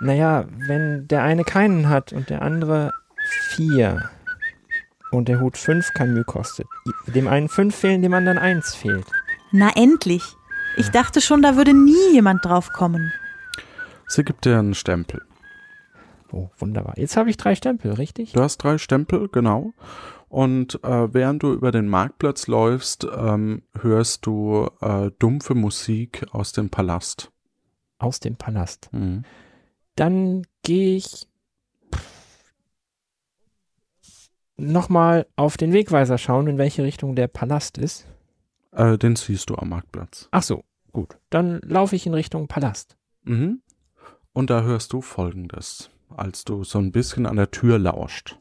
Naja, 0.00 0.44
wenn 0.66 1.06
der 1.08 1.22
eine 1.22 1.44
keinen 1.44 1.88
hat 1.88 2.12
und 2.12 2.30
der 2.30 2.42
andere 2.42 2.92
vier 3.54 4.10
und 5.10 5.28
der 5.28 5.40
Hut 5.40 5.56
fünf 5.56 5.92
Camus 5.94 6.26
kostet, 6.26 6.66
dem 7.06 7.28
einen 7.28 7.48
fünf 7.48 7.74
fehlen, 7.76 8.02
dem 8.02 8.14
anderen 8.14 8.38
eins 8.38 8.74
fehlt. 8.74 9.06
Na 9.52 9.70
endlich. 9.76 10.36
Ich 10.76 10.90
dachte 10.90 11.20
schon, 11.20 11.42
da 11.42 11.56
würde 11.56 11.72
nie 11.72 12.12
jemand 12.12 12.44
drauf 12.44 12.70
kommen. 12.70 13.12
Sie 14.06 14.24
gibt 14.24 14.44
dir 14.44 14.58
einen 14.58 14.74
Stempel. 14.74 15.22
Oh, 16.32 16.50
wunderbar. 16.58 16.94
Jetzt 16.96 17.16
habe 17.16 17.30
ich 17.30 17.36
drei 17.36 17.54
Stempel, 17.54 17.92
richtig? 17.92 18.32
Du 18.32 18.42
hast 18.42 18.58
drei 18.58 18.78
Stempel, 18.78 19.28
genau. 19.28 19.72
Und 20.28 20.82
äh, 20.82 21.14
während 21.14 21.44
du 21.44 21.52
über 21.52 21.70
den 21.70 21.86
Marktplatz 21.86 22.48
läufst, 22.48 23.06
ähm, 23.16 23.62
hörst 23.80 24.26
du 24.26 24.68
äh, 24.80 25.12
dumpfe 25.20 25.54
Musik 25.54 26.26
aus 26.32 26.52
dem 26.52 26.70
Palast. 26.70 27.30
Aus 27.98 28.18
dem 28.18 28.34
Palast. 28.34 28.88
Mhm. 28.92 29.22
Dann 29.94 30.44
gehe 30.62 30.96
ich 30.96 31.28
nochmal 34.56 35.26
auf 35.36 35.56
den 35.56 35.72
Wegweiser 35.72 36.18
schauen, 36.18 36.48
in 36.48 36.58
welche 36.58 36.82
Richtung 36.82 37.14
der 37.14 37.28
Palast 37.28 37.78
ist. 37.78 38.06
Äh, 38.74 38.98
den 38.98 39.16
siehst 39.16 39.50
du 39.50 39.56
am 39.56 39.68
Marktplatz. 39.70 40.28
Ach 40.32 40.42
so, 40.42 40.64
gut. 40.92 41.16
Dann 41.30 41.60
laufe 41.62 41.94
ich 41.94 42.06
in 42.06 42.14
Richtung 42.14 42.48
Palast. 42.48 42.96
Mhm. 43.22 43.62
Und 44.32 44.50
da 44.50 44.62
hörst 44.62 44.92
du 44.92 45.00
Folgendes, 45.00 45.90
als 46.08 46.44
du 46.44 46.64
so 46.64 46.78
ein 46.78 46.90
bisschen 46.90 47.26
an 47.26 47.36
der 47.36 47.50
Tür 47.50 47.78
lauscht. 47.78 48.38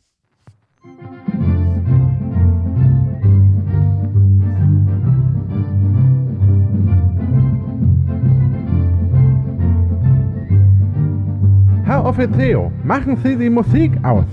Herr 11.85 12.05
Offizier, 12.05 12.71
machen 12.83 13.17
Sie 13.17 13.37
die 13.37 13.51
Musik 13.51 13.91
aus. 14.03 14.25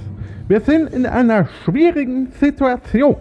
Wir 0.48 0.62
sind 0.62 0.92
in 0.94 1.05
einer 1.05 1.46
schwierigen 1.64 2.32
Situation. 2.40 3.16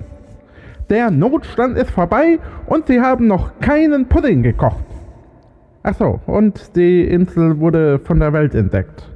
Der 0.90 1.12
Notstand 1.12 1.78
ist 1.78 1.92
vorbei 1.92 2.40
und 2.66 2.88
Sie 2.88 3.00
haben 3.00 3.28
noch 3.28 3.60
keinen 3.60 4.08
Pudding 4.08 4.42
gekocht. 4.42 4.84
Ach 5.84 5.94
so, 5.94 6.20
und 6.26 6.76
die 6.76 7.06
Insel 7.06 7.60
wurde 7.60 8.00
von 8.00 8.20
der 8.20 8.34
Welt 8.34 8.56
entdeckt. 8.56 9.08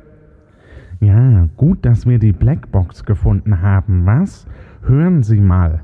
Ja, 1.00 1.48
gut, 1.58 1.84
dass 1.84 2.06
wir 2.08 2.20
die 2.20 2.32
Blackbox 2.32 3.04
gefunden 3.06 3.62
haben, 3.62 4.06
was? 4.06 4.46
Hören 4.86 5.24
Sie 5.24 5.42
mal. 5.42 5.82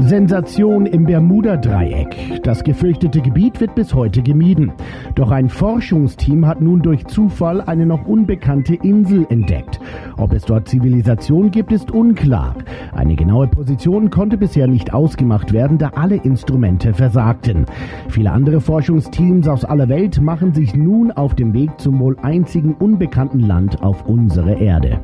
Sensation 0.00 0.86
im 0.86 1.04
Bermuda-Dreieck. 1.04 2.42
Das 2.42 2.64
gefürchtete 2.64 3.20
Gebiet 3.20 3.60
wird 3.60 3.74
bis 3.74 3.94
heute 3.94 4.22
gemieden. 4.22 4.72
Doch 5.14 5.30
ein 5.30 5.48
Forschungsteam 5.48 6.46
hat 6.46 6.60
nun 6.60 6.82
durch 6.82 7.06
Zufall 7.06 7.60
eine 7.60 7.86
noch 7.86 8.06
unbekannte 8.06 8.74
Insel 8.74 9.26
entdeckt. 9.28 9.78
Ob 10.16 10.32
es 10.32 10.44
dort 10.44 10.68
Zivilisation 10.68 11.50
gibt, 11.50 11.72
ist 11.72 11.90
unklar. 11.90 12.54
Eine 12.92 13.14
genaue 13.14 13.48
Position 13.48 14.10
konnte 14.10 14.36
bisher 14.36 14.66
nicht 14.66 14.92
ausgemacht 14.92 15.52
werden, 15.52 15.78
da 15.78 15.90
alle 15.94 16.16
Instrumente 16.16 16.94
versagten. 16.94 17.66
Viele 18.08 18.32
andere 18.32 18.60
Forschungsteams 18.60 19.48
aus 19.48 19.64
aller 19.64 19.88
Welt 19.88 20.20
machen 20.20 20.54
sich 20.54 20.74
nun 20.74 21.12
auf 21.12 21.34
dem 21.34 21.52
Weg 21.52 21.78
zum 21.78 22.00
wohl 22.00 22.16
einzigen 22.22 22.74
unbekannten 22.74 23.40
Land 23.40 23.82
auf 23.82 24.06
unserer 24.06 24.56
Erde. 24.56 25.00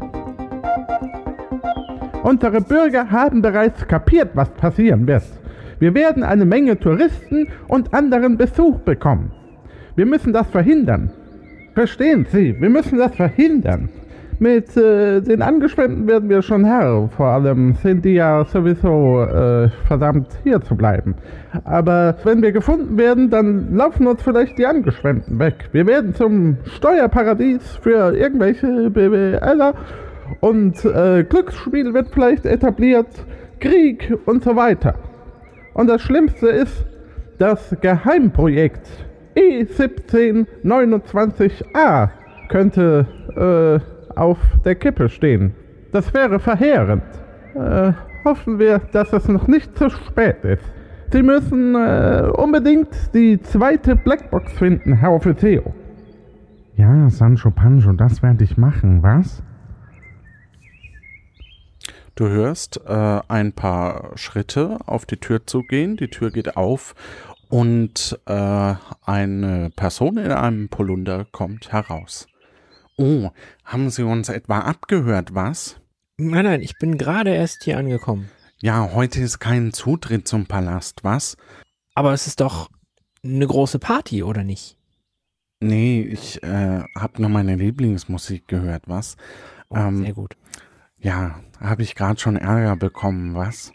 Unsere 2.26 2.60
Bürger 2.60 3.08
haben 3.12 3.40
bereits 3.40 3.86
kapiert, 3.86 4.30
was 4.34 4.50
passieren 4.50 5.06
wird. 5.06 5.22
Wir 5.78 5.94
werden 5.94 6.24
eine 6.24 6.44
Menge 6.44 6.76
Touristen 6.76 7.46
und 7.68 7.94
anderen 7.94 8.36
Besuch 8.36 8.80
bekommen. 8.80 9.30
Wir 9.94 10.06
müssen 10.06 10.32
das 10.32 10.48
verhindern. 10.48 11.12
Verstehen 11.74 12.26
Sie, 12.28 12.60
wir 12.60 12.68
müssen 12.68 12.98
das 12.98 13.14
verhindern. 13.14 13.90
Mit 14.40 14.76
äh, 14.76 15.20
den 15.20 15.40
Angestellten 15.40 16.08
werden 16.08 16.28
wir 16.28 16.42
schon 16.42 16.64
Herr. 16.64 17.08
Vor 17.16 17.28
allem 17.28 17.74
sind 17.74 18.04
die 18.04 18.14
ja 18.14 18.44
sowieso 18.44 19.22
äh, 19.22 19.68
verdammt 19.86 20.26
hier 20.42 20.60
zu 20.60 20.74
bleiben. 20.74 21.14
Aber 21.62 22.16
wenn 22.24 22.42
wir 22.42 22.50
gefunden 22.50 22.98
werden, 22.98 23.30
dann 23.30 23.76
laufen 23.76 24.04
uns 24.08 24.20
vielleicht 24.20 24.58
die 24.58 24.66
Angestellten 24.66 25.38
weg. 25.38 25.68
Wir 25.70 25.86
werden 25.86 26.12
zum 26.12 26.56
Steuerparadies 26.64 27.78
für 27.80 28.16
irgendwelche 28.16 28.90
BWLer 28.90 29.74
und 30.40 30.84
äh, 30.84 31.24
Glücksspiel 31.24 31.94
wird 31.94 32.08
vielleicht 32.12 32.44
etabliert, 32.46 33.06
Krieg 33.60 34.12
und 34.26 34.44
so 34.44 34.56
weiter. 34.56 34.94
Und 35.74 35.88
das 35.88 36.02
Schlimmste 36.02 36.48
ist, 36.48 36.86
das 37.38 37.76
Geheimprojekt 37.80 38.86
E 39.34 39.64
E1729a 39.64 42.08
könnte 42.48 43.06
äh, 43.36 43.78
auf 44.18 44.38
der 44.64 44.76
Kippe 44.76 45.10
stehen. 45.10 45.52
Das 45.92 46.14
wäre 46.14 46.38
verheerend. 46.38 47.02
Äh, 47.54 47.92
hoffen 48.24 48.58
wir, 48.58 48.80
dass 48.92 49.12
es 49.12 49.28
noch 49.28 49.46
nicht 49.46 49.76
zu 49.76 49.90
spät 49.90 50.42
ist. 50.44 50.64
Sie 51.12 51.22
müssen 51.22 51.74
äh, 51.74 52.30
unbedingt 52.36 52.88
die 53.14 53.38
zweite 53.40 53.94
Blackbox 53.94 54.54
finden, 54.54 54.94
Herr 54.94 55.12
Offizier. 55.12 55.62
Ja, 56.76 57.10
Sancho 57.10 57.50
Pancho, 57.50 57.92
das 57.92 58.22
werde 58.22 58.44
ich 58.44 58.56
machen, 58.56 59.02
was? 59.02 59.42
Du 62.16 62.28
hörst 62.28 62.80
äh, 62.86 63.20
ein 63.28 63.52
paar 63.52 64.16
Schritte 64.16 64.78
auf 64.86 65.04
die 65.04 65.18
Tür 65.18 65.46
zugehen, 65.46 65.98
die 65.98 66.08
Tür 66.08 66.30
geht 66.30 66.56
auf 66.56 66.94
und 67.50 68.18
äh, 68.24 68.74
eine 69.04 69.70
Person 69.76 70.16
in 70.16 70.32
einem 70.32 70.70
Polunder 70.70 71.26
kommt 71.30 71.72
heraus. 71.72 72.26
Oh, 72.96 73.28
haben 73.66 73.90
Sie 73.90 74.02
uns 74.02 74.30
etwa 74.30 74.60
abgehört, 74.60 75.34
was? 75.34 75.76
Nein, 76.16 76.46
nein, 76.46 76.62
ich 76.62 76.78
bin 76.78 76.96
gerade 76.96 77.34
erst 77.34 77.64
hier 77.64 77.76
angekommen. 77.76 78.30
Ja, 78.62 78.92
heute 78.94 79.20
ist 79.20 79.38
kein 79.38 79.74
Zutritt 79.74 80.26
zum 80.26 80.46
Palast, 80.46 81.04
was? 81.04 81.36
Aber 81.94 82.14
es 82.14 82.26
ist 82.26 82.40
doch 82.40 82.70
eine 83.22 83.46
große 83.46 83.78
Party, 83.78 84.22
oder 84.22 84.42
nicht? 84.42 84.78
Nee, 85.60 86.00
ich 86.00 86.42
äh, 86.42 86.82
habe 86.96 87.20
nur 87.20 87.28
meine 87.28 87.56
Lieblingsmusik 87.56 88.48
gehört, 88.48 88.84
was? 88.86 89.18
Oh, 89.68 89.76
ähm, 89.76 90.02
sehr 90.02 90.14
gut. 90.14 90.34
Ja, 91.06 91.40
habe 91.60 91.84
ich 91.84 91.94
gerade 91.94 92.18
schon 92.18 92.34
Ärger 92.34 92.74
bekommen, 92.74 93.36
was? 93.36 93.72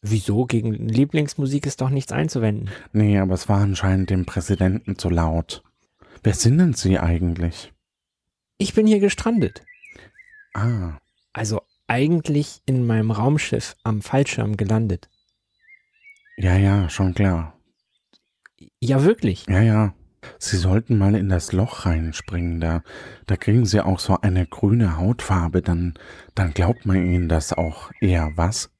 Wieso? 0.00 0.46
Gegen 0.46 0.72
Lieblingsmusik 0.72 1.66
ist 1.66 1.80
doch 1.80 1.90
nichts 1.90 2.12
einzuwenden. 2.12 2.70
Nee, 2.92 3.18
aber 3.18 3.34
es 3.34 3.48
war 3.48 3.62
anscheinend 3.62 4.10
dem 4.10 4.26
Präsidenten 4.26 4.96
zu 4.96 5.10
laut. 5.10 5.64
Wer 6.22 6.34
sind 6.34 6.58
denn 6.58 6.72
Sie 6.72 7.00
eigentlich? 7.00 7.72
Ich 8.58 8.74
bin 8.74 8.86
hier 8.86 9.00
gestrandet. 9.00 9.64
Ah. 10.54 10.98
Also 11.32 11.62
eigentlich 11.88 12.62
in 12.64 12.86
meinem 12.86 13.10
Raumschiff 13.10 13.74
am 13.82 14.00
Fallschirm 14.00 14.56
gelandet. 14.56 15.08
Ja, 16.36 16.56
ja, 16.56 16.88
schon 16.88 17.12
klar. 17.12 17.58
Ja, 18.78 19.02
wirklich. 19.02 19.46
Ja, 19.48 19.62
ja. 19.62 19.94
Sie 20.38 20.56
sollten 20.56 20.98
mal 20.98 21.14
in 21.14 21.28
das 21.28 21.52
Loch 21.52 21.86
reinspringen, 21.86 22.60
da, 22.60 22.82
da 23.26 23.36
kriegen 23.36 23.66
Sie 23.66 23.80
auch 23.80 23.98
so 23.98 24.20
eine 24.20 24.46
grüne 24.46 24.96
Hautfarbe, 24.96 25.62
dann, 25.62 25.94
dann 26.34 26.52
glaubt 26.52 26.86
man 26.86 26.96
Ihnen 26.96 27.28
das 27.28 27.52
auch 27.52 27.90
eher, 28.00 28.32
was? 28.36 28.70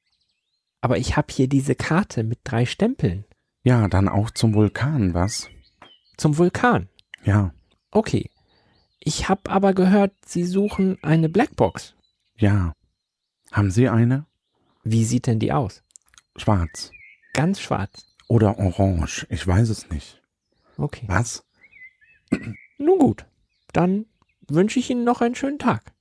Aber 0.81 0.97
ich 0.97 1.15
habe 1.15 1.27
hier 1.31 1.47
diese 1.47 1.75
Karte 1.75 2.23
mit 2.23 2.39
drei 2.43 2.65
Stempeln. 2.65 3.25
Ja, 3.63 3.87
dann 3.87 4.09
auch 4.09 4.29
zum 4.29 4.53
Vulkan, 4.53 5.13
was? 5.13 5.49
Zum 6.17 6.37
Vulkan? 6.37 6.89
Ja. 7.23 7.53
Okay. 7.91 8.29
Ich 8.99 9.29
habe 9.29 9.49
aber 9.49 9.73
gehört, 9.73 10.13
Sie 10.25 10.43
suchen 10.43 10.97
eine 11.01 11.29
Blackbox. 11.29 11.95
Ja. 12.35 12.73
Haben 13.51 13.71
Sie 13.71 13.87
eine? 13.89 14.25
Wie 14.83 15.05
sieht 15.05 15.27
denn 15.27 15.39
die 15.39 15.53
aus? 15.53 15.83
Schwarz. 16.35 16.91
Ganz 17.33 17.61
schwarz. 17.61 18.05
Oder 18.27 18.57
orange, 18.57 19.25
ich 19.29 19.45
weiß 19.45 19.69
es 19.69 19.89
nicht. 19.89 20.22
Okay. 20.77 21.05
Was? 21.07 21.45
Nun 22.77 22.99
gut, 22.99 23.25
dann 23.71 24.05
wünsche 24.47 24.79
ich 24.79 24.89
Ihnen 24.89 25.03
noch 25.03 25.21
einen 25.21 25.35
schönen 25.35 25.59
Tag. 25.59 25.93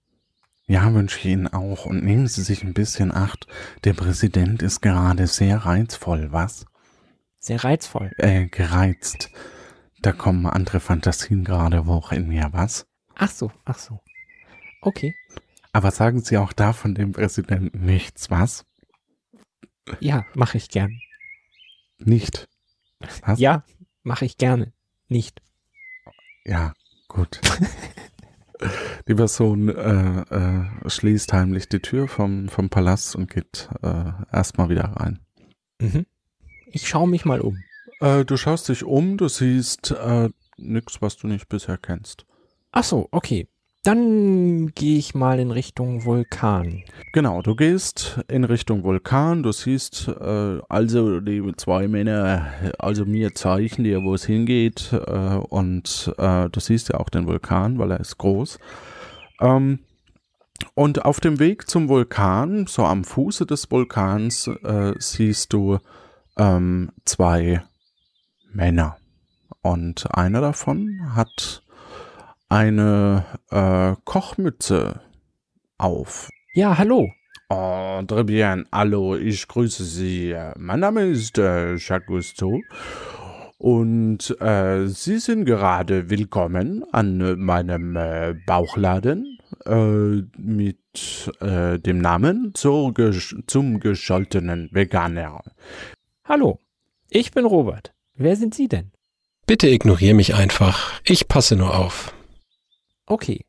Ja, 0.66 0.92
wünsche 0.94 1.18
ich 1.18 1.26
Ihnen 1.26 1.48
auch. 1.48 1.86
Und 1.86 2.04
nehmen 2.04 2.26
Sie 2.26 2.42
sich 2.42 2.62
ein 2.62 2.74
bisschen 2.74 3.12
Acht. 3.12 3.46
Der 3.84 3.92
Präsident 3.92 4.62
ist 4.62 4.80
gerade 4.80 5.26
sehr 5.26 5.58
reizvoll, 5.58 6.32
was? 6.32 6.66
Sehr 7.38 7.62
reizvoll. 7.62 8.12
Äh, 8.16 8.46
gereizt. 8.46 9.30
Da 10.00 10.12
kommen 10.12 10.46
andere 10.46 10.80
Fantasien 10.80 11.44
gerade 11.44 11.84
hoch 11.86 12.12
in 12.12 12.28
mir, 12.28 12.48
was? 12.52 12.86
Ach 13.16 13.30
so, 13.30 13.52
ach 13.64 13.78
so. 13.78 14.00
Okay. 14.80 15.14
Aber 15.72 15.90
sagen 15.90 16.22
Sie 16.22 16.38
auch 16.38 16.52
da 16.52 16.72
von 16.72 16.94
dem 16.94 17.12
Präsidenten 17.12 17.84
nichts, 17.84 18.30
was? 18.30 18.64
Ja, 20.00 20.24
mache 20.34 20.58
ich 20.58 20.68
gern. 20.68 21.00
Nicht. 21.98 22.48
Was? 23.24 23.38
Ja, 23.38 23.64
mache 24.02 24.24
ich 24.24 24.36
gerne. 24.36 24.72
Nicht. 25.08 25.42
Ja, 26.44 26.74
gut. 27.08 27.40
die 29.08 29.14
Person 29.14 29.68
äh, 29.68 30.20
äh, 30.20 30.90
schließt 30.90 31.32
heimlich 31.32 31.68
die 31.68 31.80
Tür 31.80 32.08
vom, 32.08 32.48
vom 32.48 32.70
Palast 32.70 33.16
und 33.16 33.30
geht 33.30 33.68
äh, 33.82 34.12
erstmal 34.32 34.68
wieder 34.68 34.84
rein. 34.84 35.20
Mhm. 35.80 36.06
Ich 36.66 36.88
schaue 36.88 37.08
mich 37.08 37.24
mal 37.24 37.40
um. 37.40 37.58
Äh, 38.00 38.24
du 38.24 38.36
schaust 38.36 38.68
dich 38.68 38.84
um, 38.84 39.16
du 39.16 39.28
siehst 39.28 39.90
äh, 39.92 40.30
nichts, 40.56 41.02
was 41.02 41.16
du 41.16 41.26
nicht 41.26 41.48
bisher 41.48 41.78
kennst. 41.78 42.24
Ach 42.70 42.84
so, 42.84 43.08
okay. 43.10 43.46
Dann 43.84 44.68
gehe 44.76 44.96
ich 44.96 45.12
mal 45.12 45.40
in 45.40 45.50
Richtung 45.50 46.04
Vulkan. 46.04 46.84
Genau, 47.12 47.42
du 47.42 47.56
gehst 47.56 48.20
in 48.28 48.44
Richtung 48.44 48.84
Vulkan, 48.84 49.42
du 49.42 49.50
siehst 49.50 50.06
äh, 50.06 50.60
also 50.68 51.18
die 51.18 51.42
zwei 51.56 51.88
Männer, 51.88 52.46
also 52.78 53.04
mir 53.04 53.34
zeichnen 53.34 53.82
dir, 53.82 54.04
wo 54.04 54.14
es 54.14 54.24
hingeht 54.24 54.92
äh, 54.92 55.34
und 55.36 56.14
äh, 56.16 56.48
du 56.48 56.60
siehst 56.60 56.90
ja 56.90 57.00
auch 57.00 57.08
den 57.08 57.26
Vulkan, 57.26 57.80
weil 57.80 57.90
er 57.90 57.98
ist 57.98 58.18
groß. 58.18 58.60
Ähm, 59.40 59.80
und 60.74 61.04
auf 61.04 61.18
dem 61.18 61.40
Weg 61.40 61.68
zum 61.68 61.88
Vulkan, 61.88 62.68
so 62.68 62.84
am 62.84 63.02
Fuße 63.02 63.46
des 63.46 63.68
Vulkans, 63.68 64.46
äh, 64.46 64.94
siehst 64.98 65.52
du 65.52 65.80
ähm, 66.36 66.92
zwei 67.04 67.64
Männer. 68.52 68.96
Und 69.60 70.06
einer 70.14 70.40
davon 70.40 71.14
hat 71.16 71.61
eine 72.52 73.24
äh, 73.50 73.94
Kochmütze 74.04 75.00
auf. 75.78 76.28
Ja, 76.52 76.76
hallo. 76.76 77.10
Oh, 77.48 78.02
très 78.06 78.24
bien. 78.24 78.66
Hallo, 78.70 79.16
ich 79.16 79.48
grüße 79.48 79.84
Sie. 79.84 80.36
Mein 80.58 80.80
Name 80.80 81.04
ist 81.04 81.38
äh, 81.38 81.76
Jacques 81.76 82.06
Gusteau 82.06 82.60
Und 83.56 84.38
äh, 84.40 84.86
Sie 84.86 85.18
sind 85.18 85.46
gerade 85.46 86.10
willkommen 86.10 86.84
an 86.92 87.20
äh, 87.22 87.36
meinem 87.36 87.96
äh, 87.96 88.34
Bauchladen 88.46 89.38
äh, 89.64 90.22
mit 90.36 91.32
äh, 91.40 91.78
dem 91.78 91.98
Namen 91.98 92.52
zur 92.54 92.92
gesch 92.92 93.34
zum 93.46 93.80
gescholtenen 93.80 94.68
Veganer. 94.72 95.42
Hallo, 96.24 96.58
ich 97.08 97.30
bin 97.30 97.46
Robert. 97.46 97.94
Wer 98.14 98.36
sind 98.36 98.54
Sie 98.54 98.68
denn? 98.68 98.92
Bitte 99.46 99.68
ignoriere 99.68 100.14
mich 100.14 100.34
einfach. 100.34 101.00
Ich 101.04 101.28
passe 101.28 101.56
nur 101.56 101.74
auf. 101.74 102.12
Okay. 103.12 103.44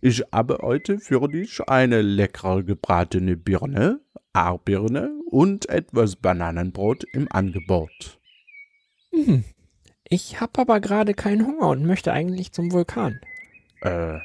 Ich 0.00 0.22
habe 0.32 0.60
heute 0.62 1.00
für 1.00 1.26
dich 1.26 1.60
eine 1.66 2.02
lecker 2.02 2.62
gebratene 2.62 3.36
Birne, 3.36 3.98
Aarbirne 4.32 5.10
und 5.28 5.68
etwas 5.68 6.14
Bananenbrot 6.14 7.02
im 7.12 7.26
Angebot. 7.32 8.20
Hm. 9.12 9.42
Ich 10.08 10.40
habe 10.40 10.60
aber 10.60 10.78
gerade 10.78 11.14
keinen 11.14 11.48
Hunger 11.48 11.70
und 11.70 11.84
möchte 11.84 12.12
eigentlich 12.12 12.52
zum 12.52 12.70
Vulkan. 12.70 13.18
Äh, 13.80 14.18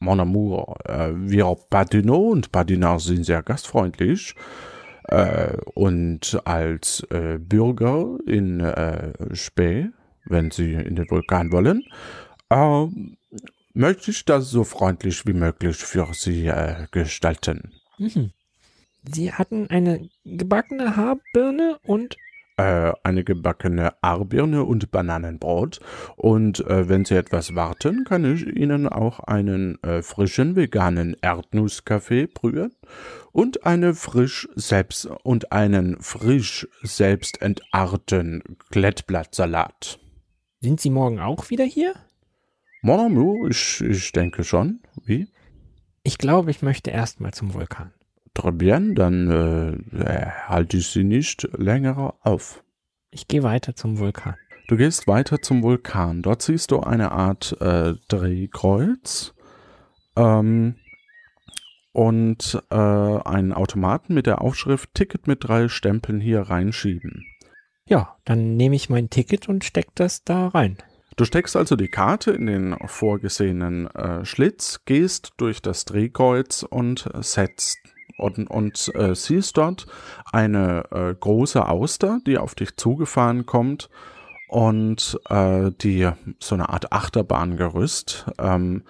mon 0.00 0.20
amour, 0.20 0.74
äh, 0.86 1.10
wir 1.14 1.54
Patino 1.68 2.16
und 2.30 2.50
Patina 2.50 2.98
sind 2.98 3.24
sehr 3.24 3.42
gastfreundlich. 3.42 4.34
Äh, 5.08 5.58
und 5.74 6.40
als 6.46 7.06
äh, 7.10 7.36
Bürger 7.38 8.16
in 8.26 8.60
äh, 8.60 9.12
Spee, 9.34 9.90
wenn 10.24 10.50
Sie 10.50 10.72
in 10.72 10.96
den 10.96 11.10
Vulkan 11.10 11.52
wollen, 11.52 11.82
äh, 12.48 12.86
möchte 13.74 14.10
ich 14.10 14.24
das 14.24 14.50
so 14.50 14.64
freundlich 14.64 15.26
wie 15.26 15.32
möglich 15.32 15.76
für 15.76 16.08
Sie 16.12 16.46
äh, 16.46 16.86
gestalten. 16.90 17.72
Mhm. 17.98 18.32
Sie 19.04 19.32
hatten 19.32 19.68
eine 19.68 20.08
gebackene 20.24 20.96
Haarbirne 20.96 21.78
und 21.84 22.16
äh, 22.56 22.92
eine 23.02 23.24
gebackene 23.24 23.94
Aarbirne 24.02 24.64
und 24.64 24.90
Bananenbrot. 24.90 25.80
Und 26.16 26.60
äh, 26.66 26.88
wenn 26.88 27.04
Sie 27.04 27.16
etwas 27.16 27.54
warten, 27.54 28.04
kann 28.04 28.24
ich 28.24 28.46
Ihnen 28.46 28.88
auch 28.88 29.20
einen 29.20 29.82
äh, 29.82 30.02
frischen 30.02 30.54
veganen 30.54 31.16
Erdnusskaffee 31.20 32.26
brühen 32.26 32.72
und 33.32 33.64
eine 33.66 33.94
frisch 33.94 34.48
selbst 34.54 35.06
und 35.06 35.50
einen 35.50 36.00
frisch 36.00 36.68
selbst 36.82 37.40
entarten 37.42 38.42
Klettblattsalat. 38.70 39.98
sind 40.60 40.80
Sie 40.80 40.90
morgen 40.90 41.20
auch 41.20 41.50
wieder 41.50 41.64
hier? 41.64 41.94
Mon 42.84 42.98
amour, 42.98 43.48
ich, 43.48 43.80
ich 43.80 44.10
denke 44.10 44.42
schon. 44.42 44.80
Wie? 45.04 45.28
Ich 46.02 46.18
glaube, 46.18 46.50
ich 46.50 46.62
möchte 46.62 46.90
erstmal 46.90 47.32
zum 47.32 47.54
Vulkan. 47.54 47.92
Très 48.34 48.50
bien, 48.50 48.96
dann 48.96 49.30
äh, 49.30 50.26
halte 50.48 50.78
ich 50.78 50.88
Sie 50.88 51.04
nicht 51.04 51.48
länger 51.56 52.14
auf. 52.22 52.64
Ich 53.12 53.28
gehe 53.28 53.44
weiter 53.44 53.76
zum 53.76 54.00
Vulkan. 54.00 54.34
Du 54.66 54.76
gehst 54.76 55.06
weiter 55.06 55.40
zum 55.40 55.62
Vulkan. 55.62 56.22
Dort 56.22 56.42
siehst 56.42 56.72
du 56.72 56.80
eine 56.80 57.12
Art 57.12 57.56
äh, 57.60 57.94
Drehkreuz 58.08 59.32
ähm, 60.16 60.74
und 61.92 62.60
äh, 62.70 62.74
einen 62.74 63.52
Automaten 63.52 64.14
mit 64.14 64.26
der 64.26 64.40
Aufschrift 64.40 64.92
Ticket 64.94 65.28
mit 65.28 65.44
drei 65.44 65.68
Stempeln 65.68 66.20
hier 66.20 66.40
reinschieben. 66.40 67.24
Ja, 67.86 68.16
dann 68.24 68.56
nehme 68.56 68.74
ich 68.74 68.90
mein 68.90 69.08
Ticket 69.08 69.48
und 69.48 69.62
steck 69.62 69.94
das 69.94 70.24
da 70.24 70.48
rein. 70.48 70.78
Du 71.16 71.24
steckst 71.24 71.56
also 71.56 71.76
die 71.76 71.88
Karte 71.88 72.30
in 72.30 72.46
den 72.46 72.76
vorgesehenen 72.86 73.86
äh, 73.88 74.24
Schlitz, 74.24 74.80
gehst 74.86 75.32
durch 75.36 75.60
das 75.60 75.84
Drehkreuz 75.84 76.62
und 76.62 77.08
setzt 77.20 77.78
und, 78.18 78.48
und 78.50 78.90
äh, 78.94 79.14
siehst 79.14 79.56
dort 79.56 79.86
eine 80.32 80.84
äh, 80.90 81.14
große 81.14 81.66
Auster, 81.68 82.20
die 82.26 82.38
auf 82.38 82.54
dich 82.54 82.76
zugefahren 82.76 83.46
kommt 83.46 83.90
und 84.48 85.18
äh, 85.28 85.70
die 85.80 86.10
so 86.38 86.54
eine 86.54 86.68
Art 86.68 86.92
Achterbahngerüst, 86.92 88.26
ähm, 88.38 88.84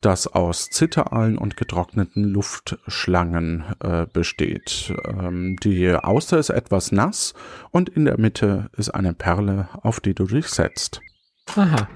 das 0.00 0.26
aus 0.26 0.70
Zitteraalen 0.70 1.36
und 1.36 1.56
getrockneten 1.56 2.24
Luftschlangen 2.24 3.64
äh, 3.80 4.06
besteht. 4.10 4.94
Ähm, 5.04 5.56
die 5.62 5.92
Auster 5.92 6.38
ist 6.38 6.50
etwas 6.50 6.90
nass 6.90 7.34
und 7.70 7.90
in 7.90 8.06
der 8.06 8.18
Mitte 8.18 8.70
ist 8.76 8.90
eine 8.90 9.12
Perle, 9.12 9.68
auf 9.82 10.00
die 10.00 10.14
du 10.14 10.24
dich 10.24 10.46
setzt. 10.46 11.02
Aha. 11.56 11.88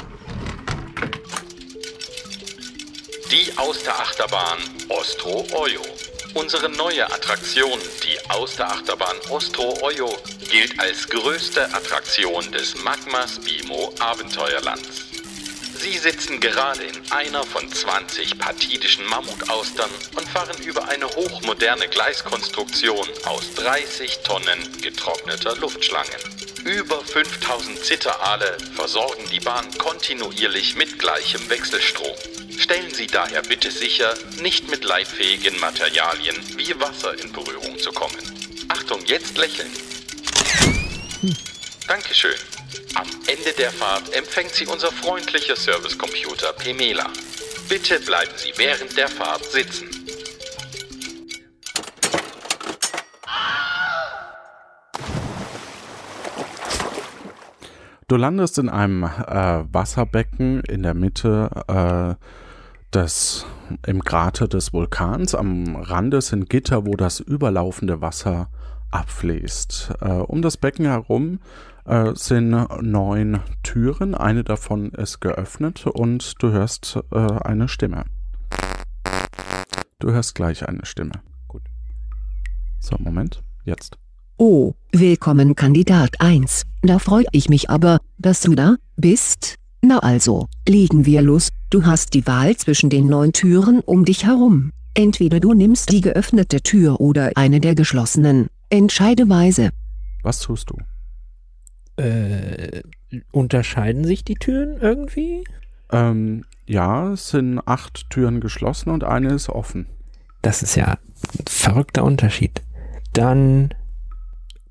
Die 3.31 3.57
Austerachterbahn 3.57 4.59
Ostro 4.89 5.47
Oyo. 5.53 5.81
Unsere 6.35 6.69
neue 6.69 7.07
Attraktion, 7.07 7.79
die 8.03 8.31
Austerachterbahn 8.31 9.17
Ostro 9.31 9.79
Oyo, 9.83 10.19
gilt 10.51 10.79
als 10.81 11.09
größte 11.09 11.73
Attraktion 11.73 12.51
des 12.51 12.75
Magmas 12.83 13.39
Bimo 13.39 13.95
Abenteuerlands. 14.01 15.05
Sie 15.79 15.99
sitzen 15.99 16.41
gerade 16.41 16.83
in 16.83 17.13
einer 17.13 17.45
von 17.45 17.71
20 17.71 18.37
patidischen 18.39 19.07
Mammutaustern 19.07 19.91
und 20.17 20.29
fahren 20.29 20.61
über 20.65 20.89
eine 20.89 21.07
hochmoderne 21.07 21.89
Gleiskonstruktion 21.89 23.07
aus 23.27 23.55
30 23.55 24.19
Tonnen 24.25 24.81
getrockneter 24.83 25.55
Luftschlangen. 25.57 26.54
Über 26.65 27.05
5000 27.05 27.85
Zitteraale 27.85 28.57
versorgen 28.75 29.29
die 29.31 29.41
Bahn 29.41 29.71
kontinuierlich 29.77 30.77
mit 30.77 30.99
gleichem 30.99 31.51
Wechselstrom. 31.51 32.17
Stellen 32.59 32.93
Sie 32.95 33.07
daher 33.07 33.43
bitte 33.43 33.71
sicher, 33.71 34.15
nicht 34.41 34.71
mit 34.71 34.83
leitfähigen 34.83 35.61
Materialien 35.61 36.37
wie 36.57 36.75
Wasser 36.81 37.19
in 37.23 37.31
Berührung 37.33 37.79
zu 37.79 37.93
kommen. 37.93 38.17
Achtung, 38.69 39.05
jetzt 39.05 39.37
lächeln. 39.37 39.71
Dankeschön. 41.87 42.39
Am 42.95 43.09
Ende 43.27 43.53
der 43.53 43.71
Fahrt 43.71 44.15
empfängt 44.15 44.55
Sie 44.55 44.67
unser 44.67 44.91
freundlicher 44.91 45.57
Servicecomputer 45.57 46.55
Pemela. 46.55 47.11
Bitte 47.69 48.01
bleiben 48.01 48.33
Sie 48.37 48.55
während 48.57 48.97
der 48.97 49.09
Fahrt 49.09 49.45
sitzen. 49.53 49.94
Du 58.07 58.17
landest 58.17 58.59
in 58.59 58.69
einem 58.69 59.05
äh, 59.05 59.65
Wasserbecken 59.73 60.61
in 60.61 60.83
der 60.83 60.93
Mitte 60.93 61.49
äh, 61.69 62.15
des, 62.95 63.47
im 63.87 64.05
Krater 64.05 64.47
des 64.47 64.75
Vulkans. 64.75 65.35
Am 65.35 65.75
Rande 65.77 66.21
sind 66.21 66.51
Gitter, 66.51 66.85
wo 66.85 66.97
das 66.97 67.21
überlaufende 67.21 68.03
Wasser 68.03 68.51
abfließt. 68.91 69.95
Äh, 70.03 70.11
um 70.11 70.43
das 70.43 70.59
Becken 70.59 70.85
herum 70.85 71.41
äh, 71.87 72.13
sind 72.15 72.51
neun 72.83 73.41
Türen. 73.63 74.15
Eine 74.15 74.45
davon 74.45 74.91
ist 74.91 75.21
geöffnet 75.21 75.87
und 75.87 76.43
du 76.43 76.51
hörst 76.53 76.99
äh, 77.11 77.19
eine 77.19 77.69
Stimme. 77.69 78.05
Du 79.99 80.13
hörst 80.13 80.35
gleich 80.35 80.69
eine 80.69 80.85
Stimme. 80.85 81.23
Gut. 81.49 81.63
So, 82.81 82.97
Moment. 82.99 83.43
Jetzt. 83.65 83.97
Oh, 84.37 84.75
willkommen 84.91 85.55
Kandidat 85.55 86.21
1. 86.21 86.65
Da 86.83 86.99
freue 86.99 87.25
ich 87.31 87.49
mich 87.49 87.71
aber, 87.71 88.01
dass 88.19 88.41
du 88.41 88.57
da 88.57 88.75
bist. 88.97 89.61
Na 89.81 90.01
also, 90.01 90.49
legen 90.69 91.07
wir 91.07 91.23
los. 91.23 91.51
Du 91.71 91.87
hast 91.87 92.15
die 92.15 92.27
Wahl 92.27 92.57
zwischen 92.57 92.91
den 92.91 93.07
neun 93.07 93.33
Türen 93.33 93.79
um 93.79 94.05
dich 94.05 94.27
herum. 94.27 94.73
Entweder 94.95 95.39
du 95.39 95.55
nimmst 95.55 95.93
die 95.93 96.01
geöffnete 96.01 96.63
Tür 96.63 97.01
oder 97.01 97.31
eine 97.37 97.61
der 97.61 97.77
geschlossenen. 97.77 98.49
Entscheide 98.71 99.29
weise. 99.29 99.71
Was 100.25 100.41
tust 100.41 100.71
du? 100.71 102.03
Äh, 102.03 102.83
unterscheiden 103.31 104.03
sich 104.03 104.25
die 104.25 104.35
Türen 104.35 104.79
irgendwie? 104.81 105.45
Ähm, 105.93 106.45
ja, 106.67 107.13
es 107.13 107.29
sind 107.29 107.61
acht 107.69 108.11
Türen 108.11 108.41
geschlossen 108.41 108.91
und 108.91 109.05
eine 109.05 109.33
ist 109.33 109.49
offen. 109.49 109.87
Das 110.43 110.65
ist 110.65 110.75
ja 110.75 110.99
ein 111.39 111.45
verrückter 111.47 112.03
Unterschied. 112.03 112.63
Dann 113.13 113.73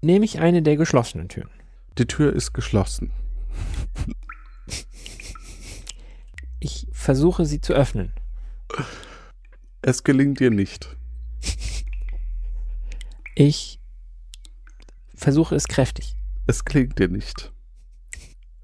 nehme 0.04 0.26
ich 0.26 0.39
eine 0.39 0.62
der 0.62 0.76
geschlossenen 0.76 1.30
Türen. 1.30 1.49
Die 1.97 2.06
Tür 2.06 2.34
ist 2.34 2.54
geschlossen. 2.54 3.12
Ich 6.60 6.88
versuche 6.91 7.45
sie 7.45 7.62
zu 7.62 7.74
öffnen. 7.74 8.14
Es 9.82 10.04
gelingt 10.04 10.39
dir 10.39 10.51
nicht. 10.51 10.95
Ich 13.36 13.80
versuche 15.16 15.56
es 15.56 15.68
kräftig. 15.68 16.16
Es 16.47 16.66
gelingt 16.66 16.99
dir 16.99 17.08
nicht. 17.08 17.51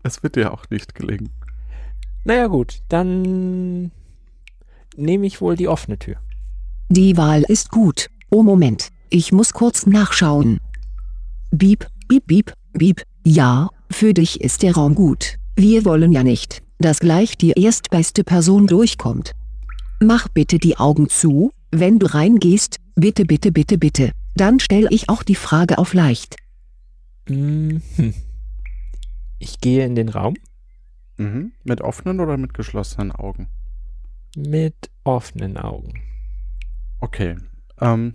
Es 0.03 0.23
wird 0.23 0.35
dir 0.35 0.53
auch 0.53 0.69
nicht 0.69 0.95
gelingen. 0.95 1.31
Naja 2.23 2.47
gut, 2.47 2.81
dann 2.89 3.91
nehme 4.95 5.25
ich 5.25 5.41
wohl 5.41 5.55
die 5.55 5.67
offene 5.67 5.97
Tür. 5.97 6.17
Die 6.89 7.17
Wahl 7.17 7.43
ist 7.43 7.69
gut. 7.69 8.09
Oh 8.29 8.43
Moment, 8.43 8.91
ich 9.09 9.31
muss 9.31 9.53
kurz 9.53 9.85
nachschauen. 9.85 10.59
Bieb, 11.51 11.87
bieb, 12.07 12.27
bieb, 12.27 12.53
bieb. 12.73 13.03
Ja, 13.25 13.69
für 13.91 14.13
dich 14.13 14.41
ist 14.41 14.63
der 14.63 14.73
Raum 14.75 14.95
gut. 14.95 15.35
Wir 15.55 15.85
wollen 15.85 16.11
ja 16.11 16.23
nicht, 16.23 16.61
dass 16.79 16.99
gleich 16.99 17.37
die 17.37 17.51
erstbeste 17.51 18.23
Person 18.23 18.67
durchkommt. 18.67 19.31
Mach 19.99 20.27
bitte 20.29 20.59
die 20.59 20.77
Augen 20.77 21.09
zu, 21.09 21.51
wenn 21.71 21.99
du 21.99 22.05
reingehst, 22.13 22.77
bitte, 22.95 23.25
bitte, 23.25 23.51
bitte, 23.51 23.77
bitte. 23.77 24.11
Dann 24.35 24.59
stelle 24.59 24.87
ich 24.91 25.09
auch 25.09 25.23
die 25.23 25.35
Frage 25.35 25.77
auf 25.77 25.93
leicht. 25.93 26.37
Mhm. 27.27 27.81
Ich 29.39 29.59
gehe 29.59 29.85
in 29.85 29.95
den 29.95 30.09
Raum 30.09 30.35
Mhm. 31.19 31.51
Mit 31.65 31.81
offenen 31.81 32.21
oder 32.21 32.37
mit 32.37 32.53
geschlossenen 32.53 33.11
Augen? 33.11 33.47
mit 34.37 34.89
offenen 35.03 35.57
Augen. 35.57 35.93
Okay. 36.99 37.35
Ähm, 37.81 38.13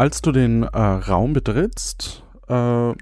als 0.00 0.22
du 0.22 0.32
den 0.32 0.62
äh, 0.62 0.78
Raum 0.78 1.34
betrittst, 1.34 2.24
äh, 2.48 2.92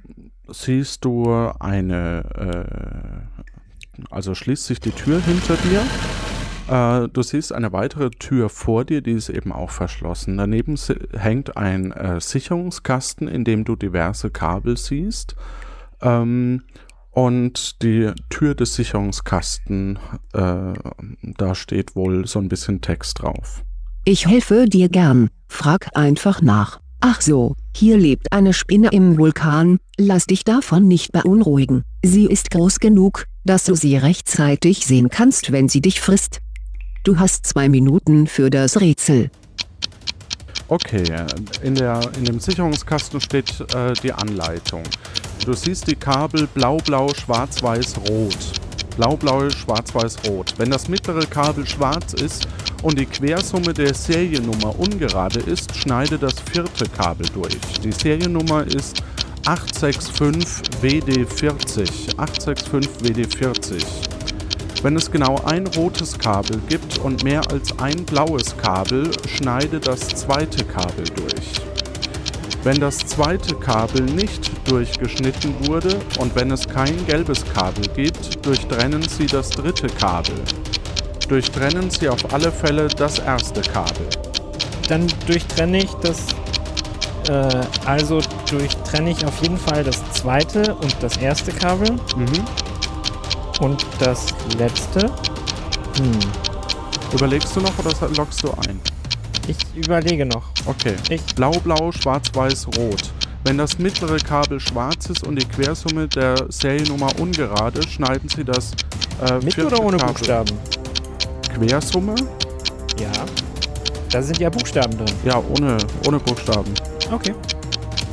siehst 0.48 1.04
du 1.04 1.30
eine, 1.60 2.24
äh, 2.34 4.04
also 4.10 4.34
schließt 4.34 4.64
sich 4.64 4.80
die 4.80 4.90
Tür 4.90 5.20
hinter 5.20 5.54
dir. 5.58 7.04
Äh, 7.04 7.08
du 7.08 7.22
siehst 7.22 7.52
eine 7.52 7.72
weitere 7.72 8.10
Tür 8.10 8.48
vor 8.48 8.84
dir, 8.84 9.00
die 9.00 9.12
ist 9.12 9.28
eben 9.28 9.52
auch 9.52 9.70
verschlossen. 9.70 10.38
Daneben 10.38 10.74
hängt 11.16 11.56
ein 11.56 11.92
äh, 11.92 12.20
Sicherungskasten, 12.20 13.28
in 13.28 13.44
dem 13.44 13.64
du 13.64 13.76
diverse 13.76 14.30
Kabel 14.30 14.76
siehst. 14.76 15.36
Ähm, 16.02 16.64
und 17.12 17.80
die 17.80 18.10
Tür 18.28 18.56
des 18.56 18.74
Sicherungskasten, 18.74 20.00
äh, 20.32 20.72
da 21.22 21.54
steht 21.54 21.94
wohl 21.94 22.26
so 22.26 22.40
ein 22.40 22.48
bisschen 22.48 22.80
Text 22.80 23.22
drauf. 23.22 23.62
Ich 24.04 24.26
helfe 24.26 24.64
dir 24.64 24.88
gern, 24.88 25.30
frag 25.46 25.96
einfach 25.96 26.42
nach. 26.42 26.80
Ach 27.00 27.20
so, 27.20 27.54
hier 27.76 27.96
lebt 27.96 28.32
eine 28.32 28.52
Spinne 28.52 28.88
im 28.90 29.18
Vulkan, 29.18 29.78
lass 29.96 30.26
dich 30.26 30.42
davon 30.42 30.88
nicht 30.88 31.12
beunruhigen. 31.12 31.84
Sie 32.02 32.26
ist 32.26 32.50
groß 32.50 32.80
genug, 32.80 33.26
dass 33.44 33.64
du 33.64 33.76
sie 33.76 33.96
rechtzeitig 33.96 34.84
sehen 34.84 35.08
kannst, 35.08 35.52
wenn 35.52 35.68
sie 35.68 35.80
dich 35.80 36.00
frisst. 36.00 36.40
Du 37.04 37.20
hast 37.20 37.46
zwei 37.46 37.68
Minuten 37.68 38.26
für 38.26 38.50
das 38.50 38.80
Rätsel. 38.80 39.30
Okay, 40.66 41.04
in, 41.62 41.76
der, 41.76 42.00
in 42.18 42.24
dem 42.24 42.40
Sicherungskasten 42.40 43.20
steht 43.20 43.60
äh, 43.74 43.92
die 44.02 44.12
Anleitung. 44.12 44.82
Du 45.46 45.52
siehst 45.52 45.86
die 45.86 45.94
Kabel 45.94 46.48
blau, 46.48 46.78
blau, 46.78 47.08
schwarz, 47.14 47.62
weiß, 47.62 47.96
rot. 48.08 48.60
Blau, 48.98 49.16
blau, 49.16 49.48
schwarz, 49.48 49.94
weiß, 49.94 50.16
rot. 50.26 50.54
Wenn 50.56 50.72
das 50.72 50.88
mittlere 50.88 51.24
Kabel 51.24 51.64
schwarz 51.64 52.14
ist 52.14 52.48
und 52.82 52.98
die 52.98 53.06
Quersumme 53.06 53.72
der 53.72 53.94
Seriennummer 53.94 54.76
ungerade 54.76 55.38
ist, 55.38 55.72
schneide 55.76 56.18
das 56.18 56.34
vierte 56.40 56.84
Kabel 56.88 57.28
durch. 57.28 57.56
Die 57.84 57.92
Seriennummer 57.92 58.66
ist 58.66 59.00
865 59.46 60.82
WD40. 60.82 62.18
865 62.18 63.00
WD40. 63.04 63.84
Wenn 64.82 64.96
es 64.96 65.08
genau 65.08 65.40
ein 65.44 65.68
rotes 65.68 66.18
Kabel 66.18 66.60
gibt 66.68 66.98
und 66.98 67.22
mehr 67.22 67.42
als 67.52 67.78
ein 67.78 68.04
blaues 68.04 68.56
Kabel, 68.56 69.12
schneide 69.28 69.78
das 69.78 70.08
zweite 70.08 70.64
Kabel 70.64 71.04
durch. 71.14 71.52
Wenn 72.64 72.80
das 72.80 72.98
zweite 72.98 73.54
Kabel 73.54 74.02
nicht 74.02 74.50
durchgeschnitten 74.68 75.54
wurde 75.66 75.96
und 76.18 76.34
wenn 76.34 76.50
es 76.50 76.66
kein 76.66 77.06
gelbes 77.06 77.44
Kabel 77.54 77.84
gibt, 77.94 78.44
durchtrennen 78.44 79.02
Sie 79.02 79.26
das 79.26 79.50
dritte 79.50 79.86
Kabel. 79.86 80.34
Durchtrennen 81.28 81.88
Sie 81.90 82.08
auf 82.08 82.32
alle 82.32 82.50
Fälle 82.50 82.88
das 82.88 83.20
erste 83.20 83.60
Kabel. 83.60 84.06
Dann 84.88 85.06
durchtrenne 85.26 85.78
ich 85.78 85.92
das. 86.02 86.26
Äh, 87.28 87.64
also 87.86 88.20
durchtrenne 88.50 89.10
ich 89.10 89.24
auf 89.24 89.40
jeden 89.42 89.58
Fall 89.58 89.84
das 89.84 90.02
zweite 90.12 90.74
und 90.74 90.96
das 91.00 91.16
erste 91.18 91.52
Kabel. 91.52 91.92
Mhm. 92.16 92.44
Und 93.60 93.86
das 94.00 94.26
letzte. 94.56 95.06
Hm. 95.98 96.18
Überlegst 97.12 97.54
du 97.56 97.60
noch 97.60 97.76
oder 97.78 97.92
loggst 98.16 98.42
du 98.42 98.50
ein? 98.50 98.80
Ich 99.48 99.56
überlege 99.74 100.26
noch. 100.26 100.44
Okay. 100.66 100.94
Ich 101.08 101.24
Blau, 101.34 101.52
blau, 101.64 101.90
schwarz, 101.90 102.26
weiß, 102.34 102.66
rot. 102.76 103.10
Wenn 103.44 103.56
das 103.56 103.78
mittlere 103.78 104.18
Kabel 104.18 104.60
schwarz 104.60 105.08
ist 105.08 105.26
und 105.26 105.36
die 105.36 105.46
Quersumme 105.46 106.06
der 106.06 106.36
Seriennummer 106.50 107.18
ungerade, 107.18 107.80
schneiden 107.88 108.28
Sie 108.28 108.44
das 108.44 108.72
äh, 109.26 109.42
Mit 109.42 109.58
oder 109.58 109.82
ohne 109.82 109.96
Kabel. 109.96 110.12
Buchstaben? 110.12 110.58
Quersumme? 111.54 112.14
Ja. 113.00 113.10
Da 114.10 114.22
sind 114.22 114.38
ja 114.38 114.50
Buchstaben 114.50 114.96
drin. 114.98 115.16
Ja, 115.24 115.42
ohne, 115.56 115.78
ohne 116.06 116.18
Buchstaben. 116.18 116.74
Okay. 117.10 117.34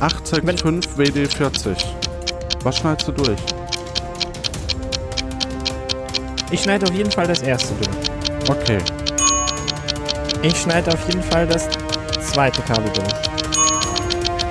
865 0.00 0.92
WD40. 0.92 1.76
Was 2.62 2.78
schneidest 2.78 3.08
du 3.08 3.12
durch? 3.12 3.38
Ich 6.50 6.62
schneide 6.62 6.86
auf 6.86 6.94
jeden 6.94 7.10
Fall 7.10 7.26
das 7.26 7.42
erste 7.42 7.74
durch. 7.74 8.48
Okay. 8.48 8.78
Ich 10.46 10.60
schneide 10.60 10.92
auf 10.92 11.08
jeden 11.08 11.24
Fall 11.24 11.44
das 11.44 11.68
zweite 12.20 12.62
Kabel 12.62 12.88
durch. 12.92 13.12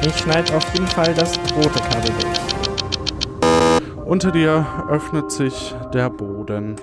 Ich 0.06 0.18
schneide 0.18 0.54
auf 0.54 0.74
jeden 0.74 0.88
Fall 0.88 1.14
das 1.14 1.40
rote 1.56 1.80
Kabel 1.80 2.12
durch. 2.20 4.06
Unter 4.06 4.30
dir 4.30 4.68
öffnet 4.90 5.32
sich 5.32 5.74
der 5.94 6.10
Boden. 6.10 6.76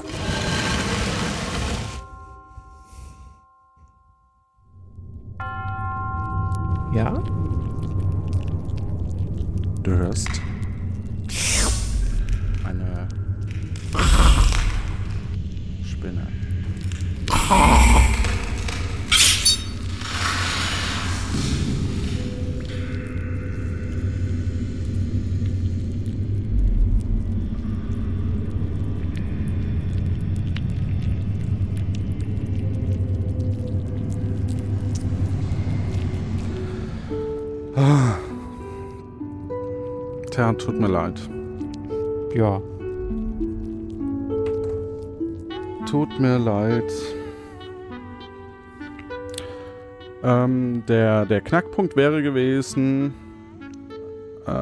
Ja? 6.95 7.13
Du 9.83 9.91
hörst 9.91 10.42
Ja. 42.35 42.63
Tut 45.91 46.19
mir 46.19 46.39
leid. 46.39 46.91
Ähm, 50.23 50.85
der, 50.89 51.27
der 51.27 51.41
Knackpunkt 51.41 51.97
wäre 51.97 52.23
gewesen, 52.23 53.13
äh, 54.47 54.53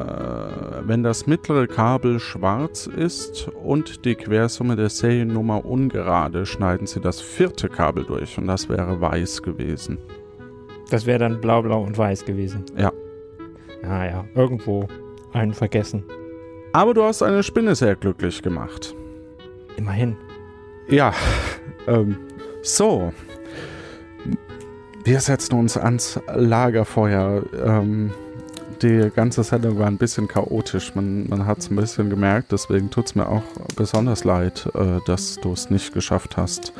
wenn 0.85 1.03
das 1.03 1.27
mittlere 1.27 1.67
Kabel 1.67 2.19
schwarz 2.19 2.87
ist 2.87 3.49
und 3.63 4.03
die 4.05 4.15
Quersumme 4.15 4.75
der 4.75 4.89
Seriennummer 4.89 5.63
ungerade, 5.63 6.45
schneiden 6.45 6.87
Sie 6.87 6.99
das 6.99 7.21
vierte 7.21 7.69
Kabel 7.69 8.03
durch 8.03 8.37
und 8.37 8.47
das 8.47 8.67
wäre 8.69 8.99
weiß 8.99 9.43
gewesen. 9.43 9.99
Das 10.89 11.05
wäre 11.05 11.19
dann 11.19 11.39
blau, 11.39 11.61
blau 11.61 11.83
und 11.83 11.97
weiß 11.97 12.25
gewesen. 12.25 12.65
Ja. 12.75 12.91
Ah 13.83 14.05
ja, 14.05 14.25
irgendwo 14.35 14.87
einen 15.31 15.53
vergessen. 15.53 16.03
Aber 16.73 16.93
du 16.93 17.03
hast 17.03 17.21
eine 17.21 17.43
Spinne 17.43 17.75
sehr 17.75 17.95
glücklich 17.95 18.41
gemacht. 18.41 18.95
Immerhin. 19.77 20.15
Ja, 20.87 21.13
ähm, 21.87 22.17
so. 22.61 23.11
Wir 25.03 25.19
setzen 25.19 25.55
uns 25.55 25.77
ans 25.77 26.19
Lagerfeuer. 26.33 27.43
Ähm, 27.65 28.11
die 28.81 29.11
ganze 29.13 29.43
Sendung 29.43 29.79
war 29.79 29.87
ein 29.87 29.97
bisschen 29.97 30.27
chaotisch. 30.27 30.95
Man, 30.95 31.27
man 31.27 31.45
hat 31.45 31.59
es 31.59 31.69
ein 31.69 31.75
bisschen 31.75 32.09
gemerkt. 32.09 32.51
Deswegen 32.51 32.89
tut 32.89 33.07
es 33.07 33.15
mir 33.15 33.27
auch 33.27 33.43
besonders 33.75 34.23
leid, 34.23 34.67
äh, 34.73 34.99
dass 35.05 35.35
du 35.35 35.53
es 35.53 35.69
nicht 35.69 35.93
geschafft 35.93 36.37
hast. 36.37 36.73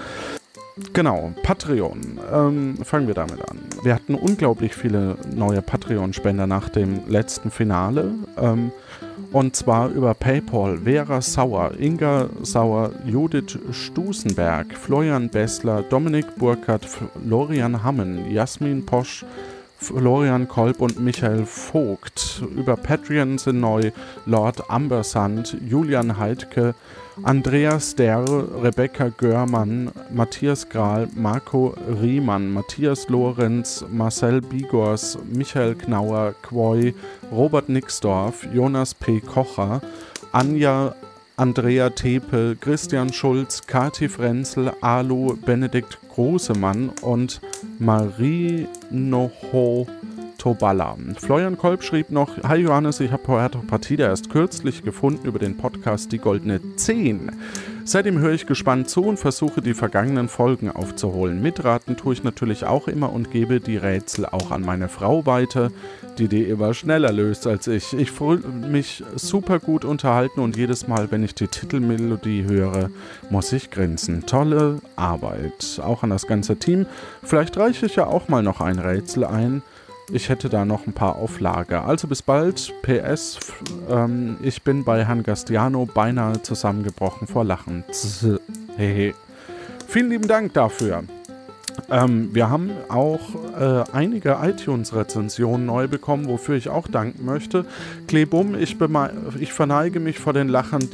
Genau, 0.93 1.33
Patreon. 1.43 2.19
Ähm, 2.31 2.77
fangen 2.83 3.07
wir 3.07 3.13
damit 3.13 3.41
an. 3.49 3.59
Wir 3.83 3.93
hatten 3.93 4.15
unglaublich 4.15 4.73
viele 4.73 5.17
neue 5.35 5.61
Patreon-Spender 5.61 6.47
nach 6.47 6.69
dem 6.69 7.01
letzten 7.07 7.51
Finale. 7.51 8.13
Ähm, 8.37 8.71
und 9.31 9.55
zwar 9.55 9.89
über 9.89 10.13
PayPal. 10.13 10.79
Vera 10.83 11.21
Sauer, 11.21 11.71
Inga 11.79 12.29
Sauer, 12.41 12.91
Judith 13.05 13.57
Stusenberg, 13.71 14.73
Florian 14.73 15.29
Bessler, 15.29 15.83
Dominik 15.83 16.35
Burkhardt, 16.37 16.85
Florian 16.85 17.83
Hammen, 17.83 18.31
Jasmin 18.31 18.85
Posch, 18.85 19.25
Florian 19.77 20.47
Kolb 20.47 20.79
und 20.79 20.99
Michael 20.99 21.45
Vogt. 21.45 22.43
Über 22.55 22.75
Patreon 22.75 23.37
sind 23.37 23.59
neu 23.59 23.91
Lord 24.25 24.69
Ambersand, 24.69 25.57
Julian 25.67 26.17
Heidke, 26.17 26.75
Andreas 27.23 27.95
Derr, 27.95 28.25
Rebecca 28.63 29.09
Görmann, 29.09 29.91
Matthias 30.11 30.67
Grahl, 30.69 31.07
Marco 31.15 31.75
Riemann, 32.01 32.51
Matthias 32.51 33.09
Lorenz, 33.09 33.85
Marcel 33.91 34.41
Bigors, 34.41 35.17
Michael 35.25 35.75
Knauer, 35.75 36.33
Quoy, 36.41 36.93
Robert 37.31 37.69
Nixdorf, 37.69 38.47
Jonas 38.53 38.93
P. 38.93 39.19
Kocher, 39.19 39.81
Anja 40.31 40.95
Andrea 41.37 41.89
Tepe, 41.89 42.55
Christian 42.59 43.11
Schulz, 43.11 43.61
Kati 43.65 44.07
Frenzel, 44.07 44.71
Alu, 44.81 45.35
Benedikt 45.37 45.97
Großemann 46.13 46.89
und 47.01 47.41
Marie 47.79 48.67
Noho 48.89 49.87
Puerto 50.41 50.55
Balla. 50.55 50.97
Florian 51.17 51.55
Kolb 51.55 51.83
schrieb 51.83 52.09
noch, 52.09 52.41
Hi 52.41 52.57
Johannes, 52.57 52.99
ich 52.99 53.11
habe 53.11 53.21
Puerto 53.21 53.59
Partida 53.59 54.07
erst 54.07 54.31
kürzlich 54.31 54.81
gefunden 54.81 55.27
über 55.27 55.37
den 55.37 55.55
Podcast 55.55 56.11
Die 56.11 56.17
Goldene 56.17 56.59
10. 56.77 57.31
Seitdem 57.83 58.17
höre 58.17 58.33
ich 58.33 58.47
gespannt 58.47 58.89
zu 58.89 59.03
und 59.03 59.17
versuche 59.17 59.61
die 59.61 59.75
vergangenen 59.75 60.29
Folgen 60.29 60.71
aufzuholen. 60.71 61.43
Mitraten 61.43 61.95
tue 61.95 62.13
ich 62.13 62.23
natürlich 62.23 62.65
auch 62.65 62.87
immer 62.87 63.13
und 63.13 63.29
gebe 63.29 63.59
die 63.59 63.77
Rätsel 63.77 64.25
auch 64.25 64.49
an 64.49 64.61
meine 64.61 64.89
Frau 64.89 65.27
weiter, 65.27 65.69
die 66.17 66.27
die 66.27 66.43
immer 66.43 66.73
schneller 66.73 67.11
löst 67.11 67.45
als 67.45 67.67
ich. 67.67 67.93
Ich 67.93 68.09
fühle 68.09 68.47
mich 68.47 69.03
super 69.15 69.59
gut 69.59 69.85
unterhalten 69.85 70.39
und 70.39 70.57
jedes 70.57 70.87
Mal, 70.87 71.11
wenn 71.11 71.23
ich 71.23 71.35
die 71.35 71.47
Titelmelodie 71.47 72.45
höre, 72.45 72.89
muss 73.29 73.53
ich 73.53 73.69
grinsen. 73.69 74.25
Tolle 74.25 74.79
Arbeit. 74.95 75.79
Auch 75.83 76.01
an 76.01 76.09
das 76.09 76.25
ganze 76.25 76.57
Team. 76.57 76.87
Vielleicht 77.21 77.57
reiche 77.57 77.85
ich 77.85 77.95
ja 77.95 78.07
auch 78.07 78.27
mal 78.27 78.41
noch 78.41 78.59
ein 78.59 78.79
Rätsel 78.79 79.23
ein. 79.23 79.61
Ich 80.13 80.27
hätte 80.27 80.49
da 80.49 80.65
noch 80.65 80.87
ein 80.87 80.93
paar 80.93 81.15
auf 81.15 81.39
Lager. 81.39 81.85
Also 81.85 82.07
bis 82.07 82.21
bald. 82.21 82.73
PS, 82.81 83.39
ähm, 83.89 84.35
ich 84.41 84.61
bin 84.61 84.83
bei 84.83 85.05
Herrn 85.05 85.23
Gastiano 85.23 85.85
beinahe 85.85 86.41
zusammengebrochen 86.41 87.27
vor 87.27 87.45
Lachen. 87.45 87.85
Hehe. 88.75 89.13
Vielen 89.87 90.09
lieben 90.09 90.27
Dank 90.27 90.53
dafür. 90.53 91.03
Ähm, 91.89 92.29
wir 92.33 92.49
haben 92.49 92.71
auch 92.89 93.21
äh, 93.57 93.83
einige 93.93 94.37
iTunes-Rezensionen 94.41 95.65
neu 95.65 95.87
bekommen, 95.87 96.27
wofür 96.27 96.55
ich 96.55 96.67
auch 96.67 96.89
danken 96.89 97.23
möchte. 97.25 97.65
Klebum, 98.07 98.55
ich, 98.55 98.77
ich 99.39 99.53
verneige 99.53 100.01
mich 100.01 100.19
vor 100.19 100.33
den 100.33 100.49
Lachen 100.49 100.89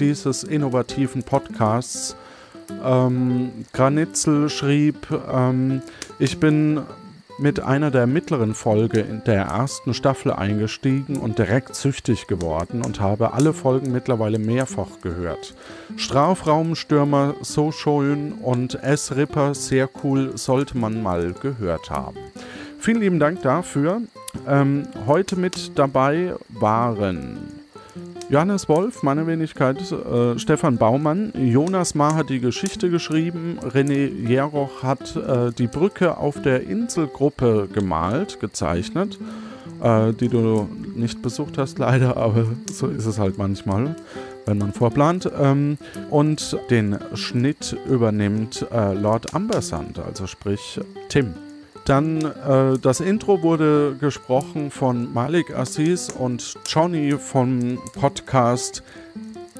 dieses 0.00 0.44
innovativen 0.44 1.22
Podcasts. 1.22 2.16
Ähm, 2.82 3.50
Granitzel 3.74 4.48
schrieb, 4.48 5.08
ähm, 5.30 5.82
ich 6.18 6.38
bin 6.40 6.80
mit 7.38 7.60
einer 7.60 7.90
der 7.90 8.06
mittleren 8.06 8.54
Folge 8.54 9.00
in 9.00 9.22
der 9.24 9.42
ersten 9.44 9.94
Staffel 9.94 10.32
eingestiegen 10.32 11.16
und 11.16 11.38
direkt 11.38 11.74
süchtig 11.74 12.26
geworden 12.26 12.82
und 12.84 13.00
habe 13.00 13.32
alle 13.32 13.52
Folgen 13.52 13.92
mittlerweile 13.92 14.38
mehrfach 14.38 15.00
gehört. 15.02 15.54
Strafraumstürmer 15.96 17.34
so 17.42 17.72
schön 17.72 18.32
und 18.32 18.82
S-Ripper 18.82 19.54
sehr 19.54 19.88
cool 20.02 20.36
sollte 20.36 20.76
man 20.76 21.02
mal 21.02 21.32
gehört 21.32 21.90
haben. 21.90 22.16
Vielen 22.78 23.00
lieben 23.00 23.20
Dank 23.20 23.42
dafür. 23.42 24.02
Ähm, 24.48 24.88
heute 25.06 25.36
mit 25.36 25.78
dabei 25.78 26.34
waren 26.48 27.61
Johannes 28.32 28.66
Wolf, 28.66 29.02
meine 29.02 29.26
Wenigkeit, 29.26 29.92
äh, 29.92 30.38
Stefan 30.38 30.78
Baumann, 30.78 31.34
Jonas 31.36 31.94
Ma 31.94 32.14
hat 32.14 32.30
die 32.30 32.40
Geschichte 32.40 32.88
geschrieben, 32.88 33.58
René 33.60 34.08
Jeroch 34.26 34.82
hat 34.82 35.14
äh, 35.16 35.52
die 35.52 35.66
Brücke 35.66 36.16
auf 36.16 36.40
der 36.40 36.62
Inselgruppe 36.62 37.68
gemalt, 37.70 38.40
gezeichnet, 38.40 39.18
äh, 39.82 40.14
die 40.14 40.30
du 40.30 40.66
nicht 40.96 41.20
besucht 41.20 41.58
hast 41.58 41.78
leider, 41.78 42.16
aber 42.16 42.46
so 42.72 42.86
ist 42.86 43.04
es 43.04 43.18
halt 43.18 43.36
manchmal, 43.36 43.96
wenn 44.46 44.56
man 44.56 44.72
vorplant. 44.72 45.30
Ähm, 45.38 45.76
und 46.08 46.56
den 46.70 46.98
Schnitt 47.12 47.76
übernimmt 47.86 48.66
äh, 48.72 48.94
Lord 48.94 49.34
Ambersand, 49.34 49.98
also 49.98 50.26
sprich 50.26 50.80
Tim. 51.10 51.34
Dann 51.84 52.24
äh, 52.24 52.78
das 52.78 53.00
Intro 53.00 53.42
wurde 53.42 53.96
gesprochen 53.98 54.70
von 54.70 55.12
Malik 55.12 55.54
Assis 55.56 56.10
und 56.10 56.56
Johnny 56.66 57.12
vom 57.18 57.78
Podcast 57.94 58.82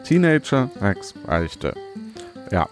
Teenager 0.05 0.71
Rex 0.81 1.15
Beichte. 1.27 1.75
Ja. 2.51 2.69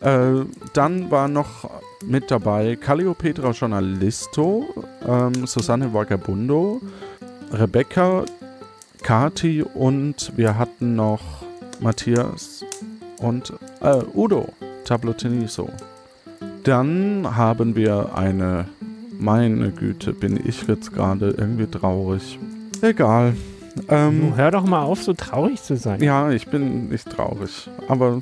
Äh, 0.00 0.44
dann 0.72 1.10
war 1.10 1.28
noch 1.28 1.70
mit 2.04 2.30
dabei 2.30 2.76
Calliopetra 2.76 3.50
Journalisto, 3.50 4.64
ähm, 5.06 5.46
Susanne 5.46 5.92
Vagabundo, 5.92 6.80
Rebecca, 7.52 8.24
Kati 9.02 9.62
und 9.62 10.32
wir 10.36 10.56
hatten 10.56 10.94
noch 10.94 11.20
Matthias 11.80 12.64
und 13.18 13.52
äh, 13.80 14.02
Udo 14.14 14.48
Tabloteniso. 14.84 15.68
Dann 16.64 17.36
haben 17.36 17.76
wir 17.76 18.14
eine. 18.14 18.66
Meine 19.18 19.70
Güte, 19.70 20.12
bin 20.12 20.40
ich 20.44 20.66
jetzt 20.66 20.92
gerade 20.92 21.30
irgendwie 21.30 21.66
traurig. 21.66 22.40
Egal. 22.80 23.34
Ähm, 23.88 24.30
du, 24.30 24.36
hör 24.36 24.50
doch 24.50 24.66
mal 24.66 24.82
auf, 24.82 25.00
so 25.02 25.12
traurig 25.12 25.62
zu 25.62 25.76
sein. 25.76 26.02
Ja, 26.02 26.30
ich 26.32 26.48
bin 26.48 26.88
nicht 26.88 27.08
traurig. 27.08 27.70
Aber 27.88 28.20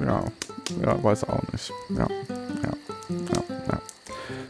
ja, 0.00 0.22
ja, 0.82 1.02
weiß 1.02 1.28
auch 1.28 1.42
nicht. 1.52 1.72
Ja, 1.90 2.06
ja, 2.62 2.72
ja, 3.08 3.42
ja. 3.72 3.80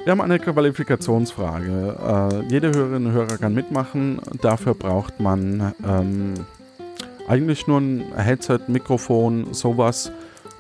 Wir 0.04 0.10
haben 0.10 0.20
eine 0.20 0.38
Qualifikationsfrage. 0.38 1.96
Äh, 2.06 2.52
jede 2.52 2.68
Hörerin 2.74 3.06
und 3.06 3.12
Hörer 3.12 3.38
kann 3.38 3.54
mitmachen. 3.54 4.20
Dafür 4.42 4.74
braucht 4.74 5.18
man 5.18 5.72
ähm, 5.86 6.34
eigentlich 7.26 7.66
nur 7.66 7.80
ein 7.80 8.04
Headset, 8.16 8.60
Mikrofon, 8.68 9.52
sowas 9.52 10.12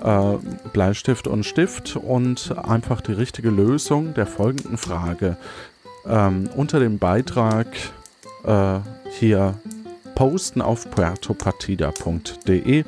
äh, 0.02 0.38
Bleistift 0.72 1.26
und 1.26 1.44
Stift 1.44 1.96
und 1.96 2.54
einfach 2.56 3.00
die 3.00 3.12
richtige 3.12 3.50
Lösung 3.50 4.14
der 4.14 4.26
folgenden 4.26 4.76
Frage. 4.76 5.36
Ähm, 6.06 6.48
unter 6.56 6.80
dem 6.80 6.98
Beitrag 6.98 7.66
äh, 8.44 8.78
hier 9.18 9.54
posten 10.14 10.60
auf 10.62 10.90
puertopartida.de 10.90 12.84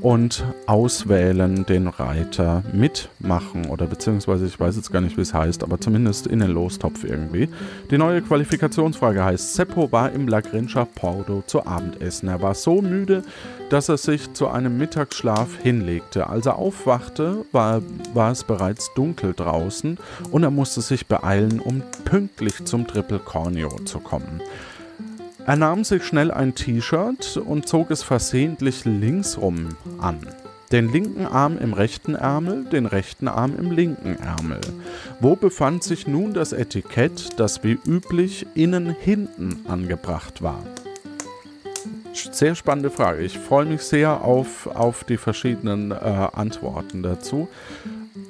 und 0.00 0.44
auswählen 0.66 1.64
den 1.66 1.88
Reiter 1.88 2.62
mitmachen 2.72 3.66
oder 3.66 3.86
beziehungsweise 3.86 4.46
ich 4.46 4.58
weiß 4.58 4.76
jetzt 4.76 4.92
gar 4.92 5.00
nicht, 5.00 5.16
wie 5.16 5.22
es 5.22 5.34
heißt, 5.34 5.62
aber 5.62 5.80
zumindest 5.80 6.26
in 6.26 6.40
den 6.40 6.50
Lostopf 6.50 7.04
irgendwie. 7.04 7.48
Die 7.90 7.98
neue 7.98 8.22
Qualifikationsfrage 8.22 9.24
heißt, 9.24 9.54
Seppo 9.54 9.90
war 9.92 10.12
im 10.12 10.28
La 10.28 10.40
Grincia 10.40 10.84
Porto 10.84 11.42
zu 11.46 11.66
Abendessen. 11.66 12.28
Er 12.28 12.42
war 12.42 12.54
so 12.54 12.82
müde, 12.82 13.22
dass 13.70 13.88
er 13.88 13.96
sich 13.96 14.32
zu 14.32 14.48
einem 14.48 14.78
Mittagsschlaf 14.78 15.58
hinlegte. 15.62 16.28
Als 16.28 16.46
er 16.46 16.56
aufwachte, 16.56 17.44
war, 17.52 17.82
war 18.12 18.32
es 18.32 18.44
bereits 18.44 18.92
dunkel 18.94 19.34
draußen 19.34 19.98
und 20.30 20.42
er 20.42 20.50
musste 20.50 20.80
sich 20.80 21.06
beeilen, 21.06 21.60
um 21.60 21.82
pünktlich 22.04 22.64
zum 22.64 22.86
Triple 22.86 23.18
Corneo 23.18 23.68
zu 23.84 24.00
kommen. 24.00 24.40
Er 25.46 25.56
nahm 25.56 25.84
sich 25.84 26.04
schnell 26.04 26.30
ein 26.30 26.54
T-Shirt 26.54 27.36
und 27.36 27.68
zog 27.68 27.90
es 27.90 28.02
versehentlich 28.02 28.86
linksrum 28.86 29.68
an. 29.98 30.20
Den 30.72 30.90
linken 30.90 31.26
Arm 31.26 31.58
im 31.58 31.74
rechten 31.74 32.14
Ärmel, 32.14 32.64
den 32.64 32.86
rechten 32.86 33.28
Arm 33.28 33.54
im 33.58 33.70
linken 33.70 34.16
Ärmel. 34.16 34.60
Wo 35.20 35.36
befand 35.36 35.84
sich 35.84 36.06
nun 36.06 36.32
das 36.32 36.54
Etikett, 36.54 37.38
das 37.38 37.62
wie 37.62 37.78
üblich 37.86 38.46
innen 38.54 38.96
hinten 38.98 39.66
angebracht 39.68 40.40
war? 40.40 40.62
Sehr 42.14 42.54
spannende 42.54 42.90
Frage. 42.90 43.22
Ich 43.22 43.38
freue 43.38 43.66
mich 43.66 43.82
sehr 43.82 44.22
auf, 44.22 44.66
auf 44.66 45.04
die 45.04 45.18
verschiedenen 45.18 45.90
äh, 45.90 45.94
Antworten 45.94 47.02
dazu. 47.02 47.48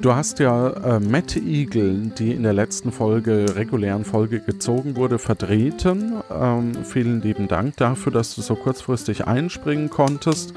Du 0.00 0.14
hast 0.14 0.38
ja 0.38 0.68
äh, 0.70 1.00
Matt 1.00 1.36
Eagle, 1.36 2.12
die 2.18 2.32
in 2.32 2.42
der 2.42 2.52
letzten 2.52 2.92
Folge, 2.92 3.46
regulären 3.56 4.04
Folge 4.04 4.40
gezogen 4.40 4.96
wurde, 4.96 5.18
vertreten. 5.18 6.14
Ähm, 6.30 6.72
vielen 6.84 7.22
lieben 7.22 7.48
Dank 7.48 7.76
dafür, 7.76 8.12
dass 8.12 8.34
du 8.34 8.42
so 8.42 8.54
kurzfristig 8.54 9.26
einspringen 9.26 9.90
konntest. 9.90 10.54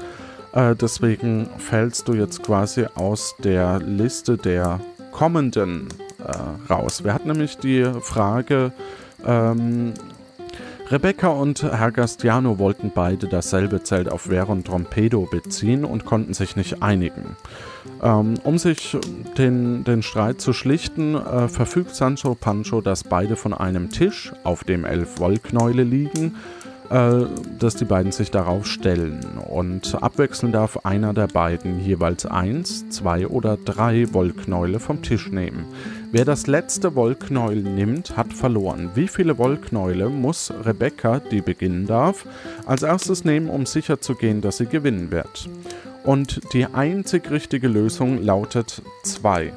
Äh, 0.52 0.74
deswegen 0.74 1.48
fällst 1.58 2.08
du 2.08 2.14
jetzt 2.14 2.42
quasi 2.42 2.86
aus 2.94 3.34
der 3.42 3.80
Liste 3.80 4.36
der 4.36 4.80
kommenden 5.12 5.88
äh, 6.18 6.72
raus. 6.72 7.04
Wir 7.04 7.14
hatten 7.14 7.28
nämlich 7.28 7.56
die 7.58 7.84
Frage, 8.00 8.72
ähm, 9.26 9.94
Rebecca 10.90 11.28
und 11.28 11.62
Herr 11.62 11.92
Gastiano 11.92 12.58
wollten 12.58 12.90
beide 12.94 13.28
dasselbe 13.28 13.82
Zelt 13.82 14.10
auf 14.10 14.22
Veron 14.22 14.64
Trompedo 14.64 15.28
beziehen 15.30 15.84
und 15.84 16.06
konnten 16.06 16.32
sich 16.32 16.56
nicht 16.56 16.82
einigen. 16.82 17.36
Ähm, 18.02 18.34
um 18.42 18.56
sich 18.56 18.96
den, 19.36 19.84
den 19.84 20.02
Streit 20.02 20.40
zu 20.40 20.54
schlichten, 20.54 21.14
äh, 21.14 21.48
verfügt 21.48 21.94
Sancho 21.94 22.34
Pancho, 22.34 22.80
dass 22.80 23.04
beide 23.04 23.36
von 23.36 23.52
einem 23.52 23.90
Tisch, 23.90 24.32
auf 24.44 24.64
dem 24.64 24.86
elf 24.86 25.18
Wollknäule 25.18 25.82
liegen, 25.82 26.36
äh, 26.88 27.26
dass 27.58 27.76
die 27.76 27.84
beiden 27.84 28.10
sich 28.10 28.30
darauf 28.30 28.66
stellen. 28.66 29.20
Und 29.46 30.02
abwechselnd 30.02 30.54
darf 30.54 30.86
einer 30.86 31.12
der 31.12 31.26
beiden 31.26 31.84
jeweils 31.84 32.24
eins, 32.24 32.88
zwei 32.88 33.26
oder 33.26 33.58
drei 33.58 34.14
Wollknäule 34.14 34.80
vom 34.80 35.02
Tisch 35.02 35.30
nehmen. 35.30 35.66
Wer 36.10 36.24
das 36.24 36.46
letzte 36.46 36.94
Wollknäuel 36.94 37.62
nimmt, 37.62 38.16
hat 38.16 38.32
verloren. 38.32 38.90
Wie 38.94 39.08
viele 39.08 39.36
Wollknäule 39.36 40.08
muss 40.08 40.50
Rebecca, 40.64 41.20
die 41.20 41.42
beginnen 41.42 41.86
darf, 41.86 42.24
als 42.64 42.82
erstes 42.82 43.26
nehmen, 43.26 43.50
um 43.50 43.66
sicherzugehen, 43.66 44.40
dass 44.40 44.56
sie 44.56 44.66
gewinnen 44.66 45.10
wird? 45.10 45.50
Und 46.04 46.40
die 46.54 46.64
einzig 46.64 47.30
richtige 47.30 47.68
Lösung 47.68 48.22
lautet 48.22 48.80
2. 49.02 49.52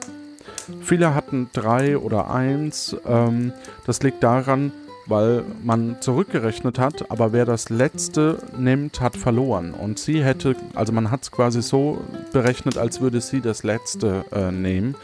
Viele 0.81 1.15
hatten 1.15 1.49
3 1.53 1.97
oder 1.97 2.29
1. 2.29 2.97
Ähm, 3.07 3.53
das 3.85 4.03
liegt 4.03 4.21
daran, 4.21 4.73
weil 5.11 5.43
man 5.61 5.97
zurückgerechnet 5.99 6.79
hat, 6.79 7.11
aber 7.11 7.33
wer 7.33 7.45
das 7.45 7.69
letzte 7.69 8.39
nimmt, 8.57 8.99
hat 9.01 9.15
verloren. 9.15 9.73
Und 9.73 9.99
sie 9.99 10.23
hätte, 10.23 10.55
also 10.73 10.91
man 10.93 11.11
hat 11.11 11.21
es 11.21 11.31
quasi 11.31 11.61
so 11.61 12.01
berechnet, 12.33 12.77
als 12.77 13.01
würde 13.01 13.21
sie 13.21 13.41
das 13.41 13.61
letzte 13.61 14.25
äh, 14.31 14.51
nehmen. 14.51 14.95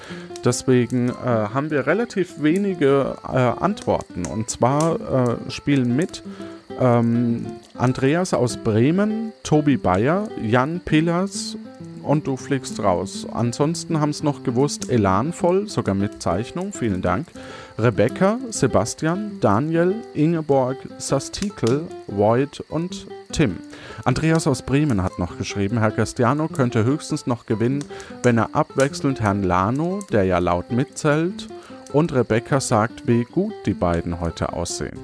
Deswegen 0.43 1.09
äh, 1.09 1.13
haben 1.13 1.69
wir 1.69 1.85
relativ 1.85 2.41
wenige 2.41 3.17
äh, 3.23 3.37
Antworten. 3.37 4.25
Und 4.25 4.49
zwar 4.49 4.95
äh, 4.99 5.51
spielen 5.51 5.95
mit 5.95 6.23
ähm, 6.79 7.45
Andreas 7.75 8.33
aus 8.33 8.57
Bremen, 8.57 9.33
Tobi 9.43 9.77
Bayer, 9.77 10.29
Jan 10.41 10.79
Pillers 10.79 11.57
und 12.03 12.27
du 12.27 12.37
fliegst 12.37 12.79
raus. 12.79 13.27
Ansonsten 13.31 13.99
haben 13.99 14.11
es 14.11 14.23
noch 14.23 14.43
gewusst 14.43 14.89
Elan 14.89 15.33
voll, 15.33 15.67
sogar 15.67 15.95
mit 15.95 16.21
Zeichnung, 16.21 16.71
vielen 16.71 17.01
Dank. 17.01 17.27
Rebecca, 17.79 18.39
Sebastian, 18.49 19.39
Daniel, 19.39 19.93
Ingeborg, 20.15 20.77
Sastikel, 20.97 21.87
Void 22.07 22.63
und 22.69 23.05
Tim. 23.31 23.57
Andreas 24.03 24.47
aus 24.47 24.63
Bremen 24.63 25.03
hat 25.03 25.19
noch 25.19 25.37
geschrieben, 25.37 25.77
Herr 25.77 25.91
Castiano 25.91 26.47
könnte 26.47 26.83
höchstens 26.83 27.27
noch 27.27 27.45
gewinnen, 27.45 27.83
wenn 28.23 28.39
er 28.39 28.55
abwechselnd 28.55 29.21
Herrn 29.21 29.43
Lano, 29.43 29.99
der 30.11 30.23
ja 30.23 30.39
laut 30.39 30.71
mitzählt, 30.71 31.49
und 31.93 32.13
Rebecca 32.13 32.59
sagt, 32.59 33.07
wie 33.07 33.25
gut 33.25 33.53
die 33.67 33.75
beiden 33.75 34.19
heute 34.21 34.53
aussehen. 34.53 34.97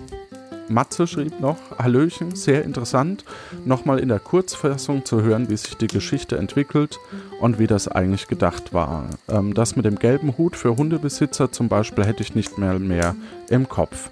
Matze 0.68 1.06
schrieb 1.06 1.40
noch, 1.40 1.58
Hallöchen, 1.78 2.36
sehr 2.36 2.64
interessant, 2.64 3.24
nochmal 3.66 4.00
in 4.00 4.10
der 4.10 4.20
Kurzfassung 4.20 5.06
zu 5.06 5.22
hören, 5.22 5.50
wie 5.50 5.58
sich 5.58 5.76
die 5.76 5.88
Geschichte 5.88 6.38
entwickelt 6.38 6.98
und 7.44 7.60
wie 7.60 7.68
das 7.68 7.89
eigentlich 7.89 8.30
gedacht 8.30 8.74
war. 8.74 9.10
Ähm, 9.28 9.54
das 9.54 9.76
mit 9.76 9.84
dem 9.84 10.00
gelben 10.00 10.38
Hut 10.38 10.56
für 10.56 10.78
Hundebesitzer 10.78 11.52
zum 11.52 11.68
Beispiel 11.68 12.06
hätte 12.06 12.24
ich 12.24 12.36
nicht 12.36 12.58
mehr, 12.58 12.80
mehr 12.80 13.18
im 13.50 13.68
Kopf. 13.68 14.10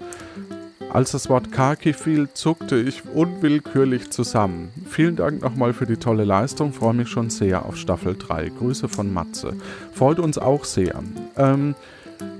Als 0.92 1.12
das 1.12 1.30
Wort 1.30 1.50
Kaki 1.50 1.94
fiel, 1.94 2.28
zuckte 2.34 2.76
ich 2.76 3.02
unwillkürlich 3.14 4.10
zusammen. 4.10 4.68
Vielen 4.86 5.16
Dank 5.16 5.40
nochmal 5.40 5.72
für 5.72 5.86
die 5.86 5.96
tolle 5.96 6.24
Leistung, 6.24 6.74
freue 6.74 6.92
mich 6.92 7.08
schon 7.08 7.30
sehr 7.30 7.64
auf 7.64 7.78
Staffel 7.78 8.16
3. 8.18 8.50
Grüße 8.50 8.90
von 8.90 9.10
Matze. 9.10 9.56
Freut 9.94 10.18
uns 10.18 10.36
auch 10.36 10.66
sehr. 10.66 11.02
Ähm, 11.38 11.74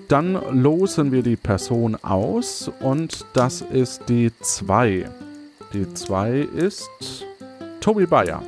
dann 0.09 0.39
losen 0.63 1.11
wir 1.11 1.23
die 1.23 1.37
Person 1.37 1.97
aus 2.03 2.71
und 2.81 3.25
das 3.33 3.63
ist 3.63 4.11
die 4.11 4.31
2. 4.43 5.09
Die 5.73 5.95
2 5.95 6.49
ist 6.55 6.91
Tobi 7.81 8.05
Bayer. 8.05 8.43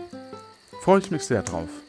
Freue 0.83 0.99
ich 0.99 1.11
mich 1.11 1.23
sehr 1.23 1.41
drauf. 1.41 1.84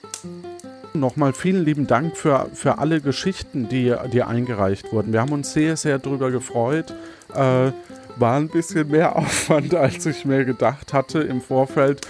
Nochmal 0.95 1.33
vielen 1.33 1.65
lieben 1.65 1.87
Dank 1.87 2.15
für, 2.15 2.47
für 2.53 2.77
alle 2.77 3.01
Geschichten, 3.01 3.67
die, 3.67 3.93
die 4.13 4.23
eingereicht 4.23 4.91
wurden. 4.93 5.11
Wir 5.11 5.21
haben 5.21 5.33
uns 5.33 5.51
sehr, 5.51 5.75
sehr 5.75 5.99
drüber 5.99 6.31
gefreut. 6.31 6.93
Äh, 7.33 7.71
war 8.17 8.37
ein 8.37 8.47
bisschen 8.47 8.89
mehr 8.89 9.15
Aufwand, 9.17 9.75
als 9.75 10.05
ich 10.05 10.25
mir 10.25 10.45
gedacht 10.45 10.93
hatte 10.93 11.19
im 11.19 11.41
Vorfeld. 11.41 12.07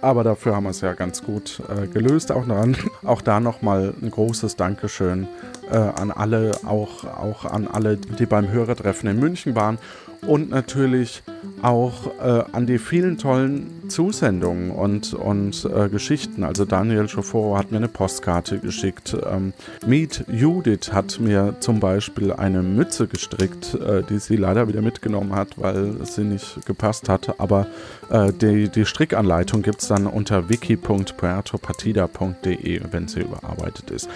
Aber 0.00 0.24
dafür 0.24 0.54
haben 0.54 0.64
wir 0.64 0.70
es 0.70 0.80
ja 0.80 0.94
ganz 0.94 1.22
gut 1.22 1.60
äh, 1.68 1.86
gelöst. 1.86 2.32
Auch, 2.32 2.46
daran, 2.46 2.76
auch 3.04 3.20
da 3.20 3.40
nochmal 3.40 3.92
ein 4.00 4.10
großes 4.10 4.56
Dankeschön 4.56 5.28
äh, 5.70 5.76
an 5.76 6.10
alle, 6.10 6.52
auch, 6.64 7.04
auch 7.04 7.44
an 7.44 7.68
alle, 7.68 7.96
die 7.96 8.26
beim 8.26 8.50
Hörertreffen 8.50 9.08
in 9.10 9.18
München 9.18 9.54
waren 9.54 9.78
und 10.26 10.50
natürlich 10.50 11.22
auch 11.62 12.18
äh, 12.20 12.44
an 12.52 12.66
die 12.66 12.78
vielen 12.78 13.16
tollen 13.18 13.88
Zusendungen 13.88 14.70
und, 14.70 15.14
und 15.14 15.64
äh, 15.64 15.88
Geschichten. 15.88 16.44
Also 16.44 16.64
Daniel 16.64 17.08
Schoforo 17.08 17.58
hat 17.58 17.70
mir 17.70 17.78
eine 17.78 17.88
Postkarte 17.88 18.58
geschickt. 18.58 19.16
Ähm, 19.28 19.52
Meet 19.86 20.24
Judith 20.28 20.92
hat 20.92 21.20
mir 21.20 21.56
zum 21.60 21.80
Beispiel 21.80 22.32
eine 22.32 22.62
Mütze 22.62 23.06
gestrickt, 23.06 23.74
äh, 23.74 24.02
die 24.02 24.18
sie 24.18 24.36
leider 24.36 24.68
wieder 24.68 24.82
mitgenommen 24.82 25.34
hat, 25.34 25.56
weil 25.56 26.04
sie 26.04 26.24
nicht 26.24 26.66
gepasst 26.66 27.08
hat. 27.08 27.40
Aber 27.40 27.66
äh, 28.10 28.30
die, 28.32 28.68
die 28.68 28.84
Strickanleitung 28.84 29.62
gibt 29.62 29.80
es 29.82 29.88
dann 29.88 30.06
unter 30.06 30.48
wiki.puertopartida.de, 30.48 32.82
wenn 32.90 33.08
sie 33.08 33.20
überarbeitet 33.20 33.90
ist 33.90 34.08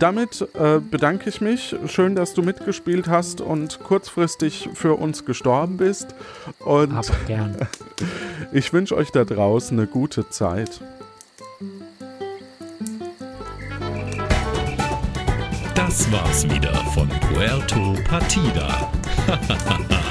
damit 0.00 0.48
äh, 0.54 0.80
bedanke 0.80 1.28
ich 1.28 1.42
mich. 1.42 1.76
Schön, 1.86 2.14
dass 2.14 2.32
du 2.32 2.40
mitgespielt 2.40 3.06
hast 3.06 3.42
und 3.42 3.80
kurzfristig 3.84 4.70
für 4.72 4.94
uns 4.94 5.26
gestorben 5.26 5.76
bist. 5.76 6.14
Und 6.58 6.94
Aber 6.94 7.14
gern. 7.26 7.54
ich 8.52 8.72
wünsche 8.72 8.96
euch 8.96 9.10
da 9.10 9.24
draußen 9.24 9.78
eine 9.78 9.86
gute 9.86 10.28
Zeit. 10.30 10.80
Das 15.74 16.10
war's 16.10 16.48
wieder 16.48 16.74
von 16.94 17.08
Puerto 17.08 17.94
Partida. 18.08 18.90